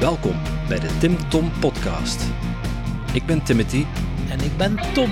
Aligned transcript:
Welkom 0.00 0.36
bij 0.68 0.78
de 0.78 0.96
Tim 1.00 1.28
Tom 1.28 1.52
Podcast. 1.60 2.22
Ik 3.12 3.26
ben 3.26 3.44
Timothy. 3.44 3.84
En 4.30 4.40
ik 4.40 4.56
ben 4.56 4.76
Tom. 4.94 5.10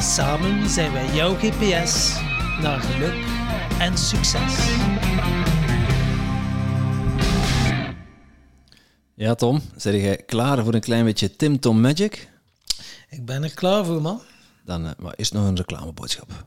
Samen 0.00 0.68
zijn 0.68 0.92
wij 0.92 1.14
jouw 1.14 1.34
GPS 1.34 2.20
naar 2.60 2.80
geluk 2.80 3.24
en 3.78 3.98
succes. 3.98 4.76
Ja, 9.14 9.34
Tom, 9.34 9.60
zijn 9.76 9.96
jij 9.96 10.16
klaar 10.16 10.64
voor 10.64 10.74
een 10.74 10.80
klein 10.80 11.04
beetje 11.04 11.36
Tim 11.36 11.60
Tom 11.60 11.80
Magic? 11.80 12.28
Ik 13.08 13.24
ben 13.24 13.42
er 13.42 13.54
klaar 13.54 13.84
voor, 13.84 14.02
man. 14.02 14.20
Dan 14.64 14.84
uh, 14.84 14.90
maar 14.98 15.14
eerst 15.14 15.32
nog 15.32 15.46
een 15.46 15.56
reclameboodschap. 15.56 16.46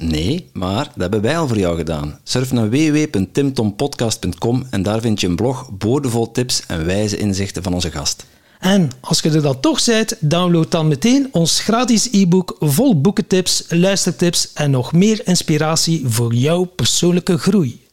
Nee, 0.00 0.50
maar 0.52 0.84
dat 0.84 0.94
hebben 0.96 1.20
wij 1.20 1.38
al 1.38 1.48
voor 1.48 1.58
jou 1.58 1.76
gedaan. 1.76 2.18
Surf 2.22 2.52
naar 2.52 2.70
www.timtompodcast.com 2.70 4.66
en 4.70 4.82
daar 4.82 5.00
vind 5.00 5.20
je 5.20 5.26
een 5.26 5.36
blog 5.36 5.70
boordevol 5.72 6.30
tips 6.30 6.66
en 6.66 6.86
wijze 6.86 7.16
inzichten 7.16 7.62
van 7.62 7.74
onze 7.74 7.90
gast. 7.90 8.26
En 8.58 8.90
als 9.00 9.20
je 9.20 9.30
er 9.30 9.42
dan 9.42 9.60
toch 9.60 9.84
bent, 9.84 10.16
download 10.20 10.70
dan 10.70 10.88
meteen 10.88 11.28
ons 11.32 11.60
gratis 11.60 12.08
e-book 12.12 12.56
vol 12.58 13.00
boekentips, 13.00 13.64
luistertips 13.68 14.52
en 14.52 14.70
nog 14.70 14.92
meer 14.92 15.26
inspiratie 15.26 16.08
voor 16.08 16.34
jouw 16.34 16.64
persoonlijke 16.64 17.38
groei. 17.38 17.86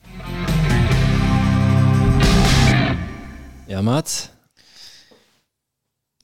Ja, 3.68 3.82
maat. 3.82 4.30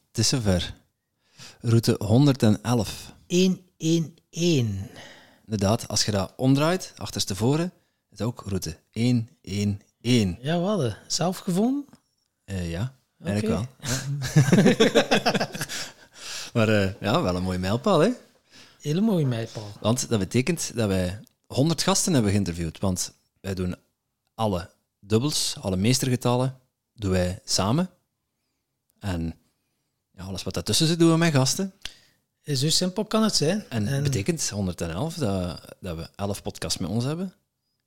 Het 0.07 0.17
is 0.17 0.27
zover. 0.27 0.73
Route 1.59 1.95
111. 1.99 3.13
111. 3.27 4.67
Inderdaad, 5.53 5.87
als 5.87 6.05
je 6.05 6.11
dat 6.11 6.33
omdraait, 6.35 6.93
achterstevoren, 6.97 7.65
is 8.09 8.19
het 8.19 8.21
ook 8.21 8.43
route 8.45 8.77
111. 8.91 9.77
Ja, 10.41 10.59
wat? 10.59 10.95
Zelf 11.07 11.37
gevonden? 11.37 11.85
Uh, 12.45 12.71
ja, 12.71 12.95
eigenlijk 13.23 13.53
okay. 13.53 13.67
wel. 13.79 14.63
Ja. 14.63 15.49
maar 16.53 16.69
uh, 16.69 16.89
ja, 17.01 17.21
wel 17.21 17.35
een 17.35 17.43
mooie 17.43 17.57
mijlpaal, 17.59 17.99
hè? 17.99 18.09
Hele 18.81 19.01
mooie 19.01 19.25
mijlpaal. 19.25 19.71
Want 19.79 20.09
dat 20.09 20.19
betekent 20.19 20.75
dat 20.75 20.87
wij 20.87 21.19
100 21.45 21.83
gasten 21.83 22.13
hebben 22.13 22.31
geïnterviewd. 22.31 22.79
Want 22.79 23.13
wij 23.41 23.53
doen 23.53 23.75
alle 24.33 24.69
dubbels, 24.99 25.55
alle 25.61 25.75
meestergetallen, 25.75 26.59
doen 26.93 27.11
wij 27.11 27.39
samen. 27.45 27.89
En 28.99 29.35
ja, 30.11 30.23
alles 30.23 30.43
wat 30.43 30.53
daartussen 30.53 30.87
zit, 30.87 30.99
doen 30.99 31.11
we 31.11 31.17
met 31.17 31.33
gasten. 31.33 31.73
Zo 32.45 32.69
simpel 32.69 33.05
kan 33.05 33.23
het 33.23 33.35
zijn. 33.35 33.65
En 33.69 33.85
dat 33.85 34.03
betekent 34.03 34.49
111 34.49 35.13
dat, 35.15 35.61
dat 35.79 35.95
we 35.95 36.07
11 36.15 36.41
podcasts 36.41 36.79
met 36.79 36.89
ons 36.89 37.03
hebben. 37.03 37.33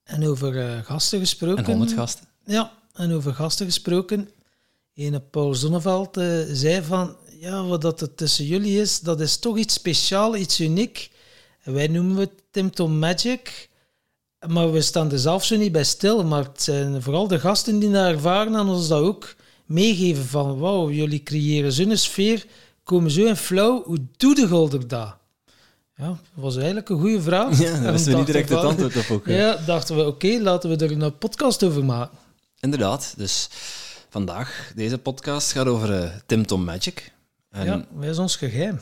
En 0.05 0.27
over 0.27 0.55
uh, 0.55 0.85
gasten 0.85 1.19
gesproken. 1.19 1.65
En 1.65 1.71
100 1.71 1.93
gasten. 1.93 2.27
Ja, 2.45 2.73
en 2.93 3.13
over 3.13 3.35
gasten 3.35 3.67
gesproken. 3.67 4.31
Ene 4.95 5.21
Paul 5.21 5.55
Zonneveld 5.55 6.19
uh, 6.19 6.43
zei 6.53 6.83
van, 6.83 7.17
ja, 7.41 7.65
wat 7.65 7.83
dat 7.83 8.01
het 8.01 8.17
tussen 8.17 8.45
jullie 8.45 8.81
is, 8.81 9.01
dat 9.01 9.21
is 9.21 9.39
toch 9.39 9.57
iets 9.57 9.75
speciaals, 9.75 10.37
iets 10.37 10.61
uniek. 10.61 11.11
En 11.63 11.73
wij 11.73 11.87
noemen 11.87 12.17
het 12.17 12.43
Tim 12.51 12.99
Magic. 12.99 13.69
Maar 14.49 14.73
we 14.73 14.81
staan 14.81 15.13
er 15.13 15.19
zelf 15.19 15.45
zo 15.45 15.57
niet 15.57 15.73
bij 15.73 15.85
stil. 15.85 16.25
Maar 16.25 16.45
het 16.45 16.63
zijn 16.63 17.03
vooral 17.03 17.29
de 17.29 17.41
gasten 17.41 17.79
die 17.79 17.91
dat 17.91 18.07
ervaren 18.07 18.55
en 18.55 18.67
ons 18.67 18.89
dat 18.89 19.01
ook 19.01 19.35
meegeven 19.65 20.25
van, 20.25 20.59
wauw, 20.59 20.91
jullie 20.91 21.23
creëren 21.23 21.73
zo'n 21.73 21.97
sfeer 21.97 22.47
komen 22.87 23.11
zo 23.11 23.25
in 23.25 23.37
flow. 23.37 23.85
Hoe 23.85 23.99
doe 24.17 24.35
de 24.35 24.49
Golder 24.49 24.89
dat? 24.89 25.17
Ja, 25.97 26.07
dat 26.07 26.19
was 26.35 26.57
eigenlijk 26.57 26.89
een 26.89 27.01
goede 27.01 27.23
vraag. 27.23 27.59
Ja, 27.61 27.81
dat 27.81 27.95
is 27.95 28.07
niet 28.07 28.27
direct 28.27 28.49
het 28.49 28.59
antwoord 28.59 28.97
op 28.97 29.11
ook. 29.11 29.27
Ja, 29.27 29.57
dachten 29.57 29.97
we, 29.97 30.07
oké, 30.07 30.39
laten 30.41 30.71
we 30.71 30.85
er 30.85 31.03
een 31.03 31.19
podcast 31.19 31.65
over 31.65 31.85
maken. 31.85 32.19
Inderdaad, 32.61 33.15
dus 33.17 33.49
vandaag, 34.09 34.73
deze 34.75 34.99
podcast 34.99 35.53
gaat 35.53 35.67
over 35.67 36.03
uh, 36.03 36.11
Tim 36.27 36.47
Tom 36.47 36.65
Magic. 36.65 37.13
En 37.51 37.65
ja, 37.65 37.87
wij 37.95 38.09
is 38.09 38.19
ons 38.19 38.37
geheim. 38.37 38.81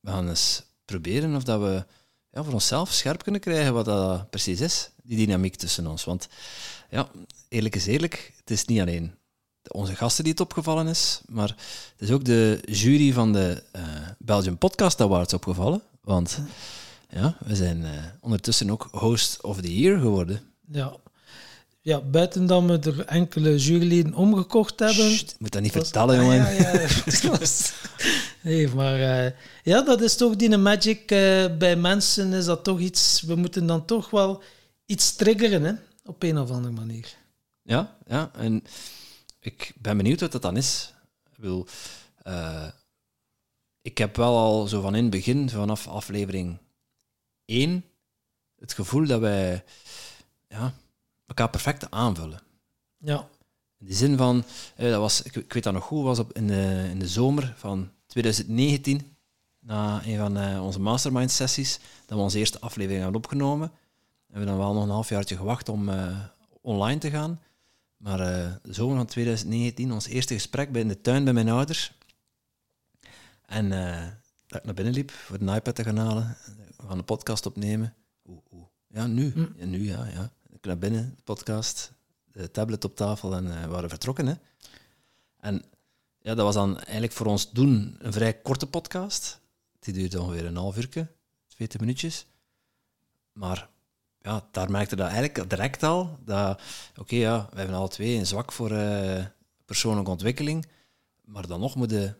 We 0.00 0.10
gaan 0.10 0.28
eens 0.28 0.62
proberen 0.84 1.34
of 1.34 1.44
dat 1.44 1.60
we 1.60 1.84
ja, 2.32 2.44
voor 2.44 2.52
onszelf 2.52 2.92
scherp 2.92 3.22
kunnen 3.22 3.40
krijgen 3.40 3.74
wat 3.74 3.84
dat 3.84 4.30
precies 4.30 4.60
is, 4.60 4.90
die 5.02 5.16
dynamiek 5.26 5.56
tussen 5.56 5.86
ons. 5.86 6.04
Want 6.04 6.28
ja, 6.90 7.08
eerlijk 7.48 7.74
is 7.74 7.86
eerlijk, 7.86 8.32
het 8.36 8.50
is 8.50 8.64
niet 8.64 8.80
alleen 8.80 9.14
onze 9.72 9.96
gasten 9.96 10.24
die 10.24 10.32
het 10.32 10.42
opgevallen 10.42 10.86
is, 10.86 11.20
maar 11.28 11.48
het 11.48 12.08
is 12.08 12.10
ook 12.10 12.24
de 12.24 12.60
jury 12.64 13.12
van 13.12 13.32
de 13.32 13.62
uh, 13.76 13.82
Belgian 14.18 14.58
Podcast 14.58 15.00
Awards 15.00 15.34
opgevallen. 15.34 15.82
Want 16.00 16.38
ja, 17.10 17.36
we 17.44 17.56
zijn 17.56 17.80
uh, 17.80 17.88
ondertussen 18.20 18.70
ook 18.70 18.88
host 18.92 19.42
of 19.42 19.60
the 19.60 19.78
year 19.78 19.98
geworden. 19.98 20.40
Ja. 20.70 20.96
Ja, 21.80 22.00
buiten 22.00 22.46
dat 22.46 22.64
we 22.64 22.78
er 22.78 23.04
enkele 23.04 23.56
juryleden 23.56 24.14
omgekocht 24.14 24.78
hebben. 24.78 25.10
Sst, 25.10 25.36
moet 25.38 25.52
dat 25.52 25.62
niet 25.62 25.72
vertellen, 25.72 26.16
jongen. 26.20 26.36
Ja, 26.36 26.50
ja, 26.50 26.80
ja. 27.20 27.38
nee, 28.42 28.68
maar 28.68 28.98
uh, 28.98 29.30
ja, 29.62 29.82
dat 29.82 30.00
is 30.00 30.16
toch 30.16 30.36
die 30.36 30.56
magic. 30.56 31.06
bij 31.58 31.76
mensen 31.76 32.32
is 32.32 32.44
dat 32.44 32.64
toch 32.64 32.80
iets... 32.80 33.22
We 33.26 33.34
moeten 33.34 33.66
dan 33.66 33.84
toch 33.84 34.10
wel 34.10 34.42
iets 34.86 35.16
triggeren, 35.16 35.62
hè, 35.62 35.72
op 36.04 36.22
een 36.22 36.38
of 36.38 36.50
andere 36.50 36.74
manier. 36.74 37.14
Ja, 37.62 37.96
ja. 38.06 38.30
En 38.36 38.64
ik 39.46 39.72
ben 39.78 39.96
benieuwd 39.96 40.20
wat 40.20 40.32
dat 40.32 40.42
dan 40.42 40.56
is. 40.56 40.94
Ik, 41.36 41.44
uh, 42.26 42.66
ik 43.82 43.98
heb 43.98 44.16
wel 44.16 44.36
al 44.36 44.66
zo 44.66 44.80
van 44.80 44.94
in 44.94 45.02
het 45.02 45.10
begin, 45.10 45.50
vanaf 45.50 45.88
aflevering 45.88 46.58
1, 47.44 47.84
het 48.58 48.72
gevoel 48.72 49.06
dat 49.06 49.20
wij 49.20 49.64
ja, 50.48 50.74
elkaar 51.26 51.50
perfect 51.50 51.90
aanvullen. 51.90 52.40
Ja. 52.96 53.28
In 53.78 53.86
de 53.86 53.94
zin 53.94 54.16
van, 54.16 54.44
eh, 54.76 54.90
dat 54.90 55.00
was, 55.00 55.22
ik, 55.22 55.36
ik, 55.36 55.52
weet 55.52 55.62
dat 55.62 55.72
nog 55.72 55.84
goed, 55.84 56.04
was 56.04 56.18
op 56.18 56.32
in, 56.32 56.46
de, 56.46 56.86
in 56.90 56.98
de 56.98 57.08
zomer 57.08 57.54
van 57.56 57.90
2019, 58.06 59.16
na 59.58 60.02
een 60.04 60.18
van 60.18 60.38
uh, 60.38 60.64
onze 60.64 60.80
mastermind 60.80 61.30
sessies, 61.30 61.78
dat 62.06 62.18
we 62.18 62.24
onze 62.24 62.38
eerste 62.38 62.60
aflevering 62.60 63.02
hebben 63.02 63.20
opgenomen. 63.20 63.68
We 64.26 64.32
hebben 64.32 64.48
dan 64.48 64.58
wel 64.58 64.72
nog 64.72 64.82
een 64.82 64.90
halfjaartje 64.90 65.36
gewacht 65.36 65.68
om 65.68 65.90
online 66.60 67.00
te 67.00 67.10
gaan. 67.10 67.40
Maar 67.96 68.20
uh, 68.20 68.54
de 68.62 68.72
zomer 68.72 68.96
van 68.96 69.06
2019, 69.06 69.92
ons 69.92 70.06
eerste 70.06 70.34
gesprek 70.34 70.72
bij 70.72 70.80
in 70.80 70.88
de 70.88 71.00
tuin 71.00 71.24
bij 71.24 71.32
mijn 71.32 71.48
ouders. 71.48 71.92
En 73.42 73.64
uh, 73.72 74.06
dat 74.46 74.58
ik 74.58 74.64
naar 74.64 74.74
binnen 74.74 74.94
liep 74.94 75.10
voor 75.10 75.38
de 75.38 75.54
iPad 75.54 75.74
te 75.74 75.84
gaan 75.84 75.96
halen. 75.96 76.36
We 76.76 76.86
gaan 76.86 76.98
de 76.98 77.04
podcast 77.04 77.46
opnemen. 77.46 77.94
Oeh, 78.24 78.38
oeh. 78.52 78.66
Ja, 78.88 79.06
nu. 79.06 79.32
Ja, 79.56 79.64
nu, 79.64 79.84
ja, 79.84 80.04
ja. 80.04 80.32
Ik 80.48 80.64
naar 80.64 80.78
binnen, 80.78 81.14
de 81.16 81.22
podcast, 81.22 81.92
de 82.24 82.50
tablet 82.50 82.84
op 82.84 82.96
tafel 82.96 83.34
en 83.34 83.44
uh, 83.44 83.60
we 83.60 83.68
waren 83.68 83.88
vertrokken. 83.88 84.26
Hè. 84.26 84.34
En 85.36 85.64
ja, 86.18 86.34
dat 86.34 86.44
was 86.44 86.54
dan 86.54 86.78
eigenlijk 86.78 87.12
voor 87.12 87.26
ons 87.26 87.50
doen 87.50 87.96
een 87.98 88.12
vrij 88.12 88.34
korte 88.34 88.66
podcast. 88.66 89.40
Die 89.78 89.94
duurde 89.94 90.20
ongeveer 90.20 90.44
een 90.44 90.56
half 90.56 90.76
uur, 90.76 91.08
20 91.48 91.80
minuutjes. 91.80 92.26
Maar 93.32 93.68
ja, 94.26 94.48
daar 94.50 94.70
merkte 94.70 94.96
dat 94.96 95.08
eigenlijk 95.08 95.50
direct 95.50 95.82
al 95.82 96.18
dat, 96.24 96.60
oké, 96.96 97.16
ja, 97.16 97.48
we 97.50 97.58
hebben 97.58 97.76
alle 97.76 97.88
twee 97.88 98.16
een 98.16 98.26
zwak 98.26 98.52
voor 98.52 98.70
uh, 98.72 99.24
persoonlijke 99.64 100.10
ontwikkeling, 100.10 100.66
maar 101.24 101.46
dan 101.46 101.60
nog 101.60 101.74
moeten 101.74 102.16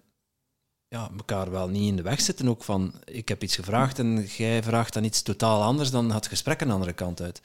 ja, 0.89 1.11
elkaar 1.17 1.51
wel 1.51 1.69
niet 1.69 1.89
in 1.89 1.97
de 1.97 2.03
weg 2.03 2.21
zitten. 2.21 2.49
Ook 2.49 2.65
van, 2.65 2.95
ik 3.05 3.29
heb 3.29 3.43
iets 3.43 3.55
gevraagd 3.55 3.99
en 3.99 4.23
jij 4.23 4.63
vraagt 4.63 4.93
dan 4.93 5.05
iets 5.05 5.23
totaal 5.23 5.63
anders, 5.63 5.91
dan 5.91 6.07
gaat 6.07 6.15
het 6.15 6.27
gesprek 6.27 6.61
een 6.61 6.71
andere 6.71 6.93
kant 6.93 7.21
uit. 7.21 7.41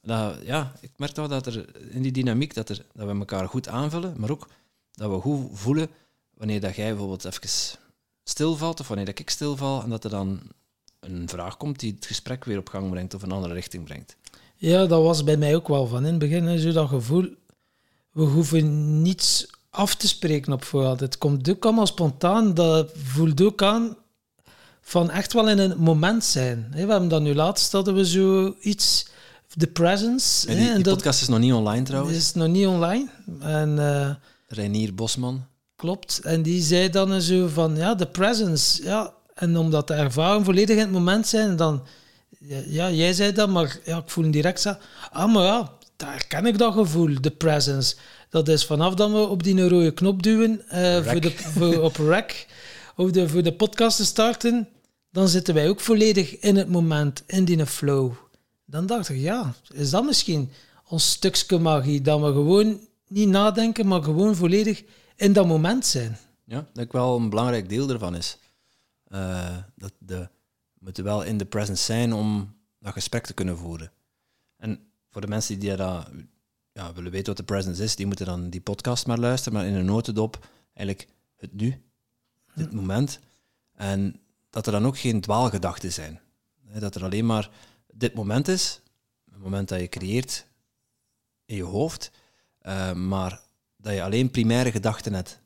Dat, 0.00 0.36
ja, 0.42 0.72
ik 0.80 0.90
merk 0.96 1.12
toch 1.12 1.28
dat 1.28 1.46
er 1.46 1.90
in 1.90 2.02
die 2.02 2.12
dynamiek 2.12 2.54
dat, 2.54 2.68
er, 2.68 2.86
dat 2.92 3.06
we 3.06 3.18
elkaar 3.18 3.48
goed 3.48 3.68
aanvullen, 3.68 4.14
maar 4.16 4.30
ook 4.30 4.48
dat 4.90 5.10
we 5.10 5.20
goed 5.20 5.58
voelen 5.58 5.88
wanneer 6.34 6.60
dat 6.60 6.76
jij 6.76 6.88
bijvoorbeeld 6.88 7.24
even 7.24 7.78
stilvalt 8.24 8.80
of 8.80 8.88
wanneer 8.88 9.06
dat 9.06 9.18
ik 9.18 9.30
stilval 9.30 9.82
en 9.82 9.90
dat 9.90 10.04
er 10.04 10.10
dan 10.10 10.40
een 11.00 11.28
vraag 11.28 11.56
komt 11.56 11.80
die 11.80 11.92
het 11.94 12.06
gesprek 12.06 12.44
weer 12.44 12.58
op 12.58 12.68
gang 12.68 12.90
brengt 12.90 13.14
of 13.14 13.22
een 13.22 13.32
andere 13.32 13.54
richting 13.54 13.84
brengt. 13.84 14.16
Ja, 14.56 14.86
dat 14.86 15.02
was 15.02 15.24
bij 15.24 15.36
mij 15.36 15.54
ook 15.54 15.68
wel 15.68 15.86
van 15.86 16.04
in 16.04 16.10
het 16.10 16.18
begin. 16.18 16.58
Zo 16.58 16.72
dat 16.72 16.88
gevoel, 16.88 17.34
we 18.10 18.22
hoeven 18.22 19.02
niets 19.02 19.46
af 19.70 19.94
te 19.94 20.08
spreken 20.08 20.52
op 20.52 20.64
voorhand. 20.64 21.00
Het 21.00 21.18
komt 21.18 21.50
ook 21.50 21.64
allemaal 21.64 21.86
spontaan. 21.86 22.54
Dat 22.54 22.90
voelt 22.94 23.42
ook 23.42 23.62
aan 23.62 23.96
van 24.80 25.10
echt 25.10 25.32
wel 25.32 25.48
in 25.48 25.58
een 25.58 25.78
moment 25.78 26.24
zijn. 26.24 26.68
We 26.70 26.78
hebben 26.78 27.08
dan 27.08 27.22
nu 27.22 27.34
laatst 27.34 27.72
hadden 27.72 27.94
we 27.94 28.04
zoiets, 28.04 29.06
de 29.54 29.66
presence. 29.66 30.46
die, 30.46 30.74
die 30.74 30.82
podcast 30.82 31.22
is 31.22 31.28
nog 31.28 31.38
niet 31.38 31.52
online 31.52 31.82
trouwens. 31.84 32.16
is 32.16 32.32
nog 32.32 32.48
niet 32.48 32.66
online. 32.66 33.08
En, 33.40 33.76
uh, 33.76 34.10
Reinier 34.48 34.94
Bosman. 34.94 35.46
klopt. 35.76 36.20
En 36.22 36.42
die 36.42 36.62
zei 36.62 36.90
dan 36.90 37.20
zo 37.20 37.48
van, 37.48 37.76
ja, 37.76 37.94
de 37.94 38.06
presence. 38.06 38.82
Ja. 38.82 39.14
En 39.40 39.56
omdat 39.56 39.86
de 39.86 39.94
ervaring 39.94 40.44
volledig 40.44 40.76
in 40.76 40.82
het 40.82 40.90
moment 40.90 41.26
zijn, 41.26 41.56
dan... 41.56 41.82
Ja, 42.66 42.90
jij 42.90 43.12
zei 43.12 43.32
dat, 43.32 43.48
maar 43.48 43.78
ja, 43.84 43.98
ik 43.98 44.10
voel 44.10 44.30
direct 44.30 44.60
zo... 44.60 44.74
Ah, 45.10 45.32
maar 45.32 45.44
ja, 45.44 45.72
daar 45.96 46.26
ken 46.28 46.46
ik 46.46 46.58
dat 46.58 46.74
gevoel, 46.74 47.20
de 47.20 47.30
presence. 47.30 47.96
Dat 48.28 48.48
is 48.48 48.64
vanaf 48.66 48.94
dat 48.94 49.10
we 49.10 49.18
op 49.18 49.42
die 49.42 49.68
rode 49.68 49.90
knop 49.90 50.22
duwen 50.22 50.62
uh, 50.72 51.04
voor 51.04 51.20
de, 51.20 51.30
voor, 51.30 51.80
op 51.80 51.96
rec, 51.96 52.46
of 52.96 53.10
de, 53.10 53.28
voor 53.28 53.42
de 53.42 53.52
podcast 53.52 53.96
te 53.96 54.04
starten, 54.04 54.68
dan 55.10 55.28
zitten 55.28 55.54
wij 55.54 55.68
ook 55.68 55.80
volledig 55.80 56.38
in 56.38 56.56
het 56.56 56.68
moment, 56.68 57.22
in 57.26 57.44
die 57.44 57.66
flow. 57.66 58.12
Dan 58.64 58.86
dacht 58.86 59.08
ik, 59.08 59.16
ja, 59.16 59.54
is 59.72 59.90
dat 59.90 60.04
misschien 60.04 60.50
ons 60.88 61.10
stukje 61.10 61.58
magie, 61.58 62.00
dat 62.00 62.20
we 62.20 62.26
gewoon 62.26 62.80
niet 63.08 63.28
nadenken, 63.28 63.86
maar 63.86 64.02
gewoon 64.02 64.36
volledig 64.36 64.82
in 65.16 65.32
dat 65.32 65.46
moment 65.46 65.86
zijn. 65.86 66.18
Ja, 66.44 66.66
dat 66.72 66.84
ook 66.84 66.92
wel 66.92 67.16
een 67.16 67.30
belangrijk 67.30 67.68
deel 67.68 67.90
ervan 67.90 68.16
is. 68.16 68.36
Uh, 69.12 69.56
dat 69.76 69.92
de, 69.98 70.18
we 70.72 70.78
moeten 70.78 71.04
wel 71.04 71.22
in 71.22 71.38
de 71.38 71.46
presence 71.46 71.84
zijn 71.84 72.12
om 72.12 72.56
dat 72.78 72.92
gesprek 72.92 73.26
te 73.26 73.34
kunnen 73.34 73.58
voeren. 73.58 73.92
En 74.56 74.92
voor 75.10 75.20
de 75.20 75.26
mensen 75.26 75.58
die 75.58 75.76
dat 75.76 76.08
ja, 76.72 76.92
willen 76.92 77.10
weten 77.10 77.26
wat 77.26 77.36
de 77.36 77.52
presence 77.52 77.82
is, 77.82 77.96
die 77.96 78.06
moeten 78.06 78.26
dan 78.26 78.50
die 78.50 78.60
podcast 78.60 79.06
maar 79.06 79.18
luisteren, 79.18 79.58
maar 79.58 79.68
in 79.68 79.74
een 79.74 79.84
notendop 79.84 80.46
eigenlijk 80.72 81.08
het 81.36 81.52
nu, 81.52 81.82
dit 82.54 82.72
moment. 82.72 83.20
En 83.74 84.20
dat 84.50 84.66
er 84.66 84.72
dan 84.72 84.86
ook 84.86 84.98
geen 84.98 85.20
dwaalgedachten 85.20 85.92
zijn. 85.92 86.20
Dat 86.78 86.94
er 86.94 87.04
alleen 87.04 87.26
maar 87.26 87.50
dit 87.92 88.14
moment 88.14 88.48
is, 88.48 88.80
het 89.30 89.42
moment 89.42 89.68
dat 89.68 89.80
je 89.80 89.88
creëert 89.88 90.46
in 91.44 91.56
je 91.56 91.62
hoofd, 91.62 92.10
uh, 92.62 92.92
maar 92.92 93.40
dat 93.76 93.94
je 93.94 94.02
alleen 94.02 94.30
primaire 94.30 94.70
gedachten 94.70 95.12
hebt. 95.12 95.40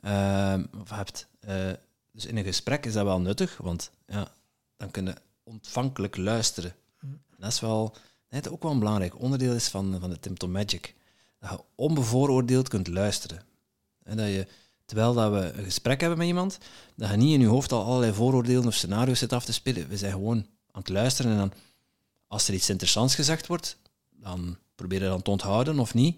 Uh, 0.00 0.58
of 0.80 0.90
hebt. 0.90 1.28
Uh, 1.48 1.72
dus 2.12 2.26
in 2.26 2.36
een 2.36 2.44
gesprek 2.44 2.86
is 2.86 2.92
dat 2.92 3.04
wel 3.04 3.20
nuttig, 3.20 3.56
want 3.56 3.90
ja, 4.06 4.32
dan 4.76 4.90
kun 4.90 5.06
je 5.06 5.14
ontvankelijk 5.42 6.16
luisteren. 6.16 6.74
Dat 7.36 7.52
is 7.52 7.60
wel 7.60 7.96
dat 8.28 8.48
ook 8.48 8.62
wel 8.62 8.72
een 8.72 8.78
belangrijk 8.78 9.20
onderdeel 9.20 9.54
is 9.54 9.68
van, 9.68 9.96
van 10.00 10.10
de 10.10 10.20
Tim 10.20 10.50
Magic. 10.50 10.94
Dat 11.38 11.50
je 11.50 11.60
onbevooroordeeld 11.74 12.68
kunt 12.68 12.88
luisteren. 12.88 13.42
En 14.02 14.16
dat 14.16 14.26
je, 14.26 14.46
terwijl 14.84 15.14
dat 15.14 15.32
we 15.32 15.52
een 15.52 15.64
gesprek 15.64 16.00
hebben 16.00 16.18
met 16.18 16.26
iemand, 16.26 16.58
dat 16.94 17.10
je 17.10 17.16
niet 17.16 17.34
in 17.34 17.40
je 17.40 17.46
hoofd 17.46 17.72
al 17.72 17.84
allerlei 17.84 18.12
vooroordelen 18.12 18.66
of 18.66 18.74
scenario's 18.74 19.18
zit 19.18 19.32
af 19.32 19.44
te 19.44 19.52
spelen. 19.52 19.88
We 19.88 19.96
zijn 19.96 20.12
gewoon 20.12 20.46
aan 20.70 20.80
het 20.80 20.88
luisteren 20.88 21.32
en 21.32 21.38
dan, 21.38 21.52
als 22.26 22.48
er 22.48 22.54
iets 22.54 22.70
interessants 22.70 23.14
gezegd 23.14 23.46
wordt, 23.46 23.78
dan 24.10 24.58
probeer 24.74 25.02
je 25.02 25.08
dan 25.08 25.22
te 25.22 25.30
onthouden 25.30 25.78
of 25.78 25.94
niet. 25.94 26.16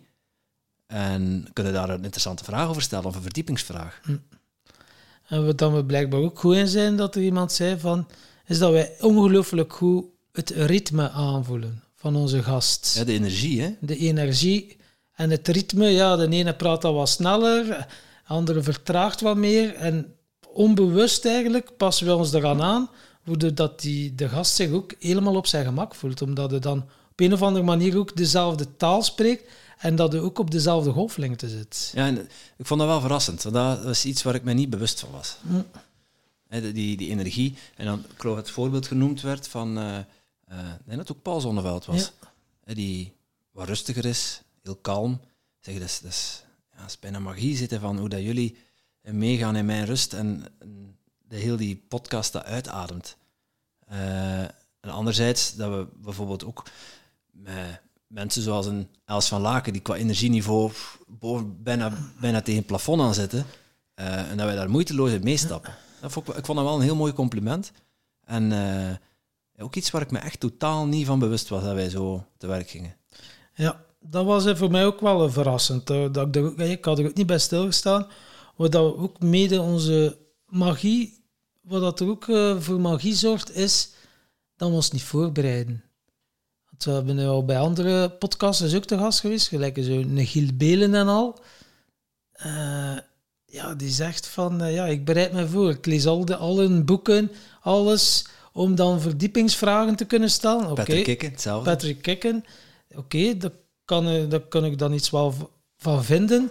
En 0.87 1.47
kunnen 1.53 1.73
daar 1.73 1.89
een 1.89 2.05
interessante 2.05 2.45
vraag 2.45 2.69
over 2.69 2.83
stellen 2.83 3.05
of 3.05 3.15
een 3.15 3.23
verdiepingsvraag. 3.23 4.01
Hm. 4.03 4.17
En 5.33 5.47
wat 5.47 5.59
dan 5.59 5.75
we 5.75 5.85
blijkbaar 5.85 6.21
ook 6.21 6.39
goed 6.39 6.55
in 6.55 6.69
zijn, 6.69 6.97
dat 6.97 7.15
er 7.15 7.23
iemand 7.23 7.53
zei 7.53 7.79
van, 7.79 8.07
is 8.47 8.59
dat 8.59 8.71
wij 8.71 8.93
ongelooflijk 9.01 9.73
goed 9.73 10.05
het 10.33 10.51
ritme 10.51 11.11
aanvoelen 11.11 11.83
van 11.97 12.17
onze 12.17 12.43
gast. 12.43 12.95
Ja, 12.99 13.05
de 13.05 13.13
energie, 13.13 13.61
hè? 13.63 13.71
De 13.81 13.97
energie 13.97 14.77
en 15.15 15.31
het 15.31 15.49
ritme. 15.49 15.87
Ja, 15.87 16.17
de 16.17 16.29
ene 16.29 16.55
praat 16.55 16.85
al 16.85 16.95
wat 16.95 17.09
sneller, 17.09 17.65
de 17.65 17.85
andere 18.27 18.63
vertraagt 18.63 19.21
wat 19.21 19.37
meer. 19.37 19.75
En 19.75 20.15
onbewust 20.53 21.25
eigenlijk 21.25 21.77
passen 21.77 22.07
we 22.07 22.15
ons 22.15 22.33
eraan 22.33 22.63
aan, 22.63 22.91
dat 23.55 23.81
die, 23.81 24.15
de 24.15 24.29
gast 24.29 24.55
zich 24.55 24.71
ook 24.71 24.95
helemaal 24.99 25.37
op 25.37 25.47
zijn 25.47 25.65
gemak 25.65 25.95
voelt. 25.95 26.23
Omdat 26.23 26.51
hij 26.51 26.61
dan 26.61 26.79
op 27.11 27.21
een 27.21 27.33
of 27.33 27.43
andere 27.43 27.65
manier 27.65 27.99
ook 27.99 28.17
dezelfde 28.17 28.77
taal 28.77 29.03
spreekt 29.03 29.51
en 29.83 29.97
dat 29.97 30.13
hij 30.13 30.21
ook 30.21 30.39
op 30.39 30.51
dezelfde 30.51 30.91
golflengte 30.91 31.49
zit. 31.49 31.91
Ja, 31.95 32.07
en 32.07 32.19
ik 32.57 32.67
vond 32.67 32.81
dat 32.81 32.89
wel 32.89 33.01
verrassend. 33.01 33.43
Want 33.43 33.55
dat 33.55 33.85
was 33.85 34.05
iets 34.05 34.23
waar 34.23 34.35
ik 34.35 34.45
me 34.45 34.53
niet 34.53 34.71
bewust 34.71 35.01
van 35.01 35.11
was. 35.11 35.37
Hm. 35.47 36.73
die, 36.73 36.97
die 36.97 37.11
energie. 37.11 37.57
En 37.77 37.87
dan, 37.87 37.99
ik 37.99 38.21
geloof 38.21 38.37
het 38.37 38.51
voorbeeld 38.51 38.87
genoemd 38.87 39.21
werd 39.21 39.49
van... 39.49 39.79
Uh, 39.79 39.85
uh, 39.85 40.59
ik 40.59 40.85
denk 40.85 40.99
dat 40.99 41.09
het 41.09 41.17
ook 41.17 41.23
Paul 41.23 41.41
Zonneveld 41.41 41.85
was. 41.85 42.13
Ja. 42.65 42.75
Die 42.75 43.13
wat 43.51 43.67
rustiger 43.67 44.05
is, 44.05 44.43
heel 44.63 44.77
kalm. 44.77 45.21
Zeg, 45.61 45.75
dat 45.75 45.89
is, 45.89 46.01
dat 46.01 46.11
is, 46.11 46.45
ja, 46.77 46.85
is 46.85 46.99
bijna 46.99 47.19
magie 47.19 47.57
zitten 47.57 47.81
van 47.81 47.99
hoe 47.99 48.09
dat 48.09 48.23
jullie 48.23 48.57
meegaan 49.01 49.57
in 49.57 49.67
mijn 49.67 49.85
rust 49.85 50.13
en, 50.13 50.45
de 51.29 51.37
heel 51.37 51.57
die 51.57 51.85
podcast 51.89 52.33
dat 52.33 52.45
uitademt. 52.45 53.17
Uh, 53.93 54.41
en 54.81 54.91
anderzijds 54.91 55.55
dat 55.55 55.71
we 55.71 55.87
bijvoorbeeld 55.97 56.45
ook 56.45 56.63
met 57.31 57.81
mensen 58.13 58.43
zoals 58.43 58.67
een 58.67 58.89
Els 59.05 59.29
van 59.29 59.41
Laken, 59.41 59.73
die 59.73 59.83
qua 59.83 59.95
energieniveau 59.95 60.73
boven, 61.07 61.63
bijna, 61.63 61.93
bijna 62.21 62.41
tegen 62.41 62.59
het 62.59 62.67
plafond 62.67 63.01
aan 63.01 63.15
zitten, 63.15 63.47
uh, 64.01 64.31
en 64.31 64.37
dat 64.37 64.47
wij 64.47 64.55
daar 64.55 64.71
moeiteloos 64.71 65.11
in 65.11 65.23
meestappen. 65.23 65.75
Dat 66.01 66.17
ik, 66.17 66.29
ik 66.29 66.47
vond 66.47 66.59
dat 66.59 66.67
wel 66.67 66.77
een 66.77 66.83
heel 66.83 66.97
mooi 66.97 67.13
compliment. 67.13 67.73
En 68.25 68.51
uh, 68.51 69.65
ook 69.65 69.75
iets 69.75 69.91
waar 69.91 70.03
ik 70.03 70.11
me 70.11 70.19
echt 70.19 70.41
totaal 70.41 70.87
niet 70.87 71.07
van 71.07 71.19
bewust 71.19 71.49
was 71.49 71.63
dat 71.63 71.75
wij 71.75 71.89
zo 71.89 72.25
te 72.39 72.47
werk 72.47 72.71
gingen. 72.71 72.97
Ja, 73.55 73.85
dat 74.01 74.25
was 74.25 74.59
voor 74.59 74.71
mij 74.71 74.87
ook 74.87 75.01
wel 75.01 75.31
verrassend. 75.31 75.87
Dat 75.87 76.37
ik, 76.37 76.57
ik 76.59 76.85
had 76.85 76.99
er 76.99 77.07
ook 77.07 77.15
niet 77.15 77.27
bij 77.27 77.39
stilgestaan. 77.39 78.07
Wat 78.57 78.73
dat 78.73 78.97
ook 78.97 79.21
mede 79.21 79.61
onze 79.61 80.19
magie, 80.47 81.25
wat 81.61 81.81
dat 81.81 82.01
er 82.01 82.09
ook 82.09 82.25
voor 82.59 82.81
magie 82.81 83.15
zorgt, 83.15 83.55
is 83.57 83.91
dat 84.57 84.69
we 84.69 84.75
ons 84.75 84.91
niet 84.91 85.03
voorbereiden. 85.03 85.85
We 86.85 86.91
hebben 86.91 87.17
nu 87.17 87.27
al 87.27 87.45
bij 87.45 87.59
andere 87.59 88.11
podcasts 88.11 88.75
ook 88.75 88.85
te 88.85 88.99
gast 88.99 89.21
geweest, 89.21 89.49
gelijk 89.49 89.79
zo 89.83 90.03
Negiel 90.07 90.49
Belen 90.55 90.95
en 90.95 91.09
al. 91.09 91.41
Uh, 92.47 92.97
ja, 93.45 93.75
die 93.75 93.91
zegt 93.91 94.27
van, 94.27 94.63
uh, 94.63 94.75
ja, 94.75 94.87
ik 94.87 95.05
bereid 95.05 95.33
me 95.33 95.49
voor. 95.49 95.71
Ik 95.71 95.87
lees 95.87 96.07
al, 96.07 96.25
de, 96.25 96.37
al 96.37 96.59
hun 96.59 96.85
boeken, 96.85 97.31
alles 97.61 98.27
om 98.53 98.75
dan 98.75 99.01
verdiepingsvragen 99.01 99.97
te 99.97 100.05
kunnen 100.05 100.31
stellen. 100.31 100.71
Okay. 100.71 100.75
Patrick 100.75 101.05
Kikken, 101.05 101.31
hetzelfde. 101.31 101.71
Patrick 101.71 102.03
Kikken, 102.03 102.45
oké, 102.91 102.99
okay, 102.99 103.37
daar, 103.37 103.53
kan, 103.85 104.29
daar 104.29 104.41
kan 104.41 104.65
ik 104.65 104.79
dan 104.79 104.93
iets 104.93 105.11
wel 105.11 105.35
van 105.77 106.05
vinden. 106.05 106.51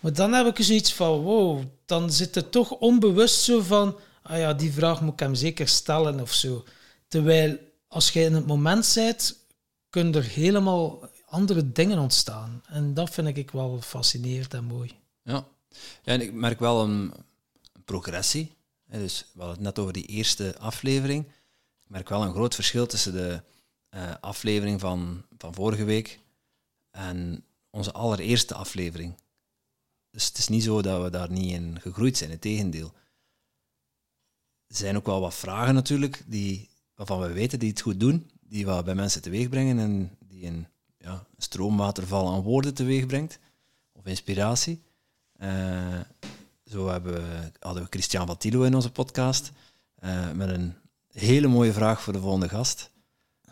Maar 0.00 0.12
dan 0.12 0.32
heb 0.32 0.46
ik 0.46 0.64
zoiets 0.64 0.92
van, 0.92 1.20
wow, 1.20 1.62
dan 1.86 2.12
zit 2.12 2.34
het 2.34 2.52
toch 2.52 2.70
onbewust 2.70 3.42
zo 3.42 3.60
van, 3.60 3.96
ah 4.22 4.38
ja, 4.38 4.54
die 4.54 4.72
vraag 4.72 5.00
moet 5.00 5.12
ik 5.12 5.20
hem 5.20 5.34
zeker 5.34 5.68
stellen 5.68 6.20
of 6.20 6.32
zo. 6.32 6.64
Terwijl 7.08 7.58
als 7.88 8.10
je 8.10 8.20
in 8.20 8.34
het 8.34 8.46
moment 8.46 8.92
bent, 8.94 9.39
kunnen 9.90 10.14
er 10.14 10.24
helemaal 10.24 11.08
andere 11.26 11.72
dingen 11.72 11.98
ontstaan. 11.98 12.62
En 12.66 12.94
dat 12.94 13.10
vind 13.10 13.36
ik 13.36 13.50
wel 13.50 13.80
fascinerend 13.80 14.54
en 14.54 14.64
mooi. 14.64 14.98
Ja, 15.22 15.46
en 16.04 16.20
ik 16.20 16.32
merk 16.32 16.58
wel 16.58 16.82
een 16.82 17.12
progressie. 17.84 18.52
Dus 18.86 19.26
we 19.32 19.38
hadden 19.38 19.56
het 19.56 19.64
net 19.64 19.78
over 19.78 19.92
die 19.92 20.06
eerste 20.06 20.58
aflevering 20.58 21.26
merk 21.90 22.08
wel 22.08 22.22
een 22.22 22.32
groot 22.32 22.54
verschil 22.54 22.86
tussen 22.86 23.12
de 23.12 23.42
uh, 23.90 24.14
aflevering 24.20 24.80
van, 24.80 25.24
van 25.38 25.54
vorige 25.54 25.84
week 25.84 26.18
en 26.90 27.44
onze 27.70 27.92
allereerste 27.92 28.54
aflevering. 28.54 29.14
Dus 30.10 30.26
het 30.26 30.38
is 30.38 30.48
niet 30.48 30.62
zo 30.62 30.82
dat 30.82 31.02
we 31.02 31.10
daar 31.10 31.30
niet 31.30 31.52
in 31.52 31.80
gegroeid 31.80 32.16
zijn, 32.16 32.30
het 32.30 32.40
tegendeel. 32.40 32.92
Er 34.66 34.76
zijn 34.76 34.96
ook 34.96 35.06
wel 35.06 35.20
wat 35.20 35.34
vragen 35.34 35.74
natuurlijk, 35.74 36.22
die, 36.26 36.68
waarvan 36.94 37.20
we 37.20 37.32
weten 37.32 37.58
die 37.58 37.70
het 37.70 37.80
goed 37.80 38.00
doen, 38.00 38.30
die 38.50 38.66
wat 38.66 38.84
bij 38.84 38.94
mensen 38.94 39.22
teweeg 39.22 39.48
brengen 39.48 39.78
en 39.78 40.16
die 40.28 40.46
een 40.46 40.66
ja, 40.98 41.26
stroomwaterval 41.36 42.32
aan 42.32 42.42
woorden 42.42 42.74
teweeg 42.74 43.06
brengt, 43.06 43.38
of 43.92 44.06
inspiratie. 44.06 44.82
Uh, 45.42 46.00
zo 46.64 46.88
hebben 46.88 47.12
we, 47.12 47.50
hadden 47.58 47.82
we 47.82 47.88
Christian 47.90 48.26
Vattilo 48.26 48.62
in 48.62 48.74
onze 48.74 48.90
podcast, 48.92 49.52
uh, 50.04 50.30
met 50.32 50.48
een 50.48 50.74
hele 51.12 51.46
mooie 51.46 51.72
vraag 51.72 52.02
voor 52.02 52.12
de 52.12 52.20
volgende 52.20 52.48
gast. 52.48 52.90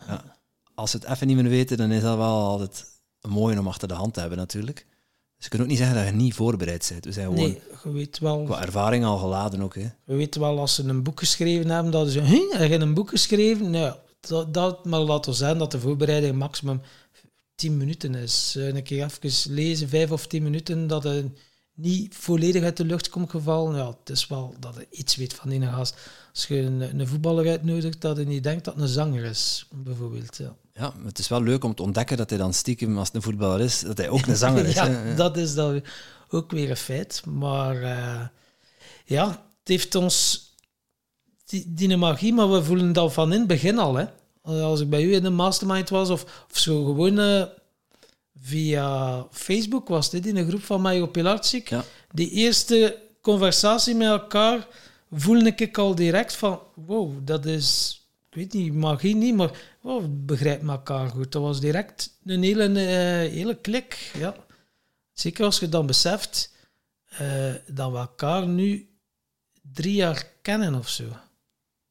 Ja, 0.06 0.36
als 0.74 0.92
we 0.92 0.98
het 0.98 1.08
even 1.08 1.26
niet 1.26 1.36
meer 1.36 1.48
weten, 1.48 1.76
dan 1.76 1.90
is 1.90 2.02
dat 2.02 2.16
wel 2.16 2.46
altijd 2.46 2.84
een 3.20 3.30
mooie 3.30 3.58
om 3.58 3.68
achter 3.68 3.88
de 3.88 3.94
hand 3.94 4.14
te 4.14 4.20
hebben 4.20 4.38
natuurlijk. 4.38 4.86
Dus 5.36 5.44
je 5.44 5.48
kunt 5.48 5.62
ook 5.62 5.68
niet 5.68 5.78
zeggen 5.78 5.96
dat 5.96 6.06
je 6.06 6.12
niet 6.12 6.34
voorbereid 6.34 6.88
bent. 6.88 7.04
We 7.04 7.12
zijn 7.12 7.26
gewoon 7.26 7.44
nee, 7.44 7.62
je 7.84 7.92
weet 7.92 8.18
wel, 8.18 8.44
qua 8.44 8.62
ervaring 8.62 9.04
al 9.04 9.18
geladen 9.18 9.62
ook. 9.62 9.74
Hè. 9.74 9.88
We 10.04 10.14
weten 10.14 10.40
wel 10.40 10.58
als 10.58 10.74
ze 10.74 10.84
een 10.84 11.02
boek 11.02 11.18
geschreven 11.18 11.70
hebben, 11.70 11.92
dat 11.92 12.06
ze 12.06 12.12
zeggen, 12.12 12.58
heb 12.58 12.70
je 12.70 12.78
een 12.78 12.94
boek 12.94 13.08
geschreven? 13.08 13.70
Nou, 13.70 13.94
dat, 14.20 14.54
dat 14.54 14.84
maar 14.84 15.00
laten 15.00 15.30
we 15.30 15.36
zijn 15.36 15.58
dat 15.58 15.70
de 15.70 15.80
voorbereiding 15.80 16.36
maximum 16.36 16.80
10 17.54 17.76
minuten 17.76 18.14
is. 18.14 18.54
Eh, 18.56 18.66
een 18.66 18.82
keer 18.82 19.04
even 19.04 19.52
lezen, 19.54 19.88
5 19.88 20.10
of 20.10 20.26
10 20.26 20.42
minuten, 20.42 20.86
dat 20.86 21.04
een 21.04 21.36
niet 21.74 22.14
volledig 22.14 22.62
uit 22.62 22.76
de 22.76 22.84
lucht 22.84 23.08
komt 23.08 23.30
gevallen. 23.30 23.76
Ja, 23.76 23.86
het 23.86 24.10
is 24.10 24.26
wel 24.26 24.54
dat 24.58 24.74
je 24.74 24.86
iets 24.90 25.16
weet 25.16 25.34
van 25.34 25.48
die 25.48 25.66
gast. 25.66 25.96
Als 26.32 26.46
je 26.46 26.56
een, 26.60 27.00
een 27.00 27.08
voetballer 27.08 27.48
uitnodigt, 27.48 28.00
dat 28.00 28.16
je 28.16 28.24
niet 28.24 28.42
denkt 28.42 28.64
dat 28.64 28.74
het 28.74 28.82
een 28.82 28.88
zanger 28.88 29.24
is, 29.24 29.68
bijvoorbeeld. 29.72 30.36
Ja. 30.36 30.54
ja, 30.72 30.94
het 31.04 31.18
is 31.18 31.28
wel 31.28 31.42
leuk 31.42 31.64
om 31.64 31.74
te 31.74 31.82
ontdekken 31.82 32.16
dat 32.16 32.30
hij 32.30 32.38
dan 32.38 32.54
stiekem, 32.54 32.98
als 32.98 33.06
het 33.06 33.16
een 33.16 33.22
voetballer 33.22 33.60
is, 33.60 33.80
dat 33.80 33.98
hij 33.98 34.08
ook 34.08 34.26
een 34.26 34.36
zanger 34.36 34.66
is. 34.66 34.74
ja, 34.84 35.14
dat 35.14 35.36
is 35.36 35.54
dan 35.54 35.82
ook 36.28 36.50
weer 36.50 36.70
een 36.70 36.76
feit. 36.76 37.22
Maar 37.26 37.82
uh, 37.82 38.26
ja, 39.04 39.28
het 39.28 39.68
heeft 39.68 39.94
ons 39.94 40.47
die, 41.48 41.64
die 41.66 41.96
magie, 41.96 42.32
maar 42.32 42.50
we 42.50 42.64
voelen 42.64 42.92
dat 42.92 43.12
van 43.12 43.32
in 43.32 43.38
het 43.38 43.48
begin 43.48 43.78
al. 43.78 43.94
Hè. 43.94 44.06
Als 44.42 44.80
ik 44.80 44.90
bij 44.90 45.02
u 45.02 45.14
in 45.14 45.24
een 45.24 45.34
mastermind 45.34 45.88
was, 45.88 46.10
of, 46.10 46.46
of 46.50 46.58
zo 46.58 46.84
gewoon... 46.84 47.18
Uh, 47.18 47.42
via 48.42 49.26
Facebook 49.30 49.88
was 49.88 50.10
dit 50.10 50.26
in 50.26 50.36
een 50.36 50.48
groep 50.48 50.62
van 50.62 50.80
Mario 50.80 51.06
Pilarczyk. 51.06 51.68
Ja. 51.68 51.84
die 52.12 52.30
eerste 52.30 53.02
conversatie 53.20 53.94
met 53.94 54.08
elkaar 54.08 54.66
voelde 55.10 55.52
ik 55.56 55.78
al 55.78 55.94
direct 55.94 56.34
van, 56.34 56.60
wow, 56.74 57.12
dat 57.24 57.46
is, 57.46 58.00
ik 58.30 58.34
weet 58.34 58.52
niet, 58.52 58.74
magie 58.74 59.16
niet, 59.16 59.34
maar 59.34 59.50
wow, 59.80 60.02
we 60.02 60.08
begrijpen 60.08 60.68
elkaar 60.68 61.08
goed. 61.08 61.32
Dat 61.32 61.42
was 61.42 61.60
direct 61.60 62.18
een 62.24 62.42
hele, 62.42 62.64
eh, 62.64 63.32
hele 63.32 63.54
klik, 63.54 64.10
ja. 64.18 64.34
Zeker 65.12 65.44
als 65.44 65.58
je 65.58 65.68
dan 65.68 65.86
beseft 65.86 66.54
eh, 67.08 67.54
dat 67.66 67.90
we 67.90 67.98
elkaar 67.98 68.46
nu 68.46 68.88
drie 69.72 69.94
jaar 69.94 70.26
kennen 70.42 70.74
of 70.74 70.88
zo. 70.88 71.04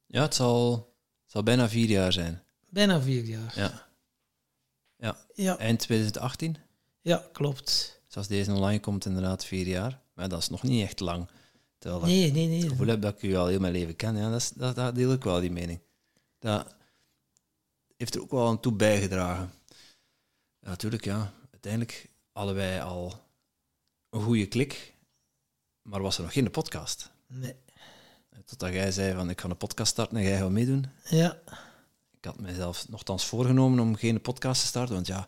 Ja, 0.08 0.22
het 0.22 0.36
zal, 0.36 0.74
het 1.24 1.32
zal 1.32 1.44
bijna 1.44 1.70
vier 1.70 1.90
jaar 1.90 2.14
zijn. 2.14 2.44
Bijna 2.70 3.02
vier 3.02 3.24
jaar. 3.24 3.54
Ja. 3.56 3.88
Ja, 4.98 5.26
Ja, 5.34 5.58
eind 5.58 5.80
2018. 5.80 6.58
ja 7.02 7.30
klopt. 7.32 8.02
Dus 8.06 8.16
als 8.18 8.28
deze 8.28 8.52
online 8.54 8.80
komt, 8.80 9.06
inderdaad 9.06 9.46
vier 9.46 9.68
jaar. 9.68 10.02
Maar 10.14 10.30
dat 10.30 10.42
is 10.42 10.50
nog 10.50 10.64
niet 10.64 10.84
echt 10.84 11.00
lang. 11.00 11.30
Terwijl 11.78 12.02
Nee, 12.06 12.32
nee, 12.32 12.44
ik 12.44 12.50
nee. 12.50 12.60
het 12.60 12.70
gevoel 12.70 12.88
heb 12.88 13.02
dat 13.02 13.14
ik 13.14 13.22
u 13.22 13.36
al 13.36 13.48
heel 13.48 13.60
mijn 13.60 13.74
leven 13.74 13.96
ken. 13.96 14.16
Ja, 14.18 14.30
dat, 14.30 14.42
is, 14.42 14.50
dat, 14.50 14.76
dat 14.76 14.96
deel 14.96 15.12
ik 15.12 15.24
wel, 15.24 15.40
die 15.40 15.52
mening. 15.52 15.80
Dat 16.40 16.76
heeft 17.98 18.16
er 18.16 18.22
ook 18.22 18.32
wel 18.32 18.48
aan 18.48 18.60
toe 18.60 18.74
bijgedragen. 18.74 19.52
Ja, 20.60 20.68
natuurlijk, 20.70 21.04
ja. 21.04 21.34
Uiteindelijk 21.52 22.10
hadden 22.32 22.56
wij 22.56 22.84
al 22.84 23.24
een 24.10 24.22
goede 24.22 24.46
klik, 24.48 24.94
maar 25.82 26.02
was 26.02 26.18
er 26.18 26.24
nog 26.24 26.34
geen 26.34 26.52
podcast. 26.52 27.12
nee. 27.28 27.56
Totdat 28.46 28.74
jij 28.74 28.92
zei 28.92 29.14
van, 29.14 29.30
ik 29.30 29.42
ga 29.42 29.50
een 29.50 29.58
podcast 29.58 29.92
starten 29.92 30.18
en 30.18 30.24
jij 30.24 30.38
gaat 30.38 30.50
meedoen. 30.50 30.86
Ja, 31.10 31.38
Ik 32.18 32.26
had 32.26 32.40
mezelf 32.40 32.90
nogthans 32.90 33.26
voorgenomen 33.26 33.80
om 33.80 33.96
geen 33.96 34.22
podcast 34.22 34.62
te 34.62 34.68
starten, 34.68 34.96
want 34.96 35.08
ja, 35.08 35.28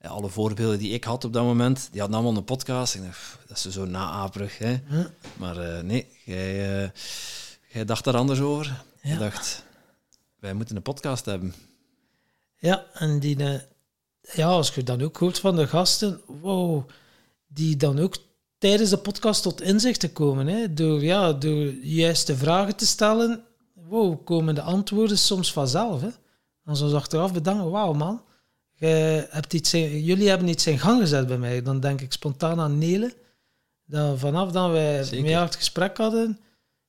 alle 0.00 0.28
voorbeelden 0.28 0.78
die 0.78 0.92
ik 0.92 1.04
had 1.04 1.24
op 1.24 1.32
dat 1.32 1.44
moment, 1.44 1.88
die 1.90 2.00
hadden 2.00 2.18
allemaal 2.18 2.38
een 2.38 2.44
podcast. 2.44 2.94
Ik 2.94 3.02
dacht, 3.02 3.18
pff, 3.18 3.38
dat 3.46 3.56
is 3.56 3.68
zo 3.70 3.84
naaperig, 3.84 4.58
hè. 4.58 4.76
Maar 5.36 5.56
eh, 5.56 5.82
nee, 5.82 6.06
jij, 6.24 6.82
eh, 6.82 6.90
jij 7.68 7.84
dacht 7.84 8.04
daar 8.04 8.16
anders 8.16 8.40
over. 8.40 8.84
Je 9.02 9.16
dacht, 9.18 9.64
wij 10.38 10.54
moeten 10.54 10.76
een 10.76 10.82
podcast 10.82 11.24
hebben. 11.24 11.54
ja 12.56 12.84
en 12.92 13.18
die, 13.20 13.36
eh, 13.44 13.60
ja, 14.34 14.46
als 14.46 14.74
je 14.74 14.82
dan 14.82 15.02
ook 15.02 15.16
hoort 15.16 15.38
van 15.38 15.56
de 15.56 15.66
gasten, 15.66 16.20
wow, 16.26 16.88
die 17.46 17.76
dan 17.76 17.98
ook 17.98 18.16
tijdens 18.58 18.90
de 18.90 18.96
podcast 18.96 19.42
tot 19.42 19.60
inzicht 19.60 20.00
te 20.00 20.12
komen, 20.12 20.46
hè, 20.46 20.74
door, 20.74 21.02
ja, 21.02 21.32
door 21.32 21.66
juiste 21.82 22.36
vragen 22.36 22.76
te 22.76 22.86
stellen, 22.86 23.44
wow, 23.74 24.24
komen 24.24 24.54
de 24.54 24.60
antwoorden 24.62 25.18
soms 25.18 25.52
vanzelf. 25.52 26.00
Hè. 26.00 26.08
Dan 26.64 26.76
zou 26.76 26.90
ze 26.90 26.96
achteraf 26.96 27.32
bedanken, 27.32 27.70
wauw 27.70 27.92
man, 27.92 28.22
hebt 29.28 29.52
iets 29.54 29.74
in- 29.74 30.04
jullie 30.04 30.28
hebben 30.28 30.48
iets 30.48 30.66
in 30.66 30.78
gang 30.78 31.00
gezet 31.00 31.26
bij 31.26 31.38
mij. 31.38 31.62
Dan 31.62 31.80
denk 31.80 32.00
ik 32.00 32.12
spontaan 32.12 32.60
aan 32.60 32.78
Nele. 32.78 33.14
Dat 33.86 34.18
vanaf 34.18 34.50
dat 34.50 34.70
wij 34.70 35.04
Zeker. 35.04 35.40
het 35.40 35.56
gesprek 35.56 35.96
hadden, 35.96 36.38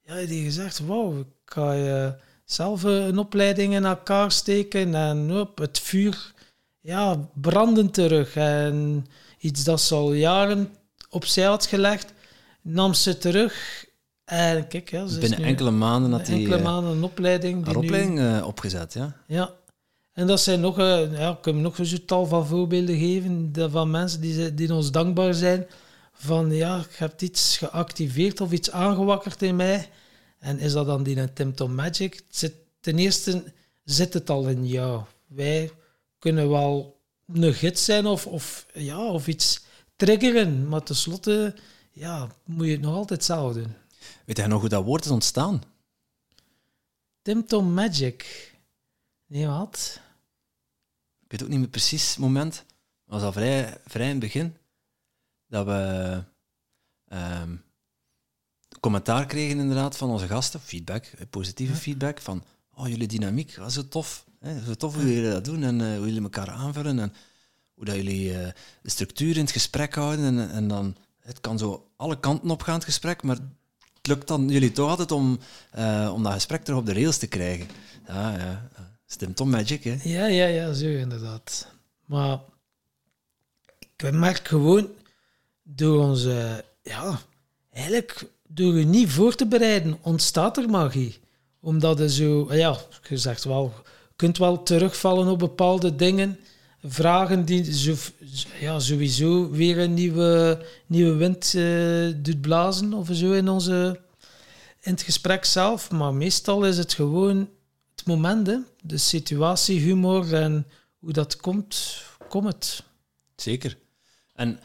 ja, 0.02 0.16
die 0.26 0.44
gezegd, 0.44 0.80
wauw, 0.80 1.20
ik 1.20 1.26
ga 1.46 1.74
je 1.74 2.14
zelf 2.46 2.84
eh, 2.86 3.06
een 3.06 3.18
opleiding 3.18 3.74
in 3.74 3.86
elkaar 3.86 4.32
steken 4.32 4.96
en 4.96 5.32
op 5.40 5.58
het 5.58 5.80
vuur 5.80 6.34
ja, 6.80 7.30
branden 7.34 7.92
terug. 7.92 8.36
En 8.36 9.06
iets 9.40 9.64
dat 9.64 9.82
ze 9.82 9.96
al 9.96 10.14
jaren 10.14 10.70
opzij 11.18 11.44
had 11.44 11.66
gelegd, 11.66 12.14
nam 12.62 12.94
ze 12.94 13.18
terug. 13.18 13.86
En 14.26 14.68
kijk, 14.68 14.90
ja, 14.90 15.08
ze 15.08 15.20
Binnen 15.20 15.44
enkele 15.44 15.72
maanden 15.72 16.12
had 16.12 16.28
hij 16.28 16.36
enkele 16.38 16.56
eh, 16.56 16.64
maanden 16.64 16.92
een 16.92 17.04
opleiding. 17.04 17.56
Die 17.56 17.66
haar 17.66 17.82
nu- 17.82 17.88
opleiding 17.88 18.20
eh, 18.20 18.48
opgezet, 18.48 18.94
ja. 18.94 19.16
ja. 19.28 19.54
En 20.14 20.28
dat 20.28 20.40
zijn 20.42 20.60
nog, 20.60 20.80
eh, 20.80 21.20
ja, 21.20 21.32
ik 21.32 21.42
kan 21.42 21.62
nog 21.62 21.78
een 21.78 22.06
tal 22.06 22.26
van 22.26 22.48
voorbeelden 22.48 22.98
geven 22.98 23.54
van 23.72 23.92
mensen 23.92 24.22
die, 24.22 24.54
die 24.54 24.74
ons 24.74 24.92
dankbaar 24.92 25.34
zijn. 25.34 25.66
Van 26.14 26.52
ja, 26.52 26.78
ik 26.78 26.96
heb 26.96 27.22
iets 27.22 27.58
geactiveerd 27.58 28.42
of 28.42 28.52
iets 28.52 28.72
aangewakkerd 28.72 29.42
in 29.42 29.56
mij. 29.56 29.90
En 30.40 30.60
is 30.60 30.72
dat 30.74 30.86
dan 30.86 31.04
die 31.04 31.34
Tim 31.34 31.56
Tom 31.56 31.76
Magic? 31.76 32.22
Zit, 32.30 32.54
ten 32.80 32.98
eerste 32.98 33.44
zit 33.84 34.14
het 34.14 34.30
al 34.30 34.48
in 34.48 34.68
jou. 34.68 35.02
Wij 35.28 35.72
kunnen 36.20 36.50
wel 36.50 37.00
een 37.34 37.54
gids 37.54 37.86
zijn 37.86 38.06
of, 38.06 38.26
of, 38.28 38.66
ja, 38.74 39.06
of 39.06 39.28
iets 39.28 39.66
triggeren. 39.98 40.68
Maar 40.68 40.84
tenslotte 40.84 41.56
ja, 41.92 42.28
moet 42.44 42.66
je 42.66 42.72
het 42.72 42.82
nog 42.82 42.96
altijd 42.96 43.24
zelf 43.24 43.54
doen. 43.54 43.74
Weet 44.26 44.38
jij 44.38 44.48
nog 44.48 44.60
hoe 44.60 44.70
dat 44.70 44.84
woord 44.84 45.06
is 45.06 45.12
ontstaan? 45.12 45.64
Tim 47.22 47.46
Tom 47.46 47.74
Magic. 47.74 48.52
Nee, 49.26 49.48
wat? 49.48 50.00
Ik 51.24 51.32
weet 51.32 51.44
ook 51.44 51.50
niet 51.50 51.60
meer 51.60 51.68
precies 51.68 52.10
het 52.10 52.18
moment. 52.18 52.56
Het 52.56 52.66
was 53.06 53.22
al 53.22 53.32
vrij, 53.32 53.78
vrij 53.86 54.06
in 54.06 54.12
het 54.12 54.20
begin 54.20 54.58
dat 55.48 55.66
we 55.66 56.24
ehm, 57.08 57.56
commentaar 58.80 59.26
kregen 59.26 59.60
inderdaad 59.60 59.98
van 59.98 60.10
onze 60.10 60.28
gasten, 60.28 60.60
feedback, 60.60 61.06
eh, 61.06 61.26
positieve 61.30 61.76
feedback 61.76 62.22
van 62.22 62.44
oh, 62.74 62.88
jullie 62.88 63.08
dynamiek, 63.08 63.56
was 63.56 63.74
zo 63.74 63.88
tof. 63.88 64.26
Hè? 64.40 64.64
Zo 64.64 64.74
tof 64.74 64.96
hoe 64.96 65.14
jullie 65.14 65.32
dat 65.32 65.46
doen 65.46 65.64
en 65.64 65.82
eh, 65.82 65.98
hoe 65.98 66.06
jullie 66.06 66.22
elkaar 66.22 66.50
aanvullen 66.50 67.00
en 67.00 67.14
hoe 67.78 67.86
dat 67.86 67.96
jullie 67.96 68.34
eh, 68.34 68.48
de 68.82 68.90
structuur 68.90 69.36
in 69.36 69.42
het 69.42 69.52
gesprek 69.52 69.96
houden. 69.96 70.26
En, 70.26 70.52
en 70.52 70.68
dan, 70.68 70.96
het 71.20 71.42
kan 71.42 71.58
zo 71.58 71.90
alle 71.96 72.20
kanten 72.20 72.50
op 72.50 72.62
gaan, 72.62 72.76
het 72.76 72.84
gesprek, 72.84 73.24
maar 73.24 73.36
het 73.36 74.08
lukt 74.08 74.28
dan 74.28 74.50
jullie 74.50 74.72
toch 74.72 74.90
altijd 74.90 75.12
om, 75.12 75.40
eh, 75.72 76.12
om 76.14 76.24
dat 76.24 76.34
gesprek 76.34 76.64
terug 76.64 76.80
op 76.80 76.86
de 76.86 76.94
rails 76.94 77.18
te 77.18 77.28
krijgen. 77.28 77.68
Ja, 78.08 78.38
ja. 78.38 78.70
Stem 79.06 79.34
Tom 79.34 79.50
Magic, 79.50 79.84
hè. 79.84 79.98
Ja, 80.04 80.26
ja, 80.26 80.46
ja, 80.46 80.74
zo 80.74 80.86
inderdaad. 80.86 81.68
Maar 82.06 82.40
ik 83.78 84.12
merk 84.12 84.48
gewoon 84.48 84.90
door 85.64 86.04
onze, 86.04 86.66
ja, 86.82 87.20
eigenlijk 87.72 88.28
door 88.48 88.78
je 88.78 88.86
niet 88.86 89.10
voor 89.10 89.36
te 89.36 89.46
bereiden, 89.48 89.98
ontstaat 90.02 90.58
er 90.58 90.70
magie. 90.70 91.20
Omdat 91.60 91.98
je 91.98 92.10
zo, 92.10 92.54
ja, 92.54 92.78
je 93.10 93.18
zegt 93.18 93.44
wel, 93.44 93.74
je 93.84 94.14
kunt 94.16 94.38
wel 94.38 94.64
terugvallen 94.64 95.28
op 95.28 95.40
bepaalde 95.40 95.96
dingen, 95.96 96.40
vragen 96.88 97.46
die 97.46 97.74
zo, 97.74 97.96
ja, 98.60 98.80
sowieso 98.80 99.50
weer 99.50 99.80
een 99.80 99.94
nieuwe, 99.94 100.66
nieuwe 100.86 101.16
wind 101.16 101.54
eh, 101.56 102.24
doet 102.24 102.42
blazen 102.42 102.94
of 102.94 103.08
zo 103.12 103.32
in, 103.32 103.50
onze, 103.50 104.00
in 104.82 104.92
het 104.92 105.02
gesprek 105.02 105.46
zelf. 105.46 105.92
Maar 105.92 106.14
meestal 106.14 106.66
is 106.66 106.78
het 106.78 106.94
gewoon 106.94 107.50
het 107.96 108.06
moment, 108.06 108.50
de 108.82 108.98
situatie, 108.98 109.80
humor 109.80 110.34
en 110.34 110.68
hoe 111.00 111.12
dat 111.12 111.36
komt, 111.36 112.04
komt 112.30 112.46
het. 112.46 112.84
Zeker. 113.36 113.78
En 114.34 114.60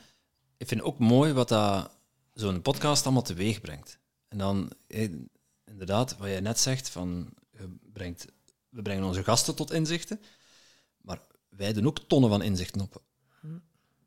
ik 0.57 0.69
vind 0.69 0.83
ook 0.83 0.99
mooi 0.99 1.33
wat 1.33 1.49
dat 1.49 1.91
zo'n 2.35 2.63
podcast 2.63 3.05
allemaal 3.05 3.23
teweeg 3.23 3.61
brengt. 3.61 3.99
En 4.29 4.39
dan, 4.39 4.71
eh, 4.87 5.09
inderdaad, 5.65 6.17
wat 6.17 6.29
jij 6.29 6.41
net 6.41 6.59
zegt, 6.59 6.89
van, 6.89 7.35
brengt, 7.93 8.27
we 8.69 8.83
brengen 8.83 9.05
onze 9.05 9.25
gasten 9.25 9.55
tot 9.55 9.73
inzichten, 9.73 10.21
wij 11.57 11.73
doen 11.73 11.87
ook 11.87 11.99
tonnen 11.99 12.31
van 12.31 12.43
inzichten 12.43 12.81
op. 12.81 13.03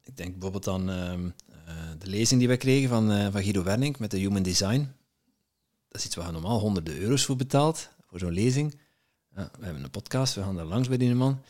Ik 0.04 0.18
denk 0.18 0.32
bijvoorbeeld 0.32 0.68
aan 0.68 0.90
ehm, 0.90 1.30
eh, 1.66 1.74
de 1.98 2.08
lezing 2.08 2.40
die 2.40 2.48
wij 2.48 2.58
kregen 2.58 2.90
van, 2.90 3.12
eh, 3.12 3.32
van 3.32 3.42
Guido 3.42 3.64
Werning 3.64 3.98
met 3.98 4.12
de 4.12 4.18
Human 4.18 4.44
Design. 4.44 4.94
Dat 5.88 6.00
is 6.00 6.06
iets 6.06 6.16
waar 6.16 6.26
je 6.26 6.32
normaal 6.32 6.60
honderden 6.60 6.98
euro's 6.98 7.26
voor 7.26 7.36
betaalt, 7.36 7.90
voor 8.08 8.20
zo'n 8.20 8.32
lezing. 8.32 8.80
Ja, 9.36 9.52
we 9.60 9.66
hebben 9.66 9.84
een 9.84 9.90
podcast, 9.90 10.34
we 10.34 10.42
gaan 10.42 10.56
daar 10.56 10.66
langs 10.66 10.88
bij 10.88 10.98
die 10.98 11.16
man. 11.16 11.42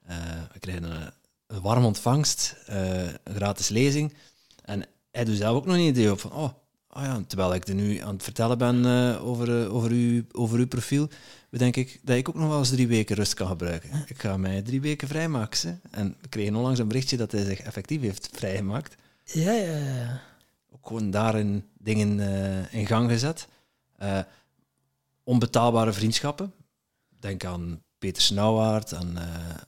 Eh, 0.00 0.16
we 0.52 0.58
krijgen 0.58 0.82
een, 0.82 1.12
een 1.46 1.60
warm 1.60 1.84
ontvangst, 1.84 2.56
een 2.66 3.34
gratis 3.34 3.68
lezing. 3.68 4.14
En 4.64 4.86
hij 5.10 5.24
doet 5.24 5.36
zelf 5.36 5.56
ook 5.56 5.66
nog 5.66 5.74
een 5.74 5.80
idee 5.80 6.10
op 6.10 6.20
van, 6.20 6.32
oh, 6.32 6.52
oh 6.92 7.02
ja, 7.02 7.22
terwijl 7.26 7.54
ik 7.54 7.68
er 7.68 7.74
nu 7.74 7.98
aan 7.98 8.14
het 8.14 8.22
vertellen 8.22 8.58
ben 8.58 8.84
eh, 8.84 9.26
over, 9.26 9.62
eh, 9.62 9.74
over, 9.74 9.90
uw, 9.90 10.22
over 10.32 10.58
uw 10.58 10.66
profiel, 10.66 11.08
bedenk 11.50 11.76
ik 11.76 12.00
dat 12.02 12.16
ik 12.16 12.28
ook 12.28 12.34
nog 12.34 12.48
wel 12.48 12.58
eens 12.58 12.70
drie 12.70 12.88
weken 12.88 13.16
rust 13.16 13.34
kan 13.34 13.46
gebruiken. 13.46 14.04
Ik 14.06 14.20
ga 14.20 14.36
mij 14.36 14.62
drie 14.62 14.80
weken 14.80 15.08
vrijmaken. 15.08 15.80
En 15.90 16.16
we 16.20 16.28
kregen 16.28 16.54
onlangs 16.54 16.78
een 16.78 16.88
berichtje 16.88 17.16
dat 17.16 17.32
hij 17.32 17.44
zich 17.44 17.60
effectief 17.60 18.00
heeft 18.00 18.28
vrijgemaakt. 18.32 18.94
Ja, 19.24 19.52
ja, 19.52 19.76
ja. 19.76 20.22
Ook 20.70 20.86
gewoon 20.86 21.10
daarin 21.10 21.64
dingen 21.78 22.20
eh, 22.20 22.74
in 22.74 22.86
gang 22.86 23.10
gezet. 23.10 23.48
Onbetaalbare 25.24 25.92
vriendschappen. 25.92 26.52
Denk 27.20 27.44
aan 27.44 27.82
Peter 27.98 28.22
Snauwaard, 28.22 28.94
aan, 28.94 29.18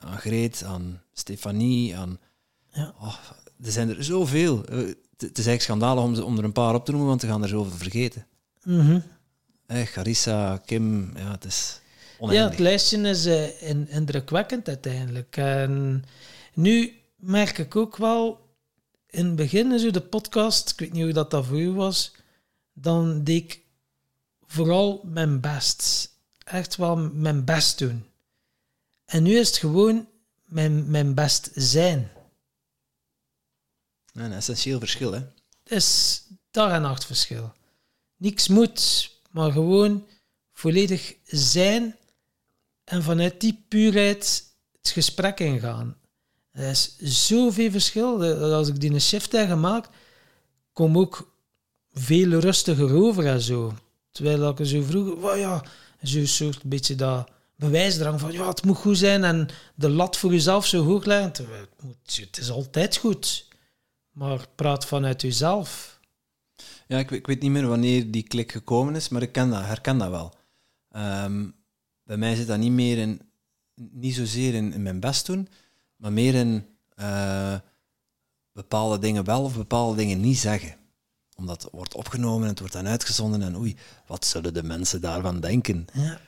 aan 0.01 0.19
Greet, 0.19 0.65
aan 0.65 1.03
Stefanie, 1.13 1.97
aan... 1.97 2.19
Ja. 2.73 2.95
Oh, 3.01 3.15
er 3.65 3.73
zijn 3.73 3.89
er 3.89 4.05
zoveel. 4.05 4.65
Het 5.23 5.39
is 5.39 5.47
eigenlijk 5.47 5.63
schandalig 5.63 6.05
om, 6.05 6.19
om 6.33 6.39
er 6.39 6.45
een 6.45 6.53
paar 6.53 6.75
op 6.75 6.85
te 6.85 6.91
noemen, 6.91 7.09
want 7.09 7.23
we 7.23 7.29
gaan 7.29 7.43
er 7.43 7.49
zoveel 7.49 7.77
vergeten. 7.79 8.27
Eh, 9.67 9.87
Garissa, 9.87 10.57
Kim, 10.67 11.17
ja, 11.17 11.31
het 11.31 11.45
is 11.45 11.81
Ja, 12.19 12.25
oneindig. 12.25 12.51
het 12.51 12.59
lijstje 12.59 12.99
is 12.99 13.27
eh, 13.27 13.69
in- 13.69 13.89
indrukwekkend 13.89 14.69
uiteindelijk. 14.69 15.37
En 15.37 16.05
nu 16.55 16.93
merk 17.17 17.59
ik 17.59 17.77
ook 17.77 17.97
wel, 17.97 18.41
in 19.07 19.27
het 19.27 19.37
begin, 19.37 19.79
zo 19.79 19.91
de 19.91 20.01
podcast, 20.01 20.71
ik 20.71 20.79
weet 20.79 20.93
niet 20.93 21.03
hoe 21.03 21.13
dat, 21.13 21.31
dat 21.31 21.47
voor 21.47 21.61
u 21.61 21.71
was, 21.71 22.13
dan 22.73 23.25
deed 23.25 23.43
ik 23.43 23.61
vooral 24.47 25.01
mijn 25.05 25.41
best. 25.41 26.11
Echt 26.45 26.77
wel 26.77 26.97
mijn 26.97 27.45
best 27.45 27.79
doen. 27.79 28.05
En 29.05 29.23
nu 29.23 29.37
is 29.39 29.49
het 29.49 29.57
gewoon 29.57 30.07
mijn, 30.45 30.91
mijn 30.91 31.15
best 31.15 31.51
zijn. 31.55 32.11
Een 34.13 34.33
essentieel 34.33 34.79
verschil, 34.79 35.13
hè. 35.13 35.19
Het 35.19 35.73
is 35.73 36.23
dag 36.51 36.73
en 36.73 36.83
nacht 36.83 37.05
verschil. 37.05 37.53
Niks 38.17 38.49
moet, 38.49 39.11
maar 39.31 39.53
gewoon 39.53 40.07
volledig 40.53 41.15
zijn 41.25 41.97
en 42.85 43.03
vanuit 43.03 43.41
die 43.41 43.65
puurheid 43.69 44.45
het 44.83 44.91
gesprek 44.91 45.41
ingaan. 45.41 45.97
Er 46.51 46.69
is 46.69 46.97
zoveel 46.99 47.71
verschil. 47.71 48.23
Als 48.55 48.69
ik 48.69 48.81
die 48.81 48.91
een 48.91 49.01
shift 49.01 49.33
heb 49.33 49.49
gemaakt, 49.49 49.89
kom 50.73 50.99
ook 50.99 51.35
veel 51.93 52.31
rustiger 52.31 52.95
over 52.95 53.27
en 53.27 53.41
zo. 53.41 53.75
Terwijl 54.11 54.49
ik 54.49 54.67
zo 54.67 54.83
vroeg, 54.83 55.23
oh 55.23 55.37
ja, 55.39 55.65
zo'n 56.03 56.27
soort 56.27 56.63
beetje 56.63 56.95
dat 56.95 57.29
bewijsdrang 57.57 58.21
van 58.21 58.33
ja, 58.33 58.49
het 58.49 58.65
moet 58.65 58.77
goed 58.77 58.99
zijn 58.99 59.25
en 59.25 59.49
de 59.75 59.89
lat 59.89 60.17
voor 60.17 60.33
jezelf 60.33 60.67
zo 60.67 60.85
hoog 60.85 61.05
leggen. 61.05 61.29
Het, 61.29 61.83
moet, 61.83 62.17
het 62.17 62.39
is 62.39 62.51
altijd 62.51 62.97
goed, 62.97 63.47
maar 64.13 64.47
praat 64.55 64.87
vanuit 64.87 65.23
jezelf. 65.23 66.01
Ja, 66.87 66.99
ik, 66.99 67.11
ik, 67.11 67.27
weet 67.27 67.43
niet 67.43 67.51
meer 67.51 67.67
wanneer 67.67 68.11
die 68.11 68.23
klik 68.23 68.53
gekomen 68.53 68.95
is, 68.95 69.09
maar 69.09 69.23
ik 69.23 69.33
ken 69.33 69.51
dat, 69.51 69.65
herken 69.65 69.99
dat 69.99 70.11
wel. 70.11 70.35
Ehm, 70.91 71.49
bij 72.03 72.17
mij 72.17 72.35
zit 72.35 72.47
dat 72.47 72.59
niet 72.59 72.73
meer 72.73 72.99
in, 72.99 73.21
niet 73.75 74.15
zozeer 74.15 74.55
in, 74.55 74.73
in 74.73 74.83
mijn 74.83 75.01
best 75.01 75.27
doen, 75.27 75.49
maar 75.97 76.13
meer 76.13 76.35
in 76.35 76.67
uh, 76.97 77.55
bepaalde 78.53 78.99
dingen 78.99 79.25
wel 79.25 79.43
of 79.43 79.57
bepaalde 79.57 79.97
dingen 79.97 80.21
niet 80.21 80.39
zeggen. 80.39 80.77
Omdat 81.37 81.63
het 81.63 81.73
wordt 81.73 81.95
opgenomen 81.95 82.43
en 82.43 82.49
het 82.49 82.59
wordt 82.59 82.75
dan 82.75 82.87
uitgezonden 82.87 83.43
en 83.43 83.57
oei, 83.57 83.77
wat 84.07 84.25
zullen 84.25 84.55
de 84.55 84.63
mensen 84.63 85.01
daarvan 85.01 85.41
denken? 85.41 85.87
Ja. 85.93 86.21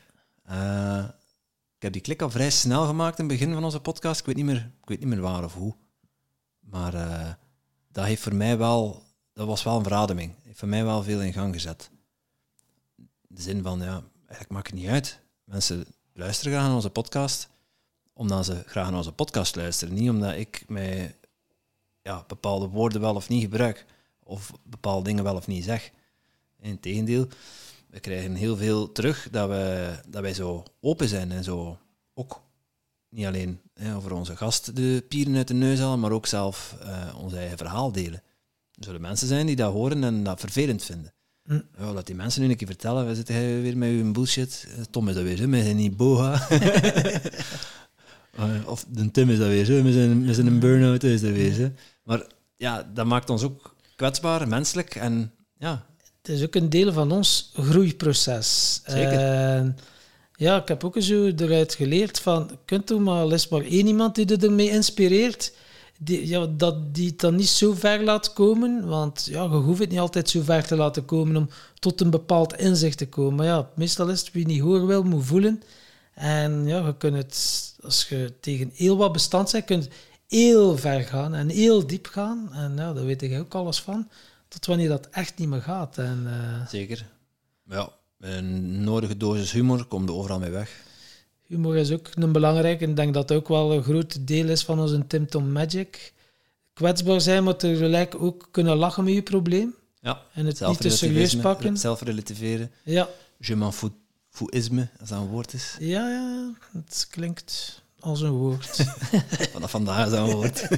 Uh, 0.50 1.08
ik 1.76 1.82
heb 1.82 1.92
die 1.92 2.02
klik 2.02 2.22
al 2.22 2.30
vrij 2.30 2.50
snel 2.50 2.86
gemaakt 2.86 3.18
in 3.18 3.28
het 3.28 3.38
begin 3.38 3.54
van 3.54 3.64
onze 3.64 3.80
podcast. 3.80 4.20
Ik 4.20 4.26
weet 4.26 4.36
niet 4.36 4.44
meer, 4.44 4.70
ik 4.82 4.88
weet 4.88 4.98
niet 4.98 5.08
meer 5.08 5.20
waar 5.20 5.44
of 5.44 5.54
hoe. 5.54 5.74
Maar 6.60 6.94
uh, 6.94 7.30
dat 7.94 8.04
heeft 8.04 8.22
voor 8.22 8.34
mij 8.34 8.58
wel, 8.58 9.02
dat 9.32 9.46
was 9.46 9.62
wel 9.62 9.76
een 9.76 9.82
verademing. 9.82 10.34
Heeft 10.42 10.58
voor 10.58 10.68
mij 10.68 10.84
wel 10.84 11.02
veel 11.02 11.22
in 11.22 11.32
gang 11.32 11.54
gezet. 11.54 11.90
In 12.96 13.08
de 13.26 13.42
zin 13.42 13.62
van, 13.62 13.78
ja, 13.78 14.02
eigenlijk 14.16 14.50
maakt 14.50 14.66
het 14.66 14.76
niet 14.76 14.88
uit. 14.88 15.20
Mensen 15.44 15.86
luisteren 16.12 16.52
graag 16.52 16.66
naar 16.66 16.74
onze 16.74 16.90
podcast 16.90 17.48
omdat 18.14 18.44
ze 18.44 18.62
graag 18.66 18.88
naar 18.88 18.96
onze 18.96 19.12
podcast 19.12 19.56
luisteren. 19.56 19.94
Niet 19.94 20.10
omdat 20.10 20.34
ik 20.34 20.64
mij 20.68 21.16
ja, 22.02 22.24
bepaalde 22.26 22.68
woorden 22.68 23.00
wel 23.00 23.14
of 23.14 23.28
niet 23.28 23.42
gebruik. 23.42 23.86
Of 24.22 24.52
bepaalde 24.62 25.04
dingen 25.04 25.24
wel 25.24 25.36
of 25.36 25.46
niet 25.46 25.64
zeg. 25.64 25.90
Integendeel, 26.60 27.28
we 27.86 28.00
krijgen 28.00 28.34
heel 28.34 28.56
veel 28.56 28.92
terug 28.92 29.28
dat, 29.30 29.48
we, 29.48 29.94
dat 30.08 30.22
wij 30.22 30.34
zo 30.34 30.62
open 30.80 31.08
zijn 31.08 31.32
en 31.32 31.44
zo 31.44 31.78
ook 32.14 32.42
niet 33.14 33.26
alleen 33.26 33.60
hè, 33.74 33.96
over 33.96 34.12
onze 34.12 34.36
gast 34.36 34.76
de 34.76 35.04
pieren 35.08 35.36
uit 35.36 35.48
de 35.48 35.54
neus 35.54 35.78
halen, 35.78 36.00
maar 36.00 36.10
ook 36.10 36.26
zelf 36.26 36.76
uh, 36.82 37.22
ons 37.22 37.32
eigen 37.34 37.58
verhaal 37.58 37.92
delen. 37.92 38.22
Er 38.74 38.84
zullen 38.84 39.00
mensen 39.00 39.28
zijn 39.28 39.46
die 39.46 39.56
dat 39.56 39.72
horen 39.72 40.04
en 40.04 40.24
dat 40.24 40.40
vervelend 40.40 40.84
vinden. 40.84 41.12
Hm. 41.44 41.60
Ja, 41.78 41.92
laat 41.92 42.06
die 42.06 42.14
mensen 42.14 42.42
nu 42.42 42.48
een 42.48 42.56
keer 42.56 42.66
vertellen, 42.66 43.06
we 43.06 43.14
zitten 43.14 43.62
weer 43.62 43.76
met 43.76 43.88
uw 43.88 44.12
bullshit. 44.12 44.68
Tom 44.90 45.08
is 45.08 45.14
dat 45.14 45.24
weer, 45.24 45.38
hè, 45.38 45.46
met 45.46 45.64
zijn 45.64 45.96
boha. 45.96 46.48
Uh, 48.38 48.68
of 48.72 48.84
de 48.88 49.10
Tim 49.10 49.30
is 49.30 49.38
dat 49.38 49.48
weer 49.48 49.64
zo, 49.64 49.82
met 49.82 49.92
zijn, 49.92 50.24
met 50.24 50.34
zijn 50.34 50.58
burn-out 50.58 51.02
is 51.02 51.20
dat 51.20 51.30
weer 51.30 51.52
zo. 51.52 51.70
Maar 52.02 52.26
ja, 52.56 52.90
dat 52.94 53.06
maakt 53.06 53.30
ons 53.30 53.42
ook 53.42 53.74
kwetsbaar, 53.96 54.48
menselijk 54.48 54.94
en 54.94 55.32
ja. 55.58 55.86
Het 56.22 56.32
is 56.32 56.42
ook 56.42 56.54
een 56.54 56.70
deel 56.70 56.92
van 56.92 57.12
ons 57.12 57.50
groeiproces. 57.54 58.80
Zeker. 58.86 59.74
Ja, 60.36 60.60
ik 60.60 60.68
heb 60.68 60.84
ook 60.84 60.96
zo 60.98 61.24
eruit 61.36 61.74
geleerd 61.74 62.20
van, 62.20 62.50
kunt 62.64 62.90
u 62.90 62.98
maar, 62.98 63.32
is 63.32 63.48
maar 63.48 63.64
één 63.64 63.86
iemand 63.86 64.14
die 64.14 64.26
er 64.26 64.44
ermee 64.44 64.70
inspireert, 64.70 65.52
die, 65.98 66.28
ja, 66.28 66.46
dat 66.46 66.94
die 66.94 67.08
het 67.08 67.20
dan 67.20 67.34
niet 67.34 67.48
zo 67.48 67.72
ver 67.72 68.04
laat 68.04 68.32
komen, 68.32 68.86
want 68.86 69.26
ja, 69.30 69.42
je 69.42 69.48
hoeft 69.48 69.80
het 69.80 69.90
niet 69.90 69.98
altijd 69.98 70.30
zo 70.30 70.40
ver 70.42 70.66
te 70.66 70.76
laten 70.76 71.04
komen 71.04 71.36
om 71.36 71.48
tot 71.78 72.00
een 72.00 72.10
bepaald 72.10 72.56
inzicht 72.56 72.98
te 72.98 73.08
komen. 73.08 73.34
Maar 73.34 73.46
ja, 73.46 73.70
meestal 73.74 74.08
is 74.08 74.20
het 74.20 74.32
wie 74.32 74.46
niet 74.46 74.60
horen 74.60 74.86
wil, 74.86 75.02
moet 75.02 75.24
voelen. 75.24 75.62
En 76.14 76.66
ja, 76.66 76.86
je 76.86 76.96
kunt 76.96 77.16
het, 77.16 77.74
als 77.82 78.08
je 78.08 78.32
tegen 78.40 78.70
heel 78.74 78.96
wat 78.96 79.12
bestand 79.12 79.52
bent, 79.52 79.64
kunt 79.64 79.88
heel 80.28 80.78
ver 80.78 81.00
gaan 81.00 81.34
en 81.34 81.48
heel 81.48 81.86
diep 81.86 82.06
gaan. 82.06 82.52
En 82.52 82.76
ja, 82.76 82.92
daar 82.92 83.04
weet 83.04 83.22
ik 83.22 83.38
ook 83.40 83.54
alles 83.54 83.80
van. 83.80 84.08
Tot 84.48 84.66
wanneer 84.66 84.88
dat 84.88 85.08
echt 85.10 85.38
niet 85.38 85.48
meer 85.48 85.62
gaat. 85.62 85.98
En, 85.98 86.24
uh, 86.26 86.66
Zeker. 86.68 87.06
Ja, 87.68 87.92
een 88.20 88.82
nodige 88.84 89.16
dosis 89.16 89.52
humor 89.52 89.84
komt 89.84 90.08
er 90.08 90.14
overal 90.14 90.38
mee 90.38 90.50
weg. 90.50 90.82
Humor 91.46 91.76
is 91.76 91.90
ook 91.90 92.08
een 92.14 92.32
belangrijke. 92.32 92.84
Ik 92.86 92.96
denk 92.96 93.14
dat 93.14 93.28
het 93.28 93.38
ook 93.38 93.48
wel 93.48 93.72
een 93.72 93.82
groot 93.82 94.26
deel 94.26 94.48
is 94.48 94.62
van 94.62 94.80
onze 94.80 95.06
Tim 95.06 95.26
Tom 95.26 95.52
Magic. 95.52 96.12
Kwetsbaar 96.72 97.20
zijn, 97.20 97.44
maar 97.44 97.56
tegelijk 97.56 98.14
ook 98.14 98.48
kunnen 98.50 98.76
lachen 98.76 99.04
met 99.04 99.14
je 99.14 99.22
probleem. 99.22 99.74
Ja, 100.00 100.22
en 100.32 100.46
het 100.46 100.60
niet 100.60 100.80
te 100.80 100.90
serieus 100.90 101.36
pakken. 101.36 101.76
Zelf 101.76 102.02
relativeren. 102.02 102.70
Ja. 102.82 103.08
Je 103.38 103.56
m'en 103.56 103.72
Fouisme, 104.34 104.88
als 105.00 105.08
dat 105.08 105.18
een 105.18 105.26
woord 105.26 105.52
is. 105.52 105.76
Ja, 105.78 106.08
ja, 106.08 106.52
het 106.72 107.06
klinkt 107.10 107.82
als 108.00 108.20
een 108.20 108.30
woord. 108.30 108.86
Vanaf 109.52 109.70
vandaag 109.70 110.04
is 110.04 110.10
dat 110.12 110.28
een 110.28 110.34
woord. 110.34 110.68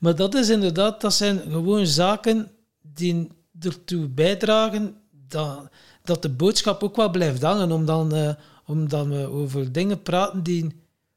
maar 0.00 0.16
dat 0.16 0.34
is 0.34 0.48
inderdaad, 0.48 1.00
dat 1.00 1.14
zijn 1.14 1.40
gewoon 1.40 1.86
zaken 1.86 2.50
die 2.80 3.28
ertoe 3.60 4.08
bijdragen 4.08 4.96
dat, 5.30 5.68
dat 6.04 6.22
de 6.22 6.28
boodschap 6.28 6.82
ook 6.82 6.96
wel 6.96 7.10
blijft 7.10 7.42
hangen, 7.42 7.72
om 7.72 7.84
dan, 7.84 8.14
uh, 8.14 8.30
omdat 8.64 9.06
we 9.06 9.28
over 9.28 9.72
dingen 9.72 10.02
praten 10.02 10.42
die 10.42 10.74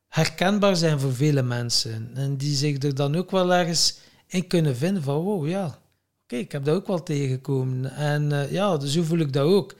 herkenbaar 0.07 0.75
zijn 0.75 0.99
voor 0.99 1.13
vele 1.13 1.41
mensen. 1.41 2.11
En 2.13 2.37
die 2.37 2.55
zich 2.55 2.83
er 2.83 2.95
dan 2.95 3.15
ook 3.15 3.31
wel 3.31 3.53
ergens 3.53 3.97
in 4.27 4.47
kunnen 4.47 4.75
vinden 4.75 5.03
van, 5.03 5.15
wow, 5.15 5.47
ja, 5.47 5.79
oké, 6.23 6.35
ik 6.35 6.51
heb 6.51 6.65
dat 6.65 6.75
ook 6.75 6.87
wel 6.87 7.03
tegengekomen. 7.03 7.95
En 7.95 8.29
uh, 8.29 8.51
ja, 8.51 8.79
zo 8.79 9.03
voel 9.03 9.19
ik 9.19 9.33
dat 9.33 9.45
ook. 9.45 9.75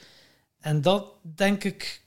En 0.60 0.82
dat, 0.82 1.06
denk 1.22 1.64
ik, 1.64 2.02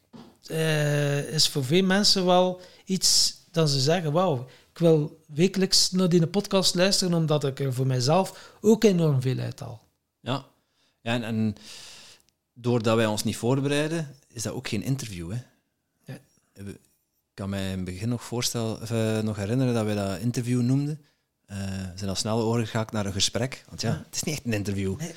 is 1.31 1.49
voor 1.49 1.65
veel 1.65 1.85
mensen 1.85 2.25
wel 2.25 2.61
iets 2.85 3.37
dat 3.51 3.71
ze 3.71 3.81
zeggen, 3.81 4.12
wauw, 4.12 4.47
ik 4.73 4.79
wil 4.79 5.21
wekelijks 5.27 5.91
naar 5.91 6.09
die 6.09 6.27
podcast 6.27 6.75
luisteren, 6.75 7.15
omdat 7.15 7.45
ik 7.45 7.61
er 7.61 7.73
voor 7.73 7.87
mijzelf 7.87 8.53
ook 8.61 8.85
enorm 8.85 9.21
veel 9.21 9.39
uithaal. 9.39 9.83
Ja, 10.21 10.45
ja 11.01 11.12
en, 11.12 11.23
en 11.23 11.57
doordat 12.59 12.97
wij 12.97 13.07
ons 13.07 13.25
niet 13.25 13.37
voorbereiden, 13.37 14.14
is 14.29 14.42
dat 14.42 14.53
ook 14.53 14.69
geen 14.69 14.83
interview. 14.83 15.31
Hè? 15.31 15.38
Ja. 16.05 16.19
Ik 16.55 16.79
kan 17.35 17.49
mij 17.49 17.71
in 17.71 17.77
het 17.77 17.85
begin 17.85 18.09
nog, 18.09 18.25
voorstellen, 18.25 18.81
of, 18.81 18.90
uh, 18.90 19.21
nog 19.21 19.37
herinneren 19.37 19.75
dat 19.75 19.85
wij 19.85 19.95
dat 19.95 20.19
interview 20.19 20.62
noemden. 20.62 21.01
Uh, 21.51 21.57
we 21.57 21.92
zijn 21.95 22.11
al 22.11 22.16
snel 22.16 22.40
overgegaan 22.40 22.87
naar 22.90 23.07
een 23.07 23.12
gesprek. 23.12 23.64
Want 23.69 23.81
ja, 23.81 24.03
het 24.05 24.14
is 24.14 24.23
niet 24.23 24.35
echt 24.35 24.47
een 24.47 24.53
interview. 24.53 24.99
Nee 24.99 25.14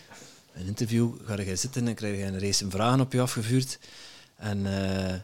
een 0.53 0.67
interview 0.67 1.13
ga 1.25 1.41
je 1.41 1.55
zitten 1.55 1.87
en 1.87 1.95
krijg 1.95 2.17
je 2.17 2.23
een 2.23 2.39
race 2.39 2.69
vragen 2.69 2.99
op 2.99 3.13
je 3.13 3.21
afgevuurd. 3.21 3.79
En 4.35 4.57
uh, 4.65 5.15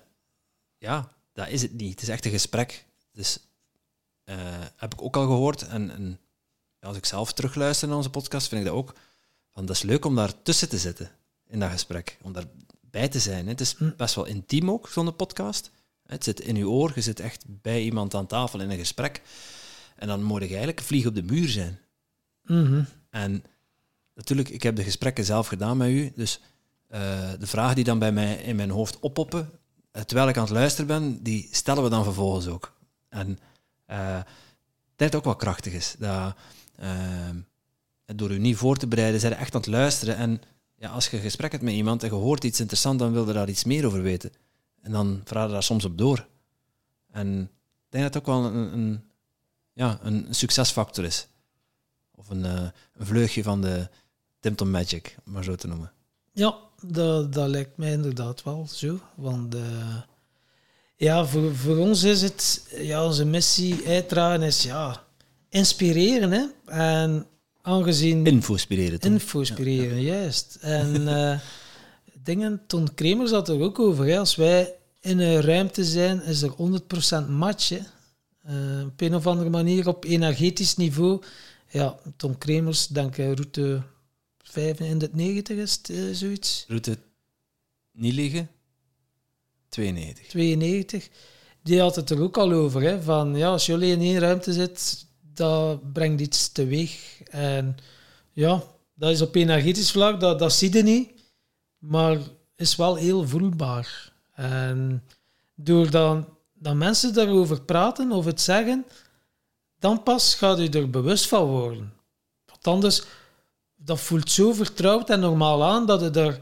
ja, 0.78 1.10
dat 1.34 1.47
is 1.47 1.62
het 1.62 1.73
niet. 1.73 1.91
Het 1.91 2.01
is 2.01 2.10
echt 2.10 2.25
een 2.25 2.32
gesprek. 2.32 2.86
Dus 3.12 3.39
heb 4.75 4.93
ik 4.93 5.01
ook 5.01 5.15
al 5.15 5.25
gehoord. 5.25 5.67
En, 5.67 5.91
en 5.91 6.19
als 6.80 6.97
ik 6.97 7.06
zelf 7.06 7.34
terugluister 7.34 7.88
naar 7.88 7.97
onze 7.97 8.10
podcast, 8.10 8.47
vind 8.47 8.62
ik 8.62 8.67
dat 8.67 8.75
ook. 8.75 8.93
Van, 9.54 9.65
dat 9.65 9.75
is 9.75 9.82
leuk 9.82 10.06
om 10.06 10.15
daar 10.15 10.41
tussen 10.41 10.69
te 10.69 10.78
zitten 10.78 11.12
in 11.47 11.60
dat 11.60 11.71
gesprek. 11.71 12.17
Om 12.21 12.34
daarbij 12.34 13.10
te 13.10 13.19
zijn. 13.19 13.47
Het 13.47 13.62
is 13.62 13.73
hm. 13.73 13.91
best 13.97 14.15
wel 14.15 14.25
intiem 14.25 14.71
ook, 14.71 14.89
zo'n 14.89 15.15
podcast. 15.15 15.71
Het 16.05 16.23
zit 16.23 16.39
in 16.39 16.55
je 16.55 16.69
oor. 16.69 16.91
Je 16.95 17.01
zit 17.01 17.19
echt 17.19 17.45
bij 17.47 17.81
iemand 17.81 18.13
aan 18.13 18.27
tafel 18.27 18.62
in 18.62 18.69
een 18.69 18.77
gesprek. 18.77 19.21
En 19.95 20.08
dan 20.08 20.23
moet 20.23 20.41
je 20.41 20.47
eigenlijk 20.47 20.81
vlieg 20.81 21.05
op 21.05 21.15
de 21.15 21.23
muur 21.23 21.49
zijn. 21.49 21.79
Mm 22.43 22.88
En 23.10 23.43
natuurlijk, 24.15 24.49
ik 24.49 24.63
heb 24.63 24.75
de 24.75 24.84
gesprekken 24.84 25.25
zelf 25.25 25.47
gedaan 25.47 25.77
met 25.77 25.89
u. 25.89 26.12
Dus 26.15 26.41
uh, 26.89 26.99
de 27.39 27.47
vragen 27.47 27.75
die 27.75 27.84
dan 27.84 27.99
bij 27.99 28.12
mij 28.12 28.36
in 28.36 28.55
mijn 28.55 28.69
hoofd 28.69 28.99
oppoppen, 28.99 29.49
uh, 29.91 30.01
terwijl 30.01 30.29
ik 30.29 30.38
aan 30.38 30.43
het 30.43 30.53
luisteren 30.53 30.88
ben, 30.88 31.23
die 31.23 31.47
stellen 31.51 31.84
we 31.84 31.89
dan 31.89 32.03
vervolgens 32.03 32.47
ook. 32.47 32.73
En 33.10 33.39
uh, 33.89 34.19
dat 34.95 35.15
ook 35.15 35.23
wel 35.23 35.36
krachtig 35.36 35.73
is. 35.73 35.95
Dat, 35.99 36.36
door 38.05 38.31
u 38.31 38.38
niet 38.38 38.58
voor 38.58 38.77
te 38.77 38.88
bereiden, 38.88 39.19
zijn 39.19 39.34
echt 39.34 39.55
aan 39.55 39.62
het 39.62 39.69
luisteren. 39.69 40.15
En 40.15 40.41
ja, 40.76 40.90
als 40.90 41.08
je 41.08 41.18
gesprek 41.18 41.52
hebt 41.52 41.64
met 41.64 41.74
iemand 41.74 42.04
en 42.04 42.10
je 42.10 42.16
hoort 42.16 42.44
iets 42.44 42.60
interessants, 42.60 43.04
dan 43.04 43.12
wil 43.12 43.28
je 43.28 43.34
daar 43.34 43.50
iets 43.50 43.64
meer 43.64 43.86
over 43.86 44.02
weten. 44.02 44.32
En 44.82 44.92
dan 44.92 45.22
vraag 45.24 45.46
je 45.46 45.52
daar 45.52 45.64
soms 45.64 45.86
op 45.86 45.98
door. 45.98 46.28
En 47.12 47.42
ik 47.42 47.90
denk 47.90 48.04
dat 48.04 48.14
het 48.14 48.18
ook 48.18 48.36
wel 48.36 48.46
een, 48.46 48.74
een 48.74 49.04
ja, 49.74 50.00
een 50.02 50.28
succesfactor 50.30 51.04
is. 51.04 51.28
Of 52.16 52.30
een, 52.30 52.44
een 52.44 52.72
vleugje 53.06 53.44
van 53.44 53.62
de, 53.62 53.90
Tim 54.54 54.72
Magic, 54.72 55.16
om 55.26 55.32
maar 55.32 55.44
zo 55.44 55.56
te 55.56 55.68
noemen. 55.68 55.92
Ja, 56.34 56.56
dat, 56.82 57.34
dat 57.34 57.50
lijkt 57.50 57.78
mij 57.78 57.92
inderdaad 57.92 58.44
wel 58.44 58.68
zo. 58.70 59.00
Want 59.16 59.56
uh, 59.56 59.98
ja, 60.96 61.26
voor, 61.26 61.56
voor 61.56 61.78
ons 61.78 62.04
is 62.04 62.22
het, 62.22 62.68
ja, 62.78 63.06
onze 63.06 63.26
missie 63.26 63.88
uitdragen 63.88 64.42
is 64.42 64.64
ja, 64.64 65.04
inspireren. 65.50 66.32
Hè? 66.32 66.46
En 66.66 67.28
aangezien... 67.65 68.25
Infospireren. 68.25 68.99
Infospireren, 68.99 70.01
ja. 70.01 70.17
juist. 70.17 70.58
En 70.62 71.01
uh, 71.01 71.39
dingen, 72.23 72.62
Ton 72.67 72.93
Kremers 72.93 73.32
had 73.32 73.49
er 73.49 73.62
ook 73.62 73.80
over. 73.80 74.06
Hè? 74.06 74.19
Als 74.19 74.36
wij 74.36 74.73
in 75.01 75.19
een 75.19 75.41
ruimte 75.41 75.86
zijn, 75.86 76.23
is 76.23 76.41
er 76.41 76.51
100% 77.25 77.30
match. 77.30 77.69
Hè? 77.69 77.80
Uh, 78.49 78.86
op 78.86 79.01
een 79.01 79.15
of 79.15 79.28
andere 79.28 79.49
manier 79.49 79.88
op 79.88 80.04
energetisch 80.04 80.75
niveau. 80.75 81.21
Ja, 81.69 81.99
Tom 82.15 82.38
Kremers, 82.38 82.88
denk 82.88 83.17
ik, 83.17 83.36
route 83.36 83.82
95 84.43 85.58
is 85.58 85.71
het, 85.71 85.89
eh, 85.89 85.97
zoiets. 86.12 86.65
Route 86.67 86.97
niet 87.91 88.13
liggen. 88.13 88.49
92. 89.69 90.28
92. 90.28 91.10
Die 91.63 91.80
had 91.80 91.95
het 91.95 92.10
er 92.10 92.21
ook 92.21 92.38
al 92.38 92.51
over. 92.51 92.82
Hè, 92.82 93.01
van 93.01 93.36
ja, 93.36 93.49
als 93.49 93.65
jullie 93.65 93.91
in 93.91 94.01
één 94.01 94.19
ruimte 94.19 94.54
zit, 94.54 95.05
dat 95.38 95.93
brengt 95.93 96.21
iets 96.21 96.52
teweeg. 96.52 97.21
En 97.24 97.78
ja, 98.32 98.63
dat 98.93 99.12
is 99.12 99.21
op 99.21 99.36
energetisch 99.36 99.91
vlak, 99.91 100.19
dat, 100.19 100.39
dat 100.39 100.54
zie 100.54 100.74
je 100.74 100.84
niet. 100.84 101.10
Maar 101.78 102.17
is 102.56 102.76
wel 102.76 102.95
heel 102.95 103.28
voelbaar. 103.28 104.12
En 104.34 105.04
doordat 105.56 106.28
dat 106.54 106.76
mensen 106.76 107.13
daarover 107.13 107.62
praten 107.62 108.12
of 108.12 108.26
het 108.26 108.41
zeggen, 108.41 108.86
dan 109.80 110.04
pas 110.04 110.36
gaat 110.36 110.60
u 110.60 110.67
er 110.67 110.89
bewust 110.89 111.28
van 111.28 111.45
worden. 111.45 111.93
Want 112.45 112.67
anders, 112.67 113.04
dat 113.76 114.00
voelt 114.00 114.32
zo 114.32 114.54
vertrouwd 114.54 115.10
en 115.10 115.19
normaal 115.19 115.63
aan 115.63 115.86
dat 115.86 116.02
je 116.02 116.10
er 116.10 116.41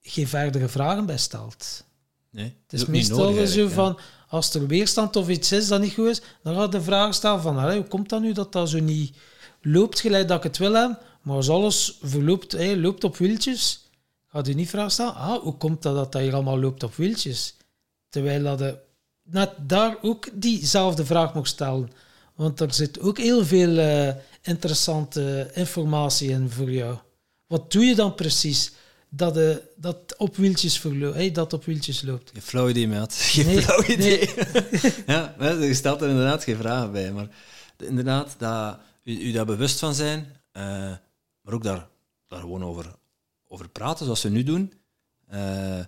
geen 0.00 0.28
verdere 0.28 0.68
vragen 0.68 1.06
bij 1.06 1.18
stelt. 1.18 1.84
Nee, 2.30 2.56
Het 2.62 2.72
is 2.72 2.86
meestal 2.86 3.18
nodig 3.18 3.48
zo 3.48 3.68
ja. 3.68 3.96
Als 4.28 4.54
er 4.54 4.66
weerstand 4.66 5.16
of 5.16 5.28
iets 5.28 5.52
is 5.52 5.68
dat 5.68 5.80
niet 5.80 5.94
goed 5.94 6.08
is, 6.08 6.22
dan 6.42 6.54
gaat 6.54 6.72
de 6.72 6.82
vraag 6.82 7.14
stellen 7.14 7.42
van, 7.42 7.72
hoe 7.72 7.84
komt 7.84 8.08
dat 8.08 8.20
nu 8.20 8.32
dat 8.32 8.52
dat 8.52 8.68
zo 8.68 8.78
niet 8.78 9.16
loopt 9.62 10.00
gelijk 10.00 10.28
dat 10.28 10.36
ik 10.36 10.42
het 10.42 10.58
wil 10.58 10.72
hebben, 10.72 10.98
maar 11.22 11.36
als 11.36 11.48
alles 11.48 11.98
verloopt, 12.02 12.56
loopt 12.76 13.04
op 13.04 13.16
wieltjes, 13.16 13.84
gaat 14.28 14.48
u 14.48 14.54
niet 14.54 14.68
vragen 14.68 14.90
stellen, 14.90 15.14
ah, 15.14 15.42
hoe 15.42 15.56
komt 15.56 15.82
dat 15.82 15.94
dat 15.94 16.12
dat 16.12 16.22
hier 16.22 16.34
allemaal 16.34 16.60
loopt 16.60 16.82
op 16.82 16.94
wieltjes? 16.94 17.56
Terwijl 18.08 18.42
dat 18.42 18.58
je 18.58 18.78
net 19.22 19.50
daar 19.58 19.96
ook 20.02 20.28
diezelfde 20.32 21.04
vraag 21.04 21.34
mag 21.34 21.46
stellen. 21.46 21.90
Want 22.34 22.60
er 22.60 22.74
zit 22.74 23.00
ook 23.00 23.18
heel 23.18 23.44
veel 23.44 23.78
eh, 23.78 24.14
interessante 24.42 25.50
informatie 25.54 26.30
in 26.30 26.50
voor 26.50 26.70
jou. 26.70 26.96
Wat 27.46 27.72
doe 27.72 27.84
je 27.84 27.94
dan 27.94 28.14
precies 28.14 28.72
dat, 29.08 29.34
de, 29.34 29.62
dat 29.76 30.16
op 30.16 30.36
wieltjes 30.36 30.78
verloopt? 30.78 31.14
Hey, 31.14 31.30
dat 31.30 31.52
op 31.52 31.64
wieltjes 31.64 32.02
loopt. 32.02 32.30
Geen 32.32 32.42
flauw 32.42 32.68
idee, 32.68 32.88
maat. 32.88 33.14
Geen 33.34 33.46
Nee, 33.46 33.62
flauw 33.62 33.82
idee. 33.82 34.34
ja, 35.06 35.34
hè, 35.38 35.50
je 35.50 35.74
stelt 35.74 36.02
er 36.02 36.08
inderdaad 36.08 36.44
geen 36.44 36.56
vragen 36.56 36.92
bij. 36.92 37.12
Maar 37.12 37.28
inderdaad, 37.76 38.34
dat, 38.38 38.78
u, 39.02 39.20
u 39.20 39.32
daar 39.32 39.46
bewust 39.46 39.78
van 39.78 39.94
zijn, 39.94 40.36
eh, 40.52 40.62
maar 41.40 41.54
ook 41.54 41.62
daar, 41.62 41.88
daar 42.26 42.40
gewoon 42.40 42.64
over, 42.64 42.94
over 43.48 43.68
praten, 43.68 44.04
zoals 44.04 44.22
we 44.22 44.28
nu 44.28 44.42
doen. 44.42 44.72
Eh, 45.26 45.80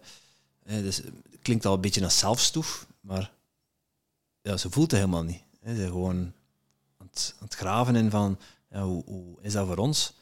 dus, 0.62 0.96
het 0.96 1.42
klinkt 1.42 1.66
al 1.66 1.74
een 1.74 1.80
beetje 1.80 2.04
als 2.04 2.18
zelfstoef, 2.18 2.86
maar 3.00 3.32
ja, 4.42 4.56
ze 4.56 4.70
voelt 4.70 4.90
het 4.90 5.00
helemaal 5.00 5.24
niet. 5.24 5.42
Ze 5.64 5.70
is 5.70 5.86
gewoon 5.86 6.32
aan 6.98 7.06
het, 7.10 7.34
aan 7.38 7.46
het 7.46 7.54
graven 7.54 7.96
in 7.96 8.10
van, 8.10 8.38
ja, 8.70 8.82
hoe, 8.82 9.04
hoe 9.04 9.38
is 9.40 9.52
dat 9.52 9.66
voor 9.66 9.76
ons? 9.76 10.12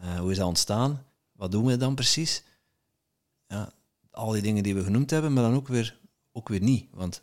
Eh, 0.00 0.18
hoe 0.18 0.30
is 0.30 0.36
dat 0.36 0.46
ontstaan? 0.46 1.04
Wat 1.40 1.50
doen 1.50 1.64
we 1.64 1.76
dan 1.76 1.94
precies? 1.94 2.42
Ja, 3.48 3.72
al 4.10 4.30
die 4.30 4.42
dingen 4.42 4.62
die 4.62 4.74
we 4.74 4.82
genoemd 4.82 5.10
hebben, 5.10 5.32
maar 5.32 5.42
dan 5.42 5.54
ook 5.54 5.68
weer, 5.68 5.98
ook 6.32 6.48
weer 6.48 6.60
niet. 6.60 6.86
Want 6.92 7.22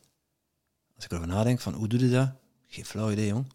als 0.96 1.06
ik 1.06 1.12
erover 1.12 1.30
nadenk 1.30 1.60
van 1.60 1.74
hoe 1.74 1.88
doe 1.88 2.00
je 2.00 2.10
dat? 2.10 2.30
Geen 2.68 2.86
flauw 2.86 3.12
idee, 3.12 3.28
jong. 3.28 3.46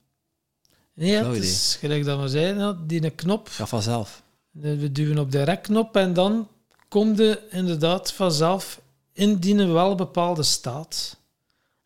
Nee, 0.94 1.10
ja, 1.10 1.20
Flauw 1.20 1.34
het 1.34 1.42
is 1.42 1.76
gelijk 1.80 2.04
dat 2.04 2.20
we 2.20 2.28
zeiden, 2.28 2.62
ja, 2.62 2.78
die 2.86 3.10
knop, 3.10 3.48
Ga 3.48 3.66
vanzelf. 3.66 4.22
we 4.50 4.92
duwen 4.92 5.18
op 5.18 5.30
de 5.30 5.42
rekknop 5.42 5.96
en 5.96 6.12
dan 6.12 6.48
kom 6.88 7.16
je 7.16 7.48
inderdaad 7.50 8.12
vanzelf 8.12 8.80
in 9.12 9.36
die 9.36 9.66
wel 9.66 9.94
bepaalde 9.94 10.42
staat. 10.42 11.16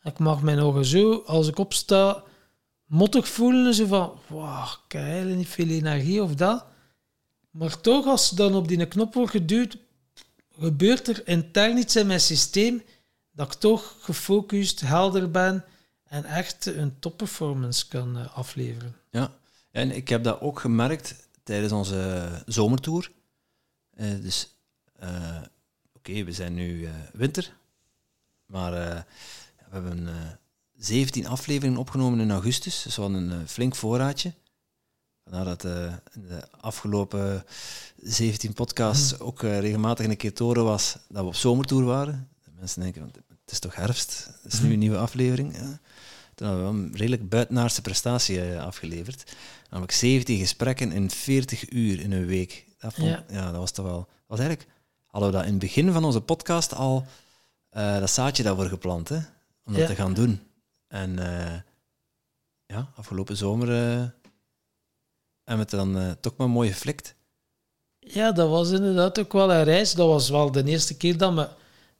Ik 0.02 0.18
mag 0.18 0.42
mijn 0.42 0.58
ogen 0.58 0.84
zo, 0.84 1.22
als 1.26 1.48
ik 1.48 1.58
opsta, 1.58 2.22
mottig 2.86 3.28
voelen, 3.28 3.74
zo 3.74 3.86
van, 3.86 4.12
wauw, 4.26 4.66
eigenlijk 4.88 5.36
niet 5.36 5.48
veel 5.48 5.68
energie 5.68 6.22
of 6.22 6.34
dat. 6.34 6.66
Maar 7.56 7.80
toch, 7.80 8.06
als 8.06 8.30
dan 8.30 8.54
op 8.54 8.68
die 8.68 8.86
knop 8.86 9.14
wordt 9.14 9.30
geduwd, 9.30 9.78
gebeurt 10.58 11.08
er 11.08 11.28
intern 11.28 11.76
iets 11.76 11.96
in 11.96 12.06
mijn 12.06 12.20
systeem 12.20 12.82
dat 13.32 13.52
ik 13.52 13.60
toch 13.60 13.96
gefocust, 14.00 14.80
helder 14.80 15.30
ben 15.30 15.64
en 16.04 16.24
echt 16.24 16.66
een 16.66 16.98
topperformance 16.98 17.88
kan 17.88 18.18
eh, 18.18 18.36
afleveren. 18.36 18.96
Ja. 19.10 19.34
En 19.70 19.90
ik 19.90 20.08
heb 20.08 20.24
dat 20.24 20.40
ook 20.40 20.60
gemerkt 20.60 21.28
tijdens 21.42 21.72
onze 21.72 22.30
zomertour. 22.46 23.10
Eh, 23.90 24.10
dus, 24.20 24.48
eh, 24.92 25.42
oké, 25.92 26.24
we 26.24 26.32
zijn 26.32 26.54
nu 26.54 26.88
winter, 27.12 27.56
maar 28.46 28.72
we 28.72 29.04
hebben 29.70 30.08
eh 30.08 30.14
17 30.78 31.26
afleveringen 31.26 31.78
opgenomen 31.78 32.20
in 32.20 32.30
augustus, 32.30 32.82
dus 32.82 32.96
we 32.96 33.02
hadden 33.02 33.30
een 33.30 33.48
flink 33.48 33.74
voorraadje. 33.74 34.32
Vandaar 35.30 35.44
dat 35.44 35.64
eh, 35.64 35.92
in 36.14 36.26
de 36.28 36.42
afgelopen 36.60 37.44
17 38.02 38.52
podcasts 38.52 39.18
ook 39.20 39.42
eh, 39.42 39.60
regelmatig 39.60 40.06
een 40.06 40.16
keer 40.16 40.34
toren 40.34 40.64
was 40.64 40.96
dat 41.08 41.22
we 41.22 41.28
op 41.28 41.34
zomertour 41.34 41.84
waren. 41.84 42.28
De 42.44 42.50
mensen 42.58 42.80
denken, 42.82 43.00
van, 43.00 43.10
het 43.44 43.50
is 43.52 43.58
toch 43.58 43.74
herfst, 43.74 44.30
het 44.42 44.52
is 44.52 44.60
nu 44.60 44.72
een 44.72 44.78
nieuwe 44.78 44.96
aflevering. 44.98 45.56
Ja. 45.56 45.78
Toen 46.34 46.46
hadden 46.48 46.64
we 46.64 46.78
een 46.78 46.96
redelijk 46.96 47.28
buitenaardse 47.28 47.82
prestatie 47.82 48.40
eh, 48.52 48.62
afgeleverd. 48.64 49.32
Namelijk 49.70 49.92
17 49.92 50.38
gesprekken 50.38 50.92
in 50.92 51.10
40 51.10 51.70
uur 51.70 52.00
in 52.00 52.12
een 52.12 52.26
week. 52.26 52.66
Dat, 52.78 52.94
vond, 52.94 53.08
Ja. 53.08 53.24
ja. 53.28 53.50
dat 53.50 53.60
was 53.60 53.70
toch 53.70 53.86
wel... 53.86 54.08
Was 54.26 54.38
eigenlijk, 54.38 54.70
hadden 55.06 55.30
we 55.30 55.36
dat 55.36 55.44
in 55.44 55.50
het 55.50 55.60
begin 55.60 55.92
van 55.92 56.04
onze 56.04 56.20
podcast 56.20 56.74
al 56.74 57.06
eh, 57.70 57.98
dat 57.98 58.10
zaadje 58.10 58.42
daarvoor 58.42 58.66
geplant, 58.68 59.08
hè? 59.08 59.16
om 59.64 59.72
dat 59.72 59.76
Ja. 59.76 59.86
te 59.86 59.94
gaan 59.94 60.14
doen. 60.14 60.40
En 60.88 61.14
ja, 62.66 62.90
afgelopen 62.96 63.36
zomer 63.36 64.14
we 65.54 65.60
het 65.60 65.70
dan 65.70 65.98
eh, 65.98 66.10
toch 66.20 66.36
maar 66.36 66.50
mooi 66.50 66.72
geflikt. 66.72 67.14
Ja, 67.98 68.32
dat 68.32 68.48
was 68.48 68.70
inderdaad 68.70 69.18
ook 69.18 69.32
wel 69.32 69.52
een 69.52 69.64
reis. 69.64 69.94
Dat 69.94 70.08
was 70.08 70.28
wel 70.28 70.50
de 70.50 70.64
eerste 70.64 70.96
keer 70.96 71.16
dat 71.16 71.34
we 71.34 71.48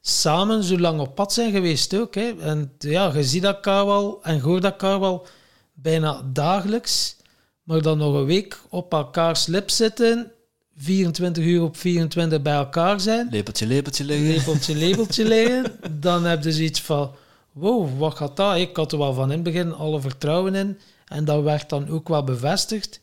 samen 0.01 0.65
zo 0.65 0.79
lang 0.79 1.01
op 1.01 1.15
pad 1.15 1.33
zijn 1.33 1.53
geweest 1.53 1.97
ook. 1.97 2.15
Hè. 2.15 2.35
En 2.41 2.73
ja, 2.79 3.13
je 3.15 3.25
ziet 3.25 3.45
elkaar 3.45 3.87
wel 3.87 4.19
en 4.23 4.41
hoort 4.41 4.65
elkaar 4.65 5.01
wel 5.01 5.27
bijna 5.75 6.23
dagelijks. 6.33 7.17
Maar 7.63 7.83
dan 7.83 7.99
nog 7.99 8.15
een 8.15 8.25
week 8.25 8.61
op 8.69 8.93
elkaars 8.93 9.47
lip 9.47 9.71
zitten, 9.71 10.33
24 10.77 11.45
uur 11.45 11.63
op 11.63 11.77
24 11.77 12.43
bij 12.43 12.55
elkaar 12.55 13.01
zijn, 13.01 13.29
Lepeltje, 13.31 13.67
lepeltje 13.67 14.05
liggen. 14.05 14.27
lepeltje, 14.27 14.75
lepeltje 14.75 15.25
liggen, 15.35 15.79
dan 16.01 16.25
heb 16.25 16.45
je 16.45 16.53
zoiets 16.53 16.81
van, 16.81 17.11
wow, 17.53 17.99
wat 17.99 18.15
gaat 18.15 18.37
dat? 18.37 18.57
Ik 18.57 18.77
had 18.77 18.93
er 18.93 18.99
wel 18.99 19.15
van 19.15 19.25
in 19.25 19.31
het 19.31 19.43
begin 19.43 19.75
alle 19.75 20.01
vertrouwen 20.01 20.55
in. 20.55 20.79
En 21.07 21.25
dat 21.25 21.43
werd 21.43 21.69
dan 21.69 21.89
ook 21.89 22.09
wel 22.09 22.25
bevestigd. 22.25 23.01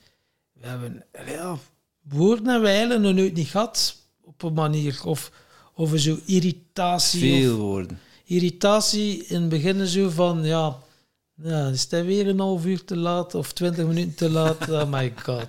We 0.63 0.69
hebben 0.69 1.05
ja, 1.25 1.57
woorden 2.01 2.61
we 2.61 2.67
eigenlijk 2.67 3.01
nog 3.01 3.13
nooit 3.13 3.33
niet 3.33 3.47
gehad 3.47 3.95
op 4.21 4.43
een 4.43 4.53
manier. 4.53 5.01
Of, 5.05 5.31
of 5.73 5.91
zo 5.95 6.17
irritatie. 6.25 7.19
Veel 7.19 7.53
Of 7.53 7.59
woorden. 7.59 7.99
irritatie 8.25 9.25
in 9.25 9.41
het 9.41 9.49
begin 9.49 9.87
zo 9.87 10.09
van, 10.09 10.43
ja, 10.43 10.77
ja, 11.35 11.67
is 11.67 11.87
hij 11.89 12.05
weer 12.05 12.27
een 12.27 12.39
half 12.39 12.65
uur 12.65 12.83
te 12.83 12.97
laat 12.97 13.35
of 13.35 13.53
twintig 13.53 13.85
minuten 13.85 14.15
te 14.15 14.29
laat? 14.29 14.69
Oh 14.69 14.91
my 14.91 15.13
god. 15.23 15.47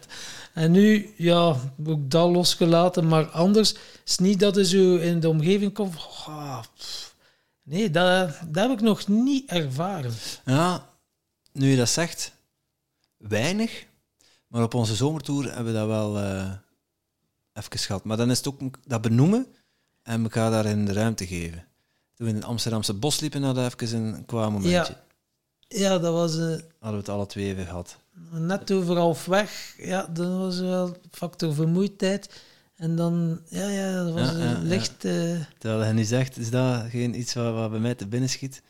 En 0.54 0.70
nu, 0.70 1.14
ja, 1.16 1.56
ook 1.86 2.10
dat 2.10 2.30
losgelaten, 2.30 3.08
maar 3.08 3.24
anders 3.26 3.72
is 4.04 4.10
het 4.10 4.20
niet 4.20 4.40
dat 4.40 4.56
er 4.56 4.64
zo 4.64 4.96
in 4.96 5.20
de 5.20 5.28
omgeving 5.28 5.72
komt. 5.72 5.94
ah, 6.26 6.62
nee, 7.62 7.90
dat, 7.90 8.38
dat 8.46 8.68
heb 8.68 8.78
ik 8.78 8.84
nog 8.84 9.08
niet 9.08 9.50
ervaren. 9.50 10.12
Ja, 10.44 10.88
nu 11.52 11.70
je 11.70 11.76
dat 11.76 11.88
zegt, 11.88 12.32
weinig. 13.16 13.84
Maar 14.54 14.62
op 14.62 14.74
onze 14.74 14.94
zomertour 14.94 15.44
hebben 15.54 15.72
we 15.72 15.78
dat 15.78 15.86
wel 15.86 16.18
eh 16.18 16.50
even 17.52 17.78
gehad. 17.78 18.04
Maar 18.04 18.16
dan 18.16 18.30
is 18.30 18.36
het 18.38 18.48
ook 18.48 18.60
dat 18.86 19.00
benoemen 19.02 19.46
en 20.02 20.22
elkaar 20.22 20.50
daarin 20.50 20.84
de 20.84 20.92
ruimte 20.92 21.26
geven. 21.26 21.66
Toen 22.14 22.26
we 22.26 22.28
in 22.32 22.34
het 22.34 22.44
Amsterdamse 22.44 22.94
bos 22.94 23.20
liepen, 23.20 23.42
hadden 23.42 23.64
we 23.64 23.70
even 23.82 24.02
een 24.04 24.24
qua 24.24 24.50
momentje. 24.50 24.96
Ja, 25.68 25.98
dat 25.98 26.12
was 26.12 26.36
eh, 26.38 26.42
Hadden 26.44 26.60
we 26.78 26.96
het 26.96 27.08
alle 27.08 27.26
twee 27.26 27.46
even 27.46 27.64
gehad. 27.66 27.98
net 28.30 28.70
over 28.72 28.96
halfweg. 28.96 29.74
Ja, 29.78 30.06
dat 30.06 30.38
was 30.38 30.58
wel 30.58 30.96
factor 31.10 31.54
vermoeidheid. 31.54 32.42
En 32.74 32.96
dan, 32.96 33.40
ja, 33.48 33.68
ja, 33.68 34.04
dat 34.04 34.12
was 34.14 34.30
Ja, 34.30 34.58
licht... 34.62 35.04
eh, 35.04 35.40
Terwijl 35.58 35.80
hij 35.82 35.92
nu 35.92 36.04
zegt, 36.04 36.36
is 36.36 36.50
dat 36.50 36.84
geen 36.90 37.18
iets 37.18 37.34
wat, 37.34 37.54
wat 37.54 37.70
bij 37.70 37.80
mij 37.80 37.94
te 37.94 38.06
binnen 38.06 38.28
schiet. 38.30 38.62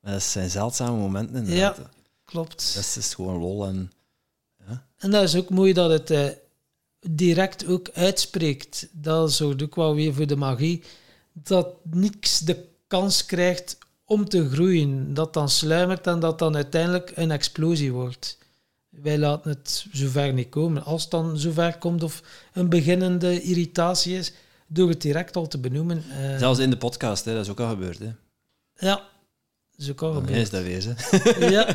Maar 0.00 0.12
dat 0.12 0.22
zijn 0.22 0.50
zeldzame 0.50 0.96
momenten 0.96 1.36
inderdaad. 1.36 1.76
Ja. 1.76 1.90
klopt. 2.24 2.74
Dat 2.74 2.96
is 2.96 3.14
gewoon 3.14 3.40
lol 3.40 3.66
en... 3.66 3.92
En 4.96 5.10
dat 5.10 5.22
is 5.22 5.36
ook 5.36 5.50
mooi 5.50 5.72
dat 5.72 5.90
het 5.90 6.10
eh, 6.10 6.24
direct 7.00 7.66
ook 7.66 7.90
uitspreekt. 7.94 8.88
Dat 8.92 9.32
zorgt 9.32 9.62
ook 9.62 9.74
wel 9.74 9.94
weer 9.94 10.14
voor 10.14 10.26
de 10.26 10.36
magie. 10.36 10.82
Dat 11.32 11.66
niks 11.90 12.38
de 12.38 12.64
kans 12.86 13.26
krijgt 13.26 13.78
om 14.04 14.28
te 14.28 14.50
groeien. 14.50 15.14
Dat 15.14 15.34
dan 15.34 15.48
sluimert 15.48 16.06
en 16.06 16.20
dat 16.20 16.38
dan 16.38 16.54
uiteindelijk 16.54 17.12
een 17.14 17.30
explosie 17.30 17.92
wordt. 17.92 18.38
Wij 18.88 19.18
laten 19.18 19.50
het 19.50 19.86
zover 19.92 20.32
niet 20.32 20.48
komen. 20.48 20.84
Als 20.84 21.02
het 21.02 21.10
dan 21.10 21.38
zover 21.38 21.78
komt 21.78 22.02
of 22.02 22.22
een 22.52 22.68
beginnende 22.68 23.42
irritatie 23.42 24.16
is, 24.18 24.32
door 24.66 24.88
het 24.88 25.00
direct 25.02 25.36
al 25.36 25.46
te 25.48 25.58
benoemen. 25.58 26.04
eh, 26.10 26.38
Zelfs 26.38 26.58
in 26.58 26.70
de 26.70 26.76
podcast, 26.76 27.24
hè, 27.24 27.32
dat 27.34 27.44
is 27.44 27.50
ook 27.50 27.60
al 27.60 27.68
gebeurd. 27.68 27.98
Hè. 27.98 28.10
Ja, 28.86 29.08
zo 29.78 29.94
kan 29.94 30.12
Voor 30.12 30.22
het. 30.22 30.30
mij 30.30 30.40
is 30.40 30.50
dat 30.50 30.62
wezen. 30.62 30.96
Ja. 31.50 31.74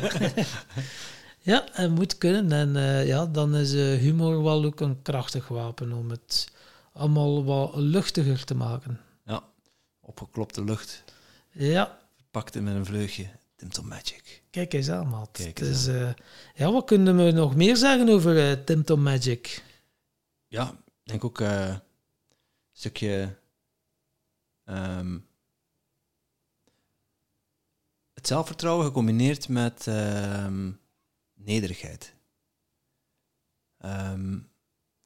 ja, 1.46 1.64
het 1.72 1.90
moet 1.90 2.18
kunnen. 2.18 2.52
En 2.52 2.76
eh, 2.76 3.06
ja, 3.06 3.26
dan 3.26 3.54
is 3.54 3.74
eh, 3.74 3.98
humor 3.98 4.42
wel 4.42 4.64
ook 4.64 4.80
een 4.80 5.02
krachtig 5.02 5.48
wapen 5.48 5.92
om 5.92 6.10
het 6.10 6.48
allemaal 6.92 7.44
wat 7.44 7.74
luchtiger 7.74 8.44
te 8.44 8.54
maken. 8.54 9.00
Ja, 9.24 9.42
opgeklopte 10.00 10.64
lucht, 10.64 11.04
Ja, 11.50 11.98
pakte 12.30 12.60
met 12.60 12.74
een 12.74 12.86
vleugje. 12.86 13.28
Tim 13.56 13.86
Magic. 13.86 14.42
kijk 14.50 14.72
eens 14.72 14.90
aan, 14.90 15.08
maat. 15.08 15.30
Kijk 15.32 15.60
eens 15.60 15.86
eh, 15.86 16.12
ja, 16.54 16.72
wat 16.72 16.84
kunnen 16.84 17.16
we 17.16 17.30
nog 17.30 17.56
meer 17.56 17.76
zeggen 17.76 18.08
over 18.08 18.50
eh, 18.50 18.64
Tim 18.64 18.84
Tom 18.84 19.02
Magic? 19.02 19.62
Ja, 20.46 20.70
ik 20.70 21.02
denk 21.02 21.24
ook 21.24 21.40
een 21.40 21.80
stukje 22.72 23.36
ehm, 24.64 25.18
het 28.14 28.26
zelfvertrouwen 28.26 28.86
gecombineerd 28.86 29.48
met 29.48 29.86
ehm, 29.86 30.70
nederigheid. 31.46 32.14
Ehm, 33.78 34.38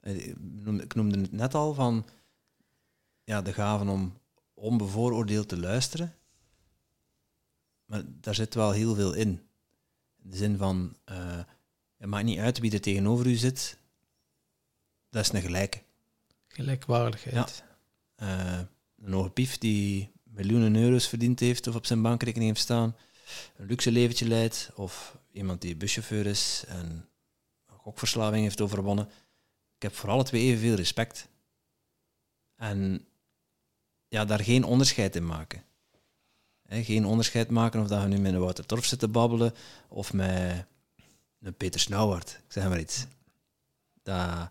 ik 0.01 0.35
noemde- 0.39 0.83
ik 0.83 0.95
noemde 0.95 1.21
het 1.21 1.33
net 1.33 1.55
al 1.55 1.75
van 1.75 2.07
ja, 3.25 3.43
de 3.43 3.53
gaven 3.53 3.89
om 3.89 4.19
onbevooroordeeld 4.55 5.49
te 5.49 5.59
luisteren. 5.59 6.15
Maar 7.85 8.03
daar 8.07 8.35
zit 8.35 8.55
wel 8.55 8.71
heel 8.71 8.95
veel 8.95 9.13
in. 9.13 9.29
In 10.23 10.31
de 10.31 10.37
zin 10.37 10.57
van, 10.57 10.97
eh, 11.05 11.39
het 11.97 12.09
maakt 12.09 12.25
niet 12.25 12.39
uit 12.39 12.59
wie 12.59 12.73
er 12.73 12.81
tegenover 12.81 13.27
u 13.27 13.35
zit, 13.35 13.79
dat 15.11 15.25
is 15.25 15.33
een 15.33 15.41
gelijke. 15.43 15.83
Gelijkwaardigheid. 16.49 17.65
Eh, 18.15 18.61
een 19.03 19.13
hoge 19.13 19.31
pief 19.31 19.59
die 19.59 20.13
miljoenen 20.23 20.77
euro's 20.77 21.09
verdiend 21.09 21.41
heeft 21.41 21.67
of 21.67 21.75
op 21.75 21.87
zijn 21.87 22.03
bankrekening 22.03 22.51
heeft 22.51 22.63
staan, 22.63 22.97
een 23.57 23.67
luxe 23.67 23.93
leventje 23.93 24.29
leidt, 24.29 24.71
of 24.75 25.19
iemand 25.33 25.61
die 25.61 25.77
buschauffeur 25.77 26.27
is 26.27 26.65
en 26.69 27.09
gokverslaving 27.67 28.43
heeft 28.43 28.61
overwonnen. 28.61 29.09
Ik 29.77 29.83
heb 29.83 29.95
voor 29.95 30.11
alle 30.11 30.25
twee 30.25 30.43
evenveel 30.43 30.75
respect. 30.75 31.29
En 32.57 33.07
ja, 34.09 34.25
daar 34.25 34.41
geen 34.41 34.65
onderscheid 34.65 35.17
in 35.17 35.27
maken. 35.27 35.65
Geen 36.69 37.05
onderscheid 37.05 37.51
maken 37.51 37.81
of 37.81 37.89
dat 37.89 38.03
je 38.03 38.09
nu 38.09 38.19
met 38.19 38.33
een 38.33 38.41
Wouter 38.41 38.67
Torf 38.67 38.85
zit 38.85 38.99
te 38.99 39.09
babbelen 39.09 39.55
of 39.89 40.13
met 40.13 40.67
een 41.41 41.55
Peter 41.55 41.81
Snauwaard, 41.81 42.31
ik 42.31 42.53
zeg 42.53 42.69
maar 42.69 42.81
iets. 42.81 43.07
Dat 44.03 44.51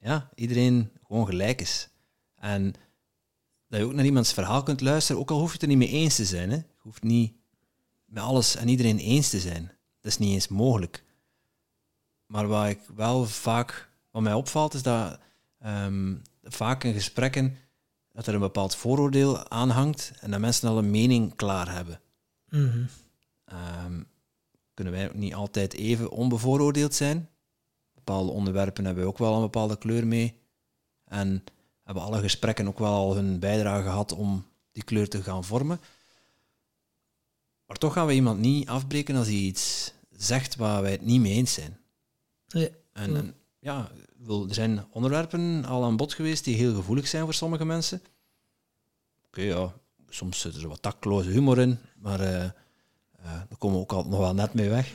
ja, 0.00 0.30
iedereen 0.34 0.92
gewoon 1.06 1.26
gelijk 1.26 1.60
is. 1.60 1.88
En 2.34 2.74
dat 3.68 3.80
je 3.80 3.86
ook 3.86 3.92
naar 3.92 4.04
iemands 4.04 4.32
verhaal 4.32 4.62
kunt 4.62 4.80
luisteren, 4.80 5.20
ook 5.20 5.30
al 5.30 5.38
hoef 5.38 5.46
je 5.46 5.52
het 5.52 5.62
er 5.62 5.68
niet 5.68 5.78
mee 5.78 5.88
eens 5.88 6.16
te 6.16 6.24
zijn. 6.24 6.50
Hè. 6.50 6.56
Je 6.56 6.78
hoeft 6.78 7.02
niet 7.02 7.34
met 8.12 8.22
alles 8.22 8.56
en 8.56 8.68
iedereen 8.68 8.98
eens 8.98 9.30
te 9.30 9.40
zijn. 9.40 9.64
Dat 10.00 10.12
is 10.12 10.18
niet 10.18 10.32
eens 10.32 10.48
mogelijk. 10.48 11.04
Maar 12.26 12.46
wat 12.46 12.68
ik 12.68 12.80
wel 12.94 13.24
vaak, 13.24 13.90
wat 14.10 14.22
mij 14.22 14.32
opvalt, 14.32 14.74
is 14.74 14.82
dat 14.82 15.18
ehm, 15.58 16.16
vaak 16.42 16.84
in 16.84 16.92
gesprekken 16.92 17.56
dat 18.12 18.26
er 18.26 18.34
een 18.34 18.40
bepaald 18.40 18.74
vooroordeel 18.76 19.50
aanhangt 19.50 20.12
en 20.20 20.30
dat 20.30 20.40
mensen 20.40 20.68
al 20.68 20.78
een 20.78 20.90
mening 20.90 21.34
klaar 21.34 21.74
hebben. 21.74 22.00
Mhm. 22.48 22.84
Ehm, 23.44 24.02
kunnen 24.74 24.92
wij 24.92 25.08
ook 25.08 25.14
niet 25.14 25.34
altijd 25.34 25.72
even 25.74 26.10
onbevooroordeeld 26.10 26.94
zijn? 26.94 27.28
Bepaalde 27.94 28.32
onderwerpen 28.32 28.84
hebben 28.84 29.02
we 29.02 29.08
ook 29.08 29.18
wel 29.18 29.34
een 29.34 29.40
bepaalde 29.40 29.78
kleur 29.78 30.06
mee. 30.06 30.40
En 31.04 31.44
hebben 31.82 32.02
alle 32.02 32.20
gesprekken 32.20 32.66
ook 32.66 32.78
wel 32.78 32.94
al 32.94 33.14
hun 33.14 33.38
bijdrage 33.38 33.82
gehad 33.82 34.12
om 34.12 34.44
die 34.72 34.84
kleur 34.84 35.08
te 35.08 35.22
gaan 35.22 35.44
vormen. 35.44 35.80
Maar 37.72 37.80
toch 37.80 37.92
gaan 37.92 38.06
we 38.06 38.12
iemand 38.12 38.38
niet 38.38 38.68
afbreken 38.68 39.16
als 39.16 39.26
hij 39.26 39.36
iets 39.36 39.92
zegt 40.10 40.56
waar 40.56 40.82
wij 40.82 40.90
het 40.90 41.00
niet 41.04 41.20
mee 41.20 41.32
eens 41.32 41.52
zijn. 41.52 41.78
Nee. 42.48 42.70
En, 42.92 43.34
Ja. 43.58 43.90
en 44.28 44.48
er 44.48 44.54
zijn 44.54 44.84
onderwerpen 44.90 45.64
al 45.64 45.84
aan 45.84 45.96
bod 45.96 46.12
geweest 46.12 46.44
die 46.44 46.56
heel 46.56 46.74
gevoelig 46.74 47.08
zijn 47.08 47.24
voor 47.24 47.34
sommige 47.34 47.64
mensen. 47.64 48.02
Oké, 49.26 49.40
ja, 49.42 49.72
soms 50.08 50.40
zit 50.40 50.56
er 50.56 50.68
wat 50.68 50.82
takloze 50.82 51.30
humor 51.30 51.58
in, 51.58 51.78
maar 51.96 52.20
eh, 52.20 52.50
daar 53.22 53.58
komen 53.58 53.76
we 53.76 53.82
ook 53.82 53.92
altijd 53.92 54.10
nog 54.12 54.20
wel 54.20 54.34
net 54.34 54.54
mee 54.54 54.68
weg. 54.68 54.94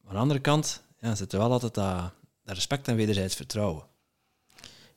Maar 0.00 0.08
aan 0.08 0.14
de 0.14 0.20
andere 0.20 0.40
kant 0.40 0.82
ja, 1.00 1.14
zit 1.14 1.32
er 1.32 1.38
wel 1.38 1.52
altijd 1.52 1.74
dat, 1.74 2.10
dat 2.44 2.54
respect 2.54 2.88
en 2.88 2.96
wederzijds 2.96 3.34
vertrouwen. 3.34 3.82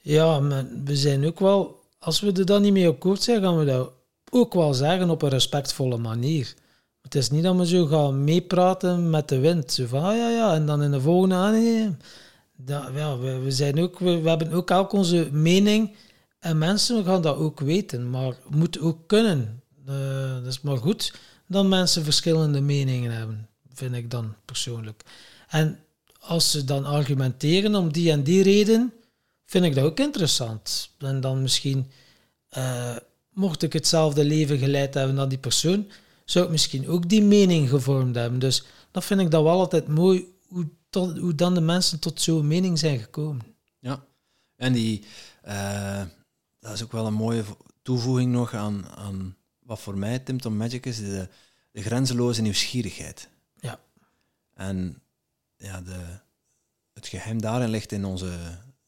Ja, 0.02 0.40
maar 0.40 0.66
we 0.84 0.96
zijn 0.96 1.26
ook 1.26 1.40
wel, 1.40 1.82
als 2.00 2.20
we 2.20 2.32
er 2.32 2.46
dan 2.46 2.62
niet 2.62 2.74
mee 2.74 2.88
akkoord 2.88 3.22
zijn, 3.24 3.42
gaan 3.42 3.58
we 3.58 3.66
dat 3.66 3.92
ook 4.30 4.54
wel 4.54 4.74
zeggen 4.74 5.10
op 5.10 5.22
een 5.22 5.30
respectvolle 5.30 5.98
manier. 5.98 6.54
Het 7.02 7.16
is 7.16 7.30
niet 7.30 7.44
dat 7.44 7.56
we 7.56 7.68
zo 7.68 7.86
gaan 7.86 8.24
meepraten 8.24 9.10
met 9.10 9.30
de 9.30 9.40
wind. 9.40 9.72
Zo 9.72 9.86
van, 9.86 10.04
ah 10.04 10.16
ja, 10.16 10.30
ja, 10.30 10.54
en 10.54 10.66
dan 10.66 10.84
in 10.84 10.92
de 10.92 11.02
volgende, 11.02 11.96
ja, 12.66 13.18
we, 13.18 13.52
zijn 13.52 13.80
ook, 13.80 14.00
we, 14.00 14.10
hebben 14.10 14.52
ook 14.52 14.70
elk 14.70 14.92
onze 14.92 15.30
mening 15.32 15.96
en 16.40 16.58
mensen 16.58 17.06
gaan 17.06 17.22
dat 17.22 17.38
ook 17.38 17.60
weten, 17.60 18.10
maar 18.10 18.36
moet 18.50 18.80
ook 18.80 19.08
kunnen. 19.08 19.64
Eh, 19.86 20.34
dat 20.34 20.46
is 20.46 20.62
maar 20.62 20.78
goed 20.78 21.14
dat 21.48 21.66
mensen 21.66 22.04
verschillende 22.04 22.62
meningen 22.62 23.12
hebben, 23.12 23.48
vind 23.74 23.96
ik 23.96 24.12
dan 24.12 24.36
persoonlijk. 24.46 25.04
En 25.48 25.80
als 26.20 26.52
ze 26.52 26.64
dan 26.64 26.86
argumenteren 26.86 27.76
om 27.76 27.92
die 27.92 28.12
en 28.12 28.24
die 28.24 28.44
reden, 28.44 28.94
vind 29.46 29.66
ik 29.66 29.76
dat 29.76 29.84
ook 29.84 30.00
interessant. 30.00 30.90
En 30.98 31.22
dan 31.22 31.42
misschien, 31.42 31.92
eh, 32.50 32.96
mocht 33.34 33.62
ik 33.64 33.74
hetzelfde 33.74 34.24
leven 34.24 34.58
geleid 34.58 34.94
hebben 34.94 35.16
dan 35.16 35.30
die 35.30 35.38
persoon, 35.38 35.88
zou 36.32 36.46
ik 36.46 36.52
misschien 36.52 36.88
ook 36.88 37.10
die 37.10 37.22
mening 37.24 37.70
gevormd 37.70 38.16
hebben. 38.16 38.40
Dus 38.40 38.64
dat 38.92 39.06
vind 39.06 39.20
ik 39.22 39.32
dan 39.32 39.44
wel 39.44 39.60
altijd 39.60 39.88
mooi, 39.88 40.34
hoe, 40.48 40.70
tot, 40.90 41.18
hoe 41.18 41.36
dan 41.36 41.54
de 41.54 41.62
mensen 41.62 42.00
tot 42.00 42.22
zo'n 42.22 42.48
mening 42.48 42.80
zijn 42.80 43.00
gekomen. 43.00 43.46
Ja, 43.80 44.04
en 44.56 44.74
die, 44.74 45.04
eh, 45.42 46.04
dat 46.60 46.74
is 46.74 46.84
ook 46.84 46.92
wel 46.92 47.06
een 47.06 47.14
mooie 47.14 47.44
vo- 47.44 47.58
toevoeging 47.82 48.32
nog 48.32 48.54
aan, 48.54 48.88
aan 48.88 49.36
wat 49.60 49.80
voor 49.80 49.98
mij 49.98 50.20
Tim 50.20 50.42
Tom 50.42 50.58
Magic 50.58 50.86
is, 50.86 50.98
de, 50.98 51.28
de 51.72 51.82
grenzeloze 51.82 52.42
nieuwsgierigheid. 52.42 53.30
Ja. 53.60 53.80
En 54.54 55.02
ja, 55.58 55.82
de, 55.82 56.06
het 56.94 57.08
geheim 57.08 57.42
daarin 57.42 57.70
ligt 57.70 57.92
in 57.92 58.06
onze 58.06 58.38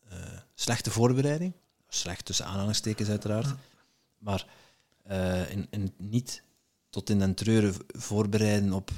eh, 0.09 0.17
slechte 0.55 0.91
voorbereiding. 0.91 1.53
Slecht 1.87 2.25
tussen 2.25 2.45
aanhalingstekens 2.45 3.09
uiteraard. 3.09 3.55
Maar 4.17 4.45
eh, 5.03 5.51
in, 5.51 5.67
in 5.69 5.93
niet 5.97 6.43
tot 6.91 7.09
in 7.09 7.19
den 7.19 7.33
treuren 7.35 7.75
voorbereiden 7.87 8.73
op, 8.73 8.91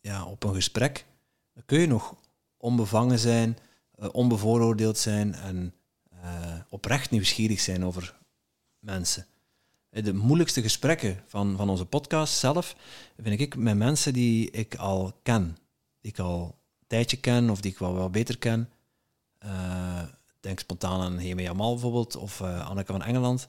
ja, 0.00 0.24
op 0.24 0.44
een 0.44 0.54
gesprek. 0.54 1.06
Dan 1.54 1.62
kun 1.66 1.80
je 1.80 1.86
nog 1.86 2.16
onbevangen 2.56 3.18
zijn, 3.18 3.58
eh, 3.98 4.08
onbevooroordeeld 4.12 4.98
zijn 4.98 5.34
en 5.34 5.74
eh, 6.10 6.60
oprecht 6.68 7.10
nieuwsgierig 7.10 7.60
zijn 7.60 7.84
over 7.84 8.16
mensen. 8.78 9.26
Eh, 9.90 10.04
De 10.04 10.14
moeilijkste 10.14 10.62
gesprekken 10.62 11.22
van, 11.26 11.56
van 11.56 11.68
onze 11.68 11.84
podcast 11.86 12.34
zelf 12.38 12.76
vind 13.22 13.40
ik 13.40 13.56
met 13.56 13.76
mensen 13.76 14.12
die 14.12 14.50
ik 14.50 14.74
al 14.74 15.20
ken. 15.22 15.56
Die 16.00 16.12
ik 16.12 16.18
al 16.18 16.44
een 16.80 16.86
tijdje 16.86 17.16
ken 17.16 17.50
of 17.50 17.60
die 17.60 17.70
ik 17.70 17.78
wel, 17.78 17.94
wel 17.94 18.10
beter 18.10 18.38
ken. 18.38 18.70
Eh, 19.38 20.02
denk 20.40 20.58
spontaan 20.58 21.00
aan 21.00 21.18
Heme 21.18 21.42
Jamal 21.42 21.72
bijvoorbeeld 21.72 22.16
of 22.16 22.40
Anneke 22.40 22.92
van 22.92 23.02
Engeland. 23.02 23.48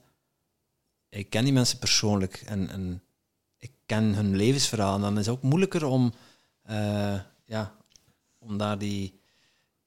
Ik 1.09 1.29
ken 1.29 1.43
die 1.43 1.53
mensen 1.53 1.79
persoonlijk 1.79 2.43
en, 2.45 2.69
en 2.69 3.03
ik 3.65 3.71
ken 3.85 4.15
hun 4.15 4.35
levensverhaal. 4.35 4.95
En 4.95 5.01
dan 5.01 5.19
is 5.19 5.25
het 5.25 5.35
ook 5.35 5.41
moeilijker 5.41 5.85
om, 5.85 6.13
eh, 6.63 7.19
ja, 7.45 7.71
om 8.39 8.57
daar 8.57 8.77
die, 8.77 9.19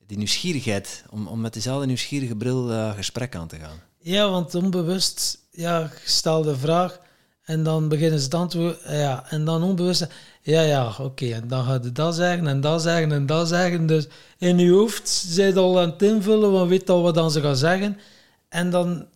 die 0.06 0.16
nieuwsgierigheid, 0.16 1.04
om, 1.10 1.26
om 1.26 1.40
met 1.40 1.52
diezelfde 1.52 1.86
nieuwsgierige 1.86 2.36
bril 2.36 2.72
eh, 2.72 2.94
gesprek 2.94 3.36
aan 3.36 3.48
te 3.48 3.56
gaan. 3.56 3.80
Ja, 3.98 4.30
want 4.30 4.54
onbewust, 4.54 5.38
ja, 5.50 5.78
je 5.80 6.10
stelt 6.10 6.44
de 6.44 6.56
vraag 6.56 7.00
en 7.42 7.62
dan 7.62 7.88
beginnen 7.88 8.20
ze 8.20 8.28
te 8.28 8.36
antwoorden, 8.36 8.98
ja, 8.98 9.30
en 9.30 9.44
dan 9.44 9.62
onbewust, 9.62 10.06
ja, 10.42 10.60
ja, 10.60 10.94
oké, 10.98 11.26
en 11.26 11.48
dan 11.48 11.64
gaat 11.64 11.84
je 11.84 11.92
dat 11.92 12.14
zeggen 12.14 12.46
en 12.46 12.60
dat 12.60 12.82
zeggen 12.82 13.12
en 13.12 13.26
dat 13.26 13.48
zeggen. 13.48 13.86
Dus 13.86 14.08
in 14.38 14.58
je 14.58 14.70
hoofd 14.70 15.08
zijn 15.08 15.56
al 15.56 15.80
aan 15.80 15.90
het 15.90 16.02
invullen, 16.02 16.52
want 16.52 16.68
weet 16.68 16.90
al 16.90 17.02
wat 17.02 17.14
dan 17.14 17.30
ze 17.30 17.40
gaan 17.40 17.56
zeggen. 17.56 17.98
En 18.48 18.70
dan 18.70 19.06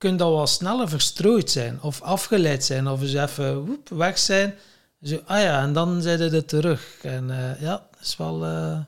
kun 0.00 0.10
je 0.10 0.16
dat 0.16 0.32
wel 0.32 0.46
sneller 0.46 0.88
verstrooid 0.88 1.50
zijn 1.50 1.82
of 1.82 2.02
afgeleid 2.02 2.64
zijn 2.64 2.88
of 2.88 3.00
eens 3.00 3.14
even 3.14 3.78
weg 3.88 4.18
zijn. 4.18 4.54
Zo, 5.02 5.20
ah 5.26 5.40
ja, 5.40 5.62
en 5.62 5.72
dan 5.72 6.02
zijn 6.02 6.18
ze 6.18 6.30
er 6.30 6.44
terug. 6.44 6.98
En 7.02 7.30
eh, 7.30 7.60
ja, 7.60 7.88
dat 7.90 8.00
is 8.00 8.16
wel... 8.16 8.44
eh, 8.44 8.78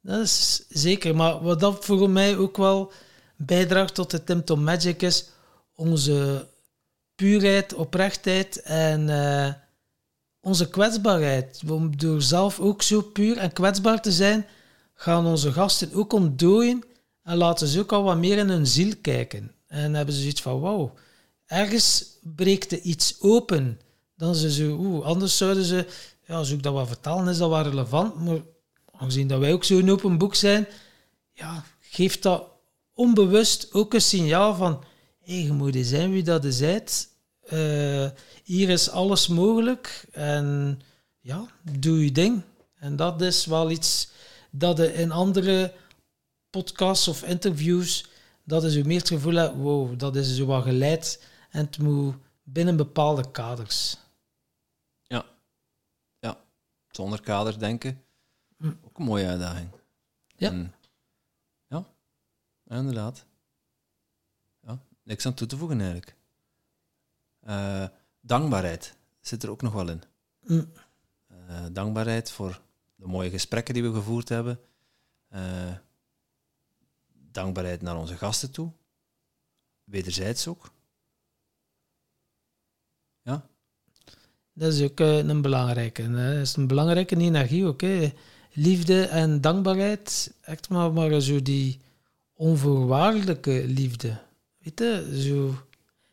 dat 0.00 0.20
is 0.20 0.64
zeker. 0.68 1.16
Maar 1.16 1.42
wat 1.42 1.60
dat 1.60 1.84
voor 1.84 2.10
mij 2.10 2.36
ook 2.36 2.56
wel 2.56 2.92
bijdraagt 3.36 3.94
tot 3.94 4.10
de 4.10 4.24
Tim 4.24 4.44
Tom 4.44 4.62
Magic 4.62 5.02
is 5.02 5.28
onze 5.74 6.48
puurheid, 7.14 7.74
oprechtheid 7.74 8.62
en 8.62 9.08
eh, 9.08 9.52
onze 10.40 10.68
kwetsbaarheid. 10.68 11.62
Door 11.96 12.22
zelf 12.22 12.60
ook 12.60 12.82
zo 12.82 13.00
puur 13.00 13.36
en 13.38 13.52
kwetsbaar 13.52 14.02
te 14.02 14.12
zijn, 14.12 14.46
gaan 14.94 15.26
onze 15.26 15.52
gasten 15.52 15.92
ook 15.94 16.12
ontdooien 16.12 16.82
en 17.22 17.36
laten 17.36 17.66
ze 17.66 17.80
ook 17.80 17.92
al 17.92 18.02
wat 18.02 18.16
meer 18.16 18.38
in 18.38 18.48
hun 18.48 18.66
ziel 18.66 18.92
kijken. 19.02 19.52
En 19.72 19.94
hebben 19.94 20.14
ze 20.14 20.20
zoiets 20.20 20.42
van, 20.42 20.60
wauw, 20.60 20.94
ergens 21.46 22.04
breekt 22.22 22.72
er 22.72 22.80
iets 22.80 23.16
open. 23.20 23.80
Dan 24.16 24.34
ze 24.34 24.52
zo, 24.52 24.76
oeh, 24.78 25.04
anders 25.04 25.36
zouden 25.36 25.64
ze, 25.64 25.86
ja, 26.26 26.40
ik 26.40 26.62
dat 26.62 26.72
wat 26.72 26.86
vertalen, 26.86 27.28
is 27.28 27.38
dat 27.38 27.48
wel 27.48 27.62
relevant, 27.62 28.24
maar 28.24 28.40
aangezien 28.92 29.26
dat 29.26 29.40
wij 29.40 29.52
ook 29.52 29.64
zo'n 29.64 29.90
open 29.90 30.18
boek 30.18 30.34
zijn, 30.34 30.66
ja, 31.32 31.64
geeft 31.80 32.22
dat 32.22 32.44
onbewust 32.94 33.68
ook 33.72 33.94
een 33.94 34.00
signaal 34.00 34.54
van... 34.54 34.84
Hé, 35.20 35.34
hey, 35.34 35.42
je 35.42 35.52
moet 35.52 35.76
zijn 35.80 36.10
wie 36.10 36.22
dat 36.22 36.42
je 36.42 36.56
bent. 36.60 37.08
Eh, 37.42 38.10
hier 38.44 38.68
is 38.68 38.90
alles 38.90 39.28
mogelijk. 39.28 40.04
En 40.12 40.80
ja, 41.20 41.46
doe 41.78 42.04
je 42.04 42.12
ding. 42.12 42.42
En 42.74 42.96
dat 42.96 43.20
is 43.20 43.46
wel 43.46 43.70
iets 43.70 44.08
dat 44.50 44.76
je 44.76 44.94
in 44.94 45.12
andere 45.12 45.72
podcasts 46.50 47.08
of 47.08 47.22
interviews... 47.22 48.10
Dat 48.44 48.64
is 48.64 48.74
je 48.74 48.84
meer 48.84 48.98
het 48.98 49.08
gevoel 49.08 49.34
hebt, 49.34 49.54
wow, 49.56 49.98
dat 49.98 50.16
is 50.16 50.36
zo 50.36 50.46
wat 50.46 50.62
geleid. 50.62 51.28
En 51.50 51.64
het 51.64 51.78
moet 51.78 52.14
binnen 52.42 52.76
bepaalde 52.76 53.30
kaders. 53.30 53.96
Ja. 55.02 55.24
Ja. 56.18 56.40
Zonder 56.90 57.20
kaders 57.20 57.58
denken. 57.58 58.04
Hm. 58.56 58.72
Ook 58.82 58.98
een 58.98 59.04
mooie 59.04 59.26
uitdaging. 59.26 59.70
Ja. 60.36 60.50
En- 60.50 60.74
ja. 61.66 61.86
Inderdaad. 62.66 63.24
Ja. 64.60 64.78
Niks 65.02 65.26
aan 65.26 65.34
toe 65.34 65.46
te 65.46 65.56
voegen 65.56 65.78
eigenlijk. 65.80 66.16
Eh, 67.40 67.86
dankbaarheid 68.20 68.96
zit 69.20 69.42
er 69.42 69.50
ook 69.50 69.62
nog 69.62 69.72
wel 69.72 69.88
in. 69.88 70.02
Hm. 70.40 70.64
Eh, 71.26 71.66
dankbaarheid 71.72 72.30
voor 72.30 72.60
de 72.94 73.06
mooie 73.06 73.30
gesprekken 73.30 73.74
die 73.74 73.82
we 73.82 73.92
gevoerd 73.92 74.28
hebben. 74.28 74.60
Eh, 75.28 75.76
dankbaarheid 77.32 77.82
naar 77.82 77.96
onze 77.96 78.16
gasten 78.16 78.50
toe. 78.50 78.70
Wederzijds 79.84 80.46
ook. 80.46 80.70
Ja, 83.22 83.46
Dat 84.52 84.72
is 84.72 84.82
ook 84.82 85.00
eh, 85.00 85.16
een 85.16 85.42
belangrijke. 85.42 86.02
hè. 86.02 86.40
Is 86.40 86.56
een 86.56 86.66
belangrijke 86.66 87.16
energie 87.16 87.64
ook. 87.66 87.82
Liefde 88.52 89.04
en 89.04 89.40
dankbaarheid. 89.40 90.34
Echt 90.40 90.68
maar, 90.68 90.92
maar 90.92 91.20
zo 91.20 91.42
die 91.42 91.80
onvoorwaardelijke 92.34 93.64
liefde. 93.66 94.18
Weet 94.58 94.78
je, 94.78 95.20
zo... 95.22 95.54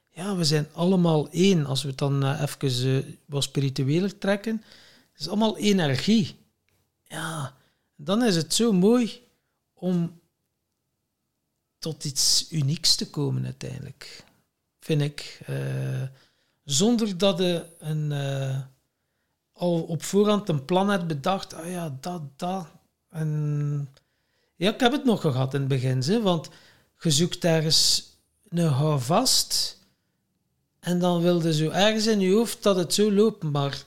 Ja, 0.10 0.36
we 0.36 0.43
zijn 0.43 0.67
allemaal 0.73 1.29
één. 1.29 1.65
Als 1.65 1.82
we 1.82 1.89
het 1.89 1.97
dan 1.97 2.23
eh, 2.23 2.41
even 2.41 2.95
eh, 2.95 3.12
wat 3.25 3.43
spiritueler 3.43 4.17
trekken. 4.17 4.63
Het 5.12 5.21
is 5.21 5.27
allemaal 5.27 5.58
energie. 5.58 6.36
Ja, 7.03 7.55
dan 7.95 8.23
is 8.23 8.36
het 8.36 8.53
zo 8.53 8.71
mooi 8.71 9.27
om 9.73 10.19
tot 11.79 12.05
iets 12.05 12.47
unieks 12.51 12.95
te 12.95 13.09
komen 13.09 13.45
uiteindelijk. 13.45 14.23
Vind 14.79 15.01
ik. 15.01 15.39
Eh, 15.45 16.01
zonder 16.63 17.17
dat 17.17 17.37
je 17.37 17.65
een, 17.79 18.11
eh, 18.11 18.59
al 19.53 19.81
op 19.81 20.03
voorhand 20.03 20.49
een 20.49 20.65
plan 20.65 20.89
hebt 20.89 21.07
bedacht. 21.07 21.53
Ah 21.53 21.69
ja, 21.69 21.97
dat, 22.01 22.21
dat. 22.35 22.67
En 23.09 23.89
ja, 24.55 24.73
ik 24.73 24.79
heb 24.79 24.91
het 24.91 25.05
nog 25.05 25.21
gehad 25.21 25.53
in 25.53 25.59
het 25.59 25.69
begin. 25.69 25.99
Hè, 25.99 26.21
want 26.21 26.49
je 26.99 27.11
zoekt 27.11 27.43
ergens 27.43 28.09
een 28.49 28.67
houvast. 28.67 29.77
En 30.79 30.99
dan 30.99 31.21
wilde 31.21 31.53
zo 31.53 31.69
ergens 31.69 32.07
in 32.07 32.19
je 32.19 32.33
hoofd 32.33 32.63
dat 32.63 32.75
het 32.75 32.93
zo 32.93 33.11
loopt. 33.11 33.43
Maar 33.43 33.83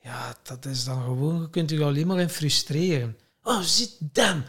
ja, 0.00 0.36
dat 0.42 0.64
is 0.64 0.84
dan 0.84 1.02
gewoon... 1.02 1.40
Je 1.40 1.50
kunt 1.50 1.70
je 1.70 1.84
alleen 1.84 2.06
maar 2.06 2.28
frustreren. 2.28 3.18
Oh, 3.42 3.60
zit, 3.60 3.96
damn. 3.98 4.44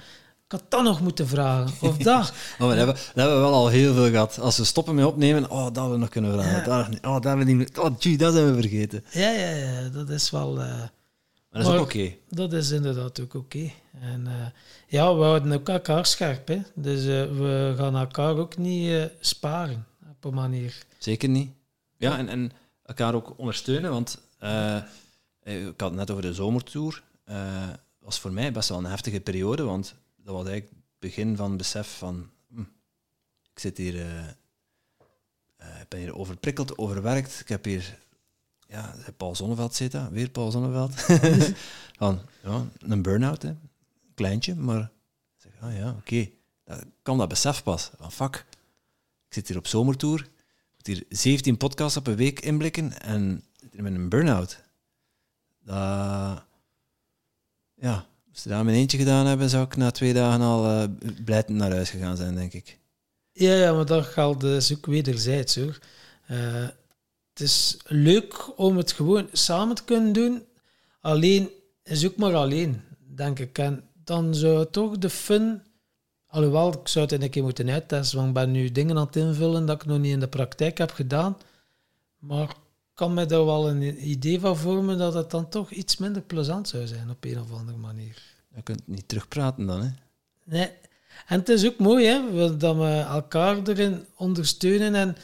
Ik 0.46 0.52
had 0.52 0.64
dat 0.72 0.84
nog 0.84 1.02
moeten 1.02 1.28
vragen. 1.28 1.90
Of 1.90 1.98
dat. 2.12 2.34
Oh, 2.60 2.68
dat, 2.68 2.78
hebben, 2.78 2.96
dat 2.96 3.14
hebben 3.16 3.36
we 3.36 3.42
wel 3.42 3.54
al 3.54 3.68
heel 3.68 3.94
veel 3.94 4.10
gehad. 4.10 4.40
Als 4.40 4.58
we 4.58 4.64
stoppen 4.64 4.96
met 4.96 5.06
opnemen, 5.06 5.50
oh, 5.50 5.68
dat 5.74 5.90
we 5.90 5.98
nog 5.98 6.10
kunnen 6.10 6.32
vragen. 6.34 6.72
Ja. 6.72 6.84
Dat, 6.84 7.00
oh, 7.02 7.14
dat 7.14 7.24
hebben 7.24 7.46
we 7.46 7.52
niet. 7.52 7.78
Oh, 7.78 7.96
gee, 8.00 8.18
dat 8.18 8.34
zijn 8.34 8.56
we 8.56 8.62
vergeten. 8.62 9.04
Ja, 9.12 9.30
ja, 9.30 9.50
ja. 9.50 9.90
Dat 9.90 10.10
is 10.10 10.32
wel... 10.32 10.60
eh, 10.62 10.68
Maar 10.68 10.90
dat 11.50 11.62
is 11.62 11.68
ook 11.68 11.80
oké. 11.80 12.14
Dat 12.30 12.54
is 12.54 12.70
inderdaad 12.72 13.20
ook 13.20 13.34
oké. 13.34 13.72
En 14.02 14.28
eh, 14.28 14.34
ja, 14.88 15.16
we 15.16 15.24
houden 15.24 15.52
ook 15.52 15.70
elkaar 15.70 16.06
scherp. 16.06 16.48
Hè? 16.48 16.62
Dus 16.76 17.00
eh, 17.00 17.06
we 17.38 17.74
gaan 17.78 17.96
elkaar 17.96 18.38
ook 18.38 18.58
niet 18.58 19.10
sparen 19.20 19.86
op 20.10 20.24
een 20.26 20.34
manier. 20.34 20.78
Zeker 20.98 21.30
niet. 21.30 21.52
Ja, 21.98 22.18
en, 22.18 22.30
en 22.30 22.52
elkaar 22.86 23.14
ook 23.16 23.34
ondersteunen, 23.38 23.92
want 23.92 24.18
ik 25.44 25.80
had 25.82 25.90
het 25.90 25.94
net 26.00 26.12
over 26.12 26.24
de 26.24 26.34
zomertour. 26.34 27.04
Was 28.00 28.20
voor 28.20 28.32
mij 28.32 28.52
best 28.52 28.70
wel 28.70 28.78
een 28.78 28.86
heftige 28.86 29.20
periode, 29.20 29.64
want 29.64 29.96
dat 30.26 30.36
was 30.36 30.48
eigenlijk 30.48 30.70
het 30.70 31.00
begin 31.00 31.36
van 31.36 31.48
het 31.50 31.58
besef 31.58 31.98
van... 31.98 32.30
hm, 32.48 32.62
ik 33.52 33.60
zit 33.60 33.78
hier... 33.78 33.96
eh, 33.96 34.28
eh, 35.56 35.82
ik 35.82 35.88
ben 35.88 36.00
hier 36.00 36.16
overprikkeld, 36.16 36.78
overwerkt. 36.78 37.40
Ik 37.40 37.48
heb 37.48 37.66
hier... 37.66 38.00
Ja, 38.68 38.96
Paul 39.18 39.36
Zonneveld 39.36 39.76
zit 39.76 39.92
daar. 39.92 40.12
Weer 40.12 40.30
Paul 40.30 40.52
Zonneveld. 40.52 40.94
van, 42.02 42.22
ja, 42.44 42.68
een 42.80 43.02
burn-out, 43.02 43.42
hè. 43.42 43.56
Kleintje, 44.14 44.56
maar... 44.56 44.82
Ik 44.82 45.42
zeg, 45.42 45.52
ah 45.60 45.76
ja, 45.76 45.92
oké. 45.92 46.30
Dan 46.64 46.94
kwam 47.02 47.18
dat 47.18 47.28
besef 47.28 47.64
pas. 47.64 47.92
Van, 47.98 48.12
fuck, 48.12 48.46
ik 49.28 49.34
zit 49.34 49.48
hier 49.48 49.58
op 49.58 49.68
zomertour 49.68 50.30
moet 50.86 50.98
hier 50.98 51.06
17 51.10 51.58
podcasts 51.58 51.98
op 51.98 52.08
een 52.08 52.16
week 52.16 52.40
inblikken 52.40 53.02
en 53.02 53.44
zit 53.56 53.74
hier 53.74 53.84
met 53.84 53.94
een 53.94 54.10
burn-out. 54.10 54.64
Dat, 55.64 56.44
ja, 57.74 58.08
als 58.36 58.44
ze 58.44 58.50
in 58.50 58.66
mijn 58.66 58.78
eentje 58.78 58.98
gedaan 58.98 59.26
hebben, 59.26 59.50
zou 59.50 59.66
ik 59.66 59.76
na 59.76 59.92
twee 59.92 60.14
dagen 60.14 60.42
al 60.42 60.88
blijtend 61.24 61.58
naar 61.58 61.72
huis 61.72 61.90
gegaan 61.90 62.18
zijn, 62.18 62.36
denk 62.36 62.54
ik. 62.54 62.80
Ja, 63.32 63.54
ja, 63.54 63.74
maar 63.74 63.86
dat 63.86 64.06
geldt 64.06 64.42
dus 64.42 64.74
ook 64.76 64.86
wederzijds 64.86 65.56
hoor. 65.56 65.80
Eh, 66.26 66.68
het 67.30 67.40
is 67.40 67.78
leuk 67.86 68.60
om 68.60 68.78
het 68.78 68.92
gewoon 68.92 69.28
samen 69.32 69.76
te 69.76 69.84
kunnen 69.84 70.14
doen. 70.14 70.44
Alleen 71.02 71.50
is 71.84 72.06
ook 72.06 72.16
maar 72.16 72.36
alleen, 72.36 72.82
denk 73.16 73.40
ik. 73.40 73.58
En 73.58 73.84
dan 74.04 74.36
zou 74.36 74.66
toch 74.72 74.98
de 74.98 75.10
fun... 75.10 75.62
Alhoewel, 76.28 76.74
ik 76.74 76.88
zou 76.88 77.06
het 77.06 77.22
een 77.22 77.30
keer 77.30 77.44
moeten 77.44 77.70
uittesten, 77.70 78.18
want 78.18 78.28
ik 78.28 78.34
ben 78.34 78.52
nu 78.52 78.72
dingen 78.72 78.98
aan 78.98 79.06
het 79.06 79.16
invullen 79.16 79.66
dat 79.66 79.82
ik 79.82 79.88
nog 79.88 80.00
niet 80.00 80.12
in 80.12 80.20
de 80.20 80.28
praktijk 80.28 80.78
heb 80.78 80.92
gedaan. 80.92 81.38
Maar 82.20 82.56
kan 82.96 83.14
me 83.14 83.26
daar 83.26 83.46
wel 83.46 83.70
een 83.70 84.10
idee 84.10 84.40
van 84.40 84.58
vormen 84.58 84.98
dat 84.98 85.14
het 85.14 85.32
dan 85.32 85.50
toch 85.50 85.72
iets 85.72 85.98
minder 85.98 86.22
plezant 86.22 86.68
zou 86.68 86.88
zijn 86.88 87.10
op 87.10 87.26
een 87.26 87.40
of 87.40 87.52
andere 87.52 87.78
manier. 87.78 88.22
Je 88.56 88.62
kunt 88.62 88.88
niet 88.88 89.08
terugpraten 89.08 89.66
dan, 89.66 89.82
hè. 89.82 89.90
Nee. 90.44 90.70
En 91.28 91.40
het 91.40 91.50
is 91.50 91.66
ook 91.66 91.78
mooi 91.78 92.06
hè, 92.06 92.58
dat 92.58 92.76
we 92.76 93.06
elkaar 93.08 93.68
erin 93.68 94.06
ondersteunen 94.16 94.96
en 94.96 95.16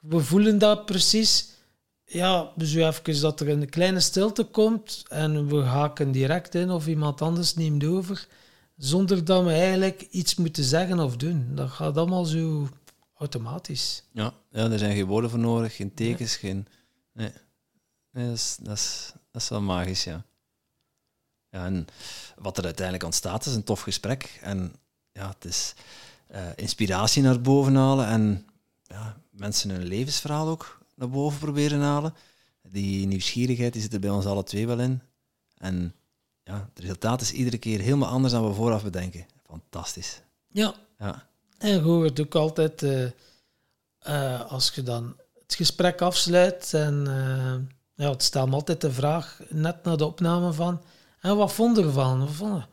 we 0.00 0.20
voelen 0.20 0.58
dat 0.58 0.86
precies. 0.86 1.52
Ja, 2.04 2.52
zo 2.58 2.88
even 2.88 3.20
dat 3.20 3.40
er 3.40 3.48
een 3.48 3.68
kleine 3.68 4.00
stilte 4.00 4.44
komt 4.44 5.04
en 5.08 5.48
we 5.48 5.56
haken 5.56 6.12
direct 6.12 6.54
in 6.54 6.70
of 6.70 6.86
iemand 6.86 7.22
anders 7.22 7.54
neemt 7.54 7.84
over, 7.84 8.26
zonder 8.76 9.24
dat 9.24 9.44
we 9.44 9.50
eigenlijk 9.50 10.06
iets 10.10 10.34
moeten 10.34 10.64
zeggen 10.64 11.00
of 11.00 11.16
doen. 11.16 11.46
Dat 11.54 11.70
gaat 11.70 11.96
allemaal 11.96 12.24
zo 12.24 12.68
automatisch. 13.18 14.02
Ja, 14.12 14.34
ja 14.50 14.70
er 14.70 14.78
zijn 14.78 14.96
geen 14.96 15.06
woorden 15.06 15.30
voor 15.30 15.38
nodig, 15.38 15.76
geen 15.76 15.94
tekens, 15.94 16.36
geen... 16.36 16.66
Nee, 17.14 17.32
nee 18.10 18.26
dat, 18.26 18.34
is, 18.36 18.56
dat, 18.60 18.76
is, 18.76 19.12
dat 19.30 19.42
is 19.42 19.48
wel 19.48 19.60
magisch, 19.60 20.04
ja. 20.04 20.24
ja. 21.48 21.64
En 21.64 21.86
wat 22.36 22.58
er 22.58 22.64
uiteindelijk 22.64 23.04
ontstaat, 23.04 23.46
is 23.46 23.54
een 23.54 23.64
tof 23.64 23.80
gesprek. 23.80 24.38
En 24.42 24.74
ja, 25.12 25.28
het 25.28 25.44
is 25.44 25.74
eh, 26.26 26.46
inspiratie 26.54 27.22
naar 27.22 27.40
boven 27.40 27.74
halen 27.74 28.06
en 28.06 28.46
ja, 28.82 29.16
mensen 29.30 29.70
hun 29.70 29.84
levensverhaal 29.84 30.48
ook 30.48 30.78
naar 30.94 31.10
boven 31.10 31.38
proberen 31.38 31.80
halen. 31.80 32.14
Die 32.62 33.06
nieuwsgierigheid 33.06 33.72
die 33.72 33.82
zit 33.82 33.92
er 33.92 34.00
bij 34.00 34.10
ons 34.10 34.26
alle 34.26 34.42
twee 34.42 34.66
wel 34.66 34.80
in. 34.80 35.00
En 35.58 35.94
ja, 36.42 36.68
het 36.74 36.78
resultaat 36.78 37.20
is 37.20 37.32
iedere 37.32 37.58
keer 37.58 37.80
helemaal 37.80 38.08
anders 38.08 38.32
dan 38.32 38.48
we 38.48 38.54
vooraf 38.54 38.82
bedenken. 38.82 39.26
Fantastisch. 39.46 40.22
Ja, 40.48 40.74
Ja, 40.98 41.26
En 41.58 41.70
je 41.70 41.80
hoort 41.80 42.20
ook 42.20 42.34
altijd, 42.34 42.82
eh, 42.82 43.04
eh, 43.98 44.50
als 44.50 44.70
je 44.74 44.82
dan 44.82 45.16
het 45.46 45.54
gesprek 45.54 46.00
afsluit, 46.00 46.74
en 46.74 47.06
eh, 47.06 48.04
ja, 48.06 48.10
het 48.10 48.22
stelt 48.22 48.48
me 48.48 48.54
altijd 48.54 48.80
de 48.80 48.92
vraag, 48.92 49.40
net 49.48 49.84
na 49.84 49.96
de 49.96 50.04
opname 50.04 50.52
van, 50.52 50.82
en 51.20 51.36
wat 51.36 51.52
vond 51.52 51.76
je 51.76 51.82
ervan? 51.82 52.18
Wat 52.18 52.30
vond 52.30 52.62
je? 52.62 52.68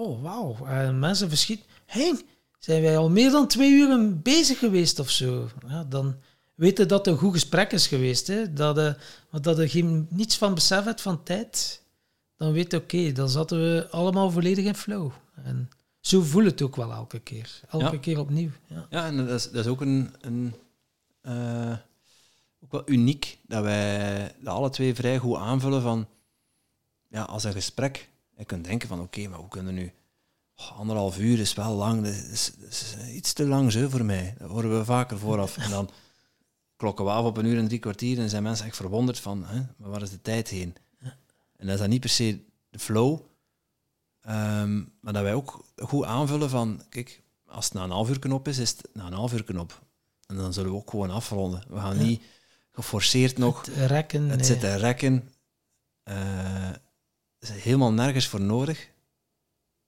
Oh, 0.00 0.22
wauw. 0.22 0.66
En 0.66 0.98
mensen 0.98 1.28
verschieten. 1.28 1.66
Hé, 1.86 2.12
zijn 2.58 2.82
wij 2.82 2.96
al 2.96 3.10
meer 3.10 3.30
dan 3.30 3.46
twee 3.46 3.70
uur 3.70 4.18
bezig 4.18 4.58
geweest 4.58 4.98
of 4.98 5.10
zo? 5.10 5.48
Ja, 5.68 5.84
dan 5.84 6.14
weten 6.54 6.88
dat 6.88 7.04
het 7.04 7.14
een 7.14 7.20
goed 7.20 7.32
gesprek 7.32 7.72
is 7.72 7.86
geweest. 7.86 8.26
Hè? 8.26 8.52
Dat, 8.52 8.96
want 9.30 9.44
dat 9.44 9.56
je 9.56 9.68
geen, 9.68 10.06
niets 10.10 10.36
van 10.36 10.54
besef 10.54 10.84
hebt 10.84 11.00
van 11.00 11.22
tijd. 11.22 11.82
Dan 12.36 12.52
weet 12.52 12.70
je, 12.70 12.76
oké, 12.76 13.12
dan 13.12 13.28
zaten 13.28 13.58
we 13.58 13.88
allemaal 13.90 14.30
volledig 14.30 14.64
in 14.64 14.74
flow. 14.74 15.10
En 15.44 15.70
zo 16.00 16.20
voel 16.22 16.44
het 16.44 16.62
ook 16.62 16.76
wel 16.76 16.92
elke 16.92 17.18
keer. 17.18 17.60
Elke 17.70 17.84
Ja. 17.94 17.98
keer 18.00 18.18
opnieuw. 18.18 18.50
Ja. 18.66 18.86
Ja, 18.90 19.06
en 19.06 19.16
dat 19.16 19.28
is, 19.28 19.50
dat 19.50 19.64
is 19.64 19.70
ook 19.70 19.80
een, 19.80 20.14
een 20.20 20.54
eh, 21.20 21.76
ook 22.72 22.86
wel 22.86 22.96
uniek 22.96 23.38
dat 23.46 23.62
wij 23.62 24.34
dat 24.40 24.54
alle 24.54 24.70
twee 24.70 24.94
vrij 24.94 25.18
goed 25.18 25.36
aanvullen 25.36 25.82
van 25.82 26.08
ja, 27.08 27.22
als 27.22 27.44
een 27.44 27.52
gesprek. 27.52 28.10
Je 28.36 28.44
kunt 28.44 28.64
denken 28.64 28.88
van 28.88 29.00
oké, 29.00 29.28
maar 29.28 29.38
hoe 29.38 29.48
kunnen 29.48 29.74
we 29.74 29.80
nu 29.80 29.92
oh, 30.56 30.78
anderhalf 30.78 31.18
uur 31.18 31.38
is 31.38 31.54
wel 31.54 31.74
lang, 31.74 32.04
dat 32.04 32.12
is, 32.12 32.52
dat 32.58 32.68
is 32.68 32.96
iets 33.12 33.32
te 33.32 33.46
lang 33.46 33.72
zo 33.72 33.88
voor 33.88 34.04
mij. 34.04 34.34
Dat 34.38 34.50
horen 34.50 34.78
we 34.78 34.84
vaker 34.84 35.18
vooraf. 35.18 35.56
En 35.56 35.70
dan 35.70 35.90
klokken 36.76 37.04
we 37.04 37.10
af 37.10 37.24
op 37.24 37.36
een 37.36 37.44
uur 37.44 37.58
en 37.58 37.66
drie 37.66 37.78
kwartier 37.78 38.18
en 38.18 38.28
zijn 38.28 38.42
mensen 38.42 38.66
echt 38.66 38.76
verwonderd 38.76 39.18
van 39.18 39.44
hè, 39.44 39.62
maar 39.76 39.90
waar 39.90 40.02
is 40.02 40.10
de 40.10 40.22
tijd 40.22 40.48
heen? 40.48 40.74
En 41.56 41.68
dat 41.68 41.74
is 41.74 41.80
dan 41.80 41.90
niet 41.90 42.00
per 42.00 42.10
se 42.10 42.44
de 42.70 42.78
flow, 42.78 43.20
ehm, 44.20 44.76
maar 45.00 45.12
dat 45.12 45.22
wij 45.22 45.34
ook 45.34 45.64
goed 45.76 46.04
aanvullen 46.04 46.50
van 46.50 46.82
kijk, 46.88 47.22
als 47.46 47.64
het 47.64 47.74
na 47.74 47.84
een 47.84 47.90
half 47.90 48.08
uur 48.08 48.18
knop 48.18 48.48
is, 48.48 48.58
is 48.58 48.70
het 48.70 48.88
na 48.92 49.06
een 49.06 49.12
half 49.12 49.32
uur 49.32 49.44
knop. 49.44 49.82
En 50.26 50.36
dan 50.36 50.52
zullen 50.52 50.70
we 50.70 50.76
ook 50.76 50.90
gewoon 50.90 51.10
afronden. 51.10 51.64
We 51.68 51.76
gaan 51.76 51.98
niet 51.98 52.22
geforceerd 52.72 53.38
nog 53.38 53.66
Het 53.66 53.76
rekken. 53.76 54.28
het 54.28 54.36
nee. 54.36 54.46
zitten 54.46 54.78
rekken. 54.78 55.28
er 56.02 56.80
is 57.38 57.50
helemaal 57.50 57.92
nergens 57.92 58.26
voor 58.28 58.40
nodig. 58.40 58.90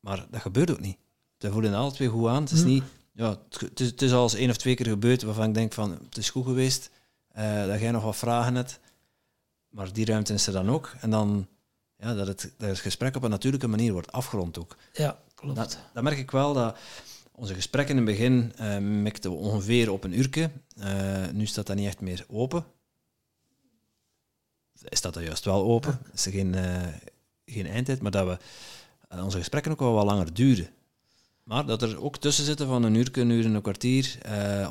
Maar 0.01 0.26
dat 0.30 0.41
gebeurt 0.41 0.70
ook 0.70 0.80
niet. 0.80 0.97
We 1.39 1.51
voelen 1.51 1.74
alle 1.74 1.93
twee 1.93 2.09
goed 2.09 2.28
aan. 2.28 2.43
Het 2.43 2.51
is 2.51 2.61
Hm. 2.61 2.66
niet... 2.66 2.85
Ja, 3.12 3.28
het, 3.28 3.61
het 3.61 3.80
is, 3.80 3.87
het 3.87 4.03
is 4.03 4.12
al 4.12 4.22
eens 4.22 4.35
één 4.35 4.51
of 4.51 4.57
twee 4.57 4.74
keer 4.74 4.87
gebeurd 4.87 5.22
waarvan 5.22 5.49
ik 5.49 5.55
denk 5.55 5.72
van, 5.72 5.91
het 5.91 6.16
is 6.16 6.30
goed 6.30 6.45
geweest, 6.45 6.91
eh, 7.28 7.66
dat 7.66 7.80
jij 7.80 7.91
nog 7.91 8.03
wat 8.03 8.16
vragen 8.16 8.55
hebt. 8.55 8.80
Maar 9.68 9.93
die 9.93 10.05
ruimte 10.05 10.32
is 10.32 10.47
er 10.47 10.53
dan 10.53 10.70
ook. 10.70 10.93
En 11.01 11.11
dan 11.11 11.47
ja, 11.97 12.14
dat, 12.14 12.26
het, 12.26 12.53
dat 12.59 12.68
het 12.68 12.78
gesprek 12.78 13.16
op 13.16 13.22
een 13.22 13.30
natuurlijke 13.30 13.66
manier 13.66 13.93
wordt 13.93 14.12
afgerond 14.12 14.59
ook. 14.59 14.76
Ja, 14.93 15.18
klopt. 15.35 15.57
Dat, 15.57 15.78
dat 15.93 16.03
merk 16.03 16.18
ik 16.18 16.30
wel, 16.30 16.53
dat 16.53 16.76
onze 17.37 17.55
gesprekken 17.55 17.97
in 17.97 18.07
het 18.07 18.16
begin 18.16 18.53
eh 18.57 18.78
mikten 18.78 19.30
we 19.30 19.37
ongeveer 19.37 19.93
op 19.93 20.05
een 20.05 20.18
uurtje. 20.18 20.51
Eh, 20.76 21.28
nu 21.32 21.47
staat 21.47 21.66
dat 21.66 21.76
niet 21.76 21.87
echt 21.87 22.01
meer 22.01 22.24
open. 22.28 22.64
Is 24.89 25.01
dat 25.01 25.14
dan 25.14 25.22
juist 25.24 25.45
wel 25.45 25.62
open? 25.64 25.99
Is 26.12 26.26
er 26.26 26.32
geen, 26.32 26.55
eh, 26.55 26.82
geen 27.47 27.66
eindtijd, 27.66 28.03
maar 28.03 28.11
dat 28.11 28.26
we 28.26 28.39
onze 29.22 29.39
gesprekken 29.39 29.72
ook 29.72 29.78
wel 29.80 29.93
wat 29.93 30.05
langer 30.05 30.35
duren. 30.35 30.68
Maar 31.43 31.66
dat 31.66 31.82
er 31.82 32.03
ook 32.03 32.16
tussen 32.18 32.45
zitten 32.45 32.66
van 32.66 32.82
een 32.82 32.95
uur, 32.95 33.18
een 33.18 33.30
uur 33.30 33.45
en 33.45 33.55
een 33.55 33.62
kwartier, 33.62 34.18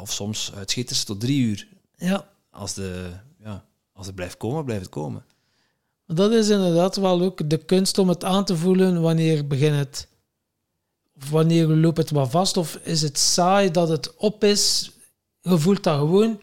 of 0.02 0.12
soms 0.12 0.54
uitschieters 0.56 1.04
tot 1.04 1.20
drie 1.20 1.42
uur. 1.42 1.68
Ja, 1.98 2.28
Als, 2.50 2.74
de, 2.74 3.12
ja, 3.40 3.66
als 3.94 4.06
het 4.06 4.16
blijft 4.16 4.38
komen, 4.38 4.64
blijft 4.66 4.84
het 4.84 4.92
komen. 4.92 5.26
dat 6.06 6.32
is 6.32 6.50
inderdaad 6.50 6.96
wel 6.96 7.22
ook 7.22 7.50
de 7.50 7.58
kunst 7.58 7.98
om 7.98 8.10
het 8.10 8.24
aan 8.24 8.46
te 8.46 8.58
voelen 8.58 9.02
wanneer 9.02 9.48
begint 9.48 9.76
het. 9.76 10.08
Wanneer 11.30 11.68
loopt 11.68 11.98
het 11.98 12.10
wat 12.12 12.30
vast, 12.30 12.58
of 12.58 12.76
is 12.76 13.02
het 13.02 13.18
saai 13.20 13.72
dat 13.72 13.90
het 13.90 14.16
op 14.16 14.44
is. 14.44 14.92
Je 15.42 15.58
voelt 15.58 15.84
dat 15.84 15.98
gewoon. 15.98 16.42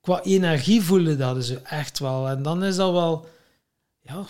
Qua 0.00 0.22
energie 0.22 0.82
voelen 0.82 1.18
dat 1.18 1.34
dus 1.34 1.62
echt 1.62 1.98
wel. 1.98 2.28
En 2.28 2.42
dan 2.42 2.64
is 2.64 2.76
dat 2.76 2.92
wel. 2.92 3.28
Ja, 4.00 4.24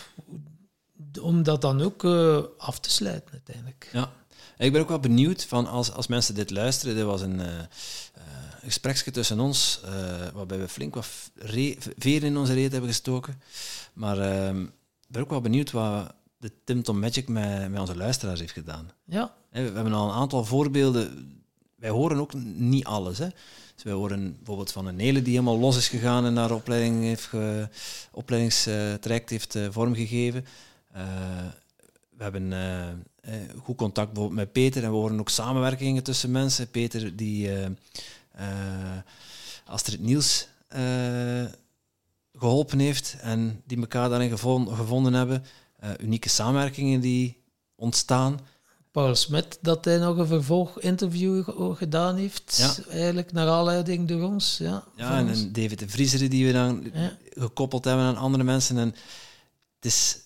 om 1.21 1.43
dat 1.43 1.61
dan 1.61 1.83
ook 1.83 2.05
eh, 2.05 2.39
af 2.59 2.81
te 2.81 2.91
sluiten 2.91 3.33
uiteindelijk. 3.33 3.89
Ja. 3.93 4.13
Ik 4.59 4.73
ben 4.73 4.81
ook 4.81 4.89
wel 4.89 5.01
benieuwd 5.01 5.45
van 5.45 5.67
als, 5.67 5.93
als 5.93 6.07
mensen 6.07 6.35
dit 6.35 6.51
luisteren. 6.51 6.95
Dit 6.95 7.05
was 7.05 7.21
een 7.21 7.41
eh 7.41 7.59
eh, 7.59 7.67
gespreksje 8.63 9.11
tussen 9.11 9.41
ons, 9.41 9.81
waarbij 10.35 10.59
we 10.59 10.69
flink 10.69 10.95
wat 10.95 11.07
re- 11.35 11.77
veren 11.99 12.29
in 12.29 12.37
onze 12.37 12.53
reet 12.53 12.73
hebben 12.73 12.91
gestoken. 12.91 13.43
Maar 13.93 14.19
ehm, 14.19 14.63
ik 14.63 14.71
ben 15.09 15.23
ook 15.23 15.31
wel 15.31 15.41
benieuwd 15.41 15.71
wat 15.71 16.15
de 16.45 16.53
Tim 16.65 16.83
Tom 16.83 16.99
Magic 16.99 17.29
met, 17.29 17.71
met 17.71 17.81
onze 17.81 17.97
luisteraars 17.97 18.41
heeft 18.41 18.53
gedaan. 18.53 18.91
Ja, 19.05 19.35
We 19.51 19.59
hebben 19.61 19.93
al 19.93 20.09
een 20.09 20.15
aantal 20.15 20.45
voorbeelden. 20.45 21.33
Wij 21.77 21.91
horen 21.91 22.19
ook 22.19 22.35
niet 22.55 22.85
alles. 22.85 23.19
Hè. 23.19 23.27
Dus 23.75 23.83
wij 23.85 23.93
horen 23.93 24.37
bijvoorbeeld 24.37 24.73
van 24.73 24.87
een 24.87 24.99
hele 24.99 25.23
die 25.23 25.33
helemaal 25.33 25.59
los 25.59 25.77
is 25.77 25.89
gegaan 25.89 26.25
en 26.25 26.37
haar 26.37 26.51
opleiding 26.53 27.03
heeft 27.03 27.25
ge, 27.25 27.69
opleidingstraject 28.13 29.31
heeft 29.31 29.55
eh, 29.55 29.67
vormgegeven. 29.71 30.45
Eh, 30.93 31.03
we 32.17 32.23
hebben 32.23 32.53
eh, 32.53 33.35
goed 33.63 33.77
contact 33.77 34.13
bijvoorbeeld 34.13 34.39
met 34.41 34.53
Peter 34.53 34.85
en 34.85 34.91
we 34.91 34.97
horen 34.97 35.21
ook 35.21 35.29
samenwerkingen 35.29 36.03
tussen 36.03 36.31
mensen. 36.31 36.71
Peter 36.71 37.17
die 37.17 37.53
eh, 38.33 38.47
Astrid 39.67 40.01
Niels 40.01 40.49
eh, 40.69 41.45
geholpen 42.35 42.79
heeft 42.79 43.17
en 43.21 43.63
die 43.67 43.79
elkaar 43.79 44.09
daarin 44.09 44.31
gevon- 44.31 44.75
gevonden 44.77 45.15
hebben. 45.15 45.45
Eh, 45.85 45.91
unieke 46.01 46.29
samenwerkingen 46.29 47.01
die 47.01 47.43
ontstaan. 47.75 48.41
Paul 48.91 49.15
Smit, 49.15 49.59
dat 49.61 49.85
hij 49.85 49.99
nog 49.99 50.17
een 50.17 50.27
vervolginterview 50.27 51.45
ge- 51.45 51.75
gedaan 51.75 52.17
heeft. 52.17 52.57
Ja. 52.57 52.93
Eigenlijk 52.93 53.33
naar 53.33 53.49
aanleiding 53.49 54.09
door 54.09 54.23
ons. 54.23 54.59
Ja, 54.59 54.85
Ja, 54.97 55.19
en, 55.19 55.53
David 55.53 55.79
de 55.79 55.89
Vriezer 55.89 56.29
die 56.31 56.47
we 56.47 56.53
dan 56.53 56.91
Ja. 56.95 57.17
gekoppeld 57.31 57.85
hebben 57.85 58.05
aan 58.05 58.17
andere 58.17 58.45
mensen. 58.45 58.79
En 58.79 58.89
het 59.75 59.85
is 59.85 60.19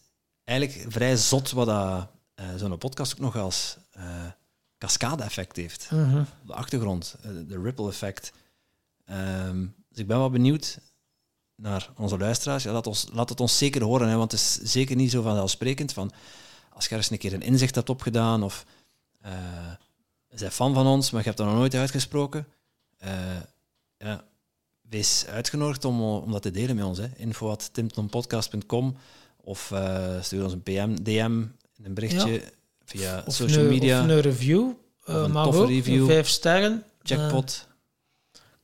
eigenlijk 0.45 0.93
vrij 0.93 1.17
zot 1.17 1.51
wat 1.51 1.67
dat, 1.67 2.09
eh, 2.35 2.47
zo'n 2.57 2.79
podcast 2.79 3.13
ook 3.13 3.19
nog 3.19 3.37
als 3.37 3.77
eh 3.93 4.27
cascade-effect 4.79 5.57
heeft. 5.57 5.89
Op 5.93 6.47
de 6.47 6.55
achtergrond, 6.55 7.17
de 7.47 7.61
ripple 7.63 7.89
effect. 7.89 8.33
Ehm, 9.05 9.61
dus 9.89 9.99
ik 9.99 10.07
ben 10.07 10.19
wel 10.19 10.31
benieuwd 10.31 10.79
naar 11.61 11.91
onze 11.97 12.19
luisteraars. 12.19 12.63
Ja, 12.63 12.73
laat, 12.73 12.87
ons, 12.87 13.07
laat 13.13 13.29
het 13.29 13.41
ons 13.41 13.59
zeker 13.59 13.83
horen, 13.83 14.09
hè, 14.09 14.17
want 14.17 14.33
het 14.33 14.41
is 14.41 14.55
zeker 14.55 14.97
niet 14.97 15.11
zo 15.11 15.23
vanzelfsprekend 15.23 15.93
van 15.93 16.13
als 16.73 16.85
je 16.85 16.91
ergens 16.91 17.11
een 17.11 17.19
keer 17.19 17.33
een 17.33 17.43
inzicht 17.43 17.75
hebt 17.75 17.91
opgedaan 17.91 18.43
of 18.43 18.65
je 20.29 20.37
bent 20.39 20.53
fan 20.53 20.75
van 20.75 20.87
ons, 20.87 21.11
maar 21.11 21.21
je 21.21 21.27
hebt 21.27 21.39
dat 21.39 21.47
nog 21.47 21.57
nooit 21.57 21.75
uitgesproken. 21.75 22.47
eh, 22.99 23.11
ja, 23.99 24.25
wees 24.81 25.27
uitgenodigd 25.27 25.85
om, 25.85 26.03
om 26.03 26.33
dat 26.33 26.43
te 26.43 26.51
delen 26.51 26.77
met 26.77 26.85
ons. 26.85 26.99
Hè. 26.99 27.07
info.timtompodcast.com 27.17 28.97
of 29.37 29.71
eh, 29.71 30.21
stuur 30.21 30.45
ons 30.45 30.53
een 30.53 30.63
PM, 30.63 30.95
DM, 31.03 31.45
een 31.83 31.95
berichtje 31.95 32.43
via 32.85 33.23
Of, 33.27 33.35
social 33.35 33.63
een, 33.65 33.69
media, 33.69 34.01
of 34.03 34.09
een 34.09 34.21
review. 34.21 34.71
Of 35.07 35.15
een 35.15 35.33
toffe 35.33 35.61
ook, 35.61 35.69
review. 35.69 36.07
Vijf 36.07 36.29
sterren. 36.29 36.85
jackpot. 37.03 37.67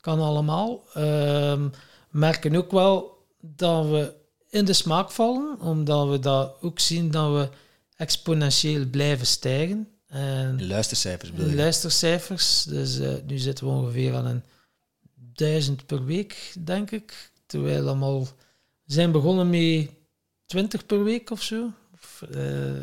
Kan 0.00 0.20
allemaal. 0.20 0.82
Ehm, 0.94 1.68
merken 2.14 2.56
ook 2.56 2.70
wel 2.70 3.24
dat 3.40 3.86
we 3.88 4.14
in 4.50 4.64
de 4.64 4.72
smaak 4.72 5.10
vallen, 5.10 5.60
omdat 5.60 6.08
we 6.08 6.18
dat 6.18 6.56
ook 6.60 6.78
zien 6.80 7.10
dat 7.10 7.32
we 7.32 7.48
exponentieel 7.96 8.86
blijven 8.86 9.26
stijgen. 9.26 9.88
En 10.06 10.56
De 10.56 10.66
luistercijfers 10.66 11.30
bedoel 11.32 11.48
je? 11.50 11.56
luistercijfers, 11.56 12.62
dus 12.62 12.98
eh, 12.98 13.12
nu 13.26 13.38
zitten 13.38 13.64
we 13.64 13.70
ongeveer 13.70 14.14
aan 14.14 14.26
een 14.26 14.42
duizend 15.34 15.86
per 15.86 16.04
week, 16.04 16.52
denk 16.64 16.90
ik. 16.90 17.30
Terwijl 17.46 17.82
we 17.82 17.88
allemaal 17.88 18.26
zijn 18.86 19.12
begonnen 19.12 19.50
met 19.50 19.88
20 20.46 20.86
per 20.86 21.04
week 21.04 21.30
of 21.30 21.42
zo. 21.42 21.70
Of, 21.94 22.22
eh, 22.30 22.42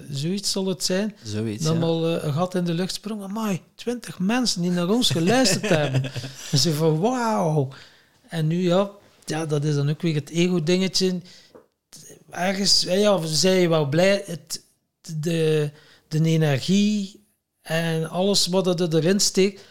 zoiets 0.10 0.52
zal 0.52 0.66
het 0.66 0.84
zijn. 0.84 1.16
Zoiets, 1.24 1.64
Dan 1.64 1.78
ja. 1.80 1.82
al 1.84 2.08
eh, 2.08 2.24
een 2.24 2.34
gat 2.34 2.56
in 2.56 2.64
de 2.64 2.74
lucht 2.74 2.94
sprongen. 2.94 3.30
Amai, 3.30 3.62
20 3.76 4.20
mensen 4.20 4.62
die 4.62 4.72
naar 4.72 4.90
ons 4.90 5.10
geluisterd 5.10 5.70
hebben. 5.70 6.04
En 6.52 6.58
ze 6.58 6.74
van 6.74 7.00
wauw. 7.00 7.68
En 8.30 8.48
nu 8.48 8.62
ja, 8.62 8.92
ja, 9.32 9.46
dat 9.46 9.64
is 9.64 9.76
dan 9.76 9.90
ook 9.90 10.02
weer 10.02 10.16
het 10.16 10.30
ego-dingetje. 10.30 11.22
Ergens, 12.30 12.82
ja, 12.82 12.94
ja, 12.94 13.26
zijn 13.26 13.60
je 13.60 13.70
wel 13.70 13.90
blij. 13.90 14.24
Het, 14.26 14.64
de, 15.18 15.72
de 16.08 16.24
energie 16.24 17.26
en 17.62 18.10
alles 18.10 18.48
wat 18.48 18.80
er 18.80 18.96
erin 18.96 19.20
steekt, 19.20 19.62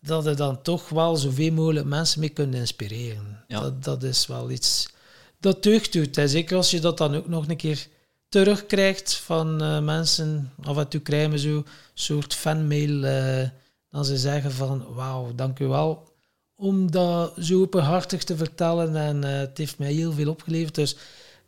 dat 0.00 0.26
er 0.26 0.36
dan 0.36 0.62
toch 0.62 0.88
wel 0.88 1.16
zoveel 1.16 1.52
mogelijk 1.52 1.86
mensen 1.86 2.20
mee 2.20 2.28
kunt 2.28 2.54
inspireren. 2.54 3.44
Ja. 3.48 3.60
Dat, 3.60 3.84
dat 3.84 4.02
is 4.02 4.26
wel 4.26 4.50
iets 4.50 4.88
dat 5.40 5.62
deugd 5.62 5.92
doet. 5.92 6.16
En 6.16 6.28
zeker 6.28 6.56
als 6.56 6.70
je 6.70 6.80
dat 6.80 6.98
dan 6.98 7.14
ook 7.16 7.28
nog 7.28 7.48
een 7.48 7.56
keer 7.56 7.86
terugkrijgt 8.28 9.14
van 9.14 9.62
eh, 9.62 9.80
mensen. 9.80 10.52
Af 10.62 10.76
en 10.76 10.88
toe 10.88 11.00
krijgen 11.00 11.30
we 11.30 11.38
zo'n 11.38 11.66
soort 11.94 12.34
fanmail. 12.34 13.04
eh 13.04 13.48
dan 13.96 14.04
ze 14.04 14.16
zeggen 14.16 14.52
van 14.52 14.94
wauw, 14.94 15.34
dank 15.34 15.58
u 15.58 15.66
wel. 15.66 16.08
Om 16.56 16.90
dat 16.90 17.32
zo 17.40 17.60
openhartig 17.60 18.24
te 18.24 18.36
vertellen. 18.36 18.96
En 18.96 19.24
eh, 19.24 19.38
het 19.38 19.58
heeft 19.58 19.78
mij 19.78 19.92
heel 19.92 20.12
veel 20.12 20.30
opgeleverd. 20.30 20.74
Dus 20.74 20.96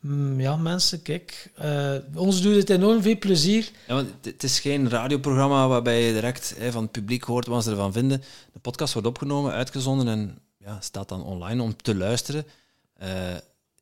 mm, 0.01 0.41
ja, 0.41 0.57
mensen, 0.57 1.03
kijk. 1.03 1.51
eh, 1.55 1.95
ons 2.15 2.43
doet 2.43 2.55
het 2.57 2.71
enorm 2.71 3.03
veel 3.03 3.19
plezier. 3.19 3.71
Ja, 3.87 3.95
want 3.95 4.09
het- 4.23 4.43
is 4.43 4.61
geen 4.61 4.89
radioprogramma 4.91 5.69
waarbij 5.69 6.03
je 6.03 6.13
direct 6.13 6.55
hè, 6.59 6.73
van 6.73 6.83
het 6.83 6.93
publiek 6.93 7.23
hoort 7.23 7.47
wat 7.47 7.65
ze 7.65 7.71
ervan 7.71 7.93
vinden. 7.93 8.23
De 8.53 8.59
podcast 8.59 8.93
wordt 8.93 9.09
opgenomen, 9.09 9.53
uitgezonden 9.53 10.09
en 10.09 10.39
ja, 10.59 10.81
staat 10.81 11.09
dan 11.09 11.23
online 11.25 11.63
om 11.63 11.77
te 11.77 11.95
luisteren. 11.95 12.45
Eh, 12.95 13.35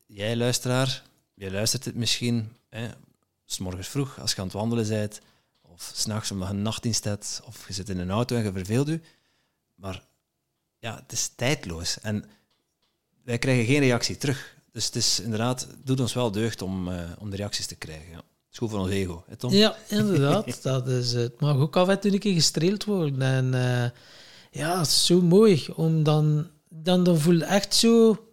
jij, 0.05 0.35
luisteraar, 0.35 1.03
jij 1.33 1.51
luistert 1.51 1.85
het 1.85 1.95
misschien 1.95 2.51
hè, 2.69 2.87
s 3.45 3.57
morgens 3.57 3.87
vroeg 3.87 4.19
als 4.19 4.31
je 4.31 4.37
aan 4.37 4.43
het 4.47 4.53
wandelen 4.55 4.87
bent, 4.87 5.21
of 5.61 5.91
s'nachts 5.95 6.31
omdat 6.31 6.47
je 6.47 6.53
een 6.53 6.61
nachtdienst 6.61 7.03
hebt, 7.03 7.41
of 7.45 7.67
je 7.67 7.73
zit 7.73 7.89
in 7.89 7.97
een 7.99 8.09
auto 8.11 8.35
en 8.35 8.43
je 8.43 8.51
verveelt 8.51 8.87
je. 8.87 8.99
Maar 9.75 10.03
ja, 10.79 10.95
het 10.95 11.11
is 11.11 11.31
tijdloos 11.35 11.99
en 11.99 12.25
wij 13.23 13.37
krijgen 13.37 13.65
geen 13.65 13.79
reactie 13.79 14.17
terug. 14.17 14.55
Dus 14.71 14.85
het 14.85 14.95
is 14.95 15.19
inderdaad, 15.19 15.61
het 15.61 15.85
doet 15.87 15.99
ons 15.99 16.13
wel 16.13 16.31
deugd 16.31 16.61
om, 16.61 16.87
eh, 16.91 16.99
om 17.19 17.29
de 17.29 17.35
reacties 17.35 17.65
te 17.65 17.75
krijgen. 17.75 18.09
Ja. 18.09 18.15
Het 18.15 18.25
is 18.51 18.57
goed 18.57 18.69
voor 18.69 18.79
ons 18.79 18.89
ego, 18.89 19.23
hè? 19.27 19.47
Ja, 19.47 19.75
inderdaad. 19.87 20.61
dat 20.63 20.87
is, 20.87 21.13
het 21.13 21.39
mag 21.39 21.57
ook 21.57 21.75
af 21.75 21.87
en 21.87 21.99
toe 21.99 22.11
een 22.11 22.19
keer 22.19 22.33
gestreeld 22.33 22.83
worden. 22.85 23.21
En 23.21 23.53
eh, 23.53 23.89
ja, 24.51 24.79
het 24.79 24.87
is 24.87 25.05
zo 25.05 25.21
mooi. 25.21 25.67
Om 25.75 26.03
dan, 26.03 26.47
dan, 26.69 27.03
dan 27.03 27.19
voel 27.19 27.33
je 27.33 27.43
echt 27.43 27.75
zo 27.75 28.25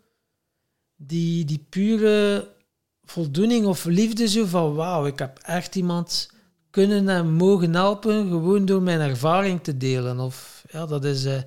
die, 0.96 1.44
die 1.44 1.66
pure 1.68 2.48
voldoening 3.02 3.66
of 3.66 3.84
liefde 3.84 4.28
zo 4.28 4.44
van 4.44 4.74
wauw, 4.74 5.06
ik 5.06 5.18
heb 5.18 5.38
echt 5.42 5.74
iemand 5.74 6.30
kunnen 6.70 7.08
en 7.08 7.32
mogen 7.32 7.74
helpen 7.74 8.28
gewoon 8.28 8.64
door 8.64 8.82
mijn 8.82 9.00
ervaring 9.00 9.62
te 9.62 9.76
delen. 9.76 10.20
Of 10.20 10.64
ja, 10.70 10.86
dat 10.86 11.04
is 11.04 11.24
eh 11.24 11.42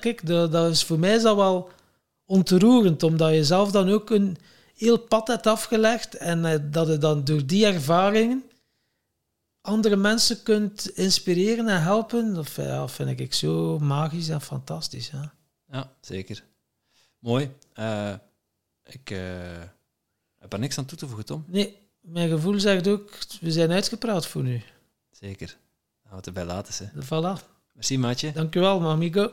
kijk, 0.00 0.26
dat, 0.26 0.52
dat 0.52 0.70
is 0.70 0.84
voor 0.84 0.98
mij 0.98 1.14
is 1.14 1.22
dat 1.22 1.36
wel 1.36 1.70
ontroerend, 2.24 3.02
omdat 3.02 3.34
je 3.34 3.44
zelf 3.44 3.70
dan 3.70 3.90
ook 3.90 4.10
een 4.10 4.36
heel 4.74 4.98
pad 4.98 5.28
hebt 5.28 5.46
afgelegd 5.46 6.14
en 6.14 6.44
eh, 6.44 6.58
dat 6.62 6.88
je 6.88 6.98
dan 6.98 7.24
door 7.24 7.46
die 7.46 7.66
ervaringen 7.66 8.44
andere 9.64 9.96
mensen 9.96 10.42
kunt 10.42 10.90
inspireren 10.90 11.68
en 11.68 11.82
helpen, 11.82 12.34
dat 12.34 12.50
vind, 12.50 12.66
ja, 12.66 12.88
vind 12.88 13.20
ik 13.20 13.34
zo 13.34 13.78
magisch 13.78 14.28
en 14.28 14.40
fantastisch. 14.40 15.10
Ja. 15.10 15.34
Ja, 15.70 15.92
zeker. 16.00 16.44
Mooi. 17.18 17.50
Eh, 17.72 18.14
ik 18.84 19.10
eh, 19.10 19.18
heb 20.38 20.52
er 20.52 20.58
niks 20.58 20.78
aan 20.78 20.84
toe 20.84 20.98
te 20.98 21.06
voegen, 21.06 21.24
Tom. 21.24 21.44
Nee, 21.46 21.76
mijn 22.00 22.28
gevoel 22.28 22.60
zegt 22.60 22.88
ook, 22.88 23.18
we 23.40 23.52
zijn 23.52 23.72
uitgepraat 23.72 24.26
voor 24.26 24.42
nu. 24.42 24.62
Zeker. 25.10 25.46
Dan 25.46 25.56
gaan 26.02 26.10
we 26.10 26.16
het 26.16 26.26
erbij 26.26 26.44
laten. 26.44 26.90
Hè. 26.92 27.02
Voilà. 27.02 27.42
Merci, 27.72 27.98
maatje. 27.98 28.32
Dankjewel, 28.32 28.80
Mamigo. 28.80 29.32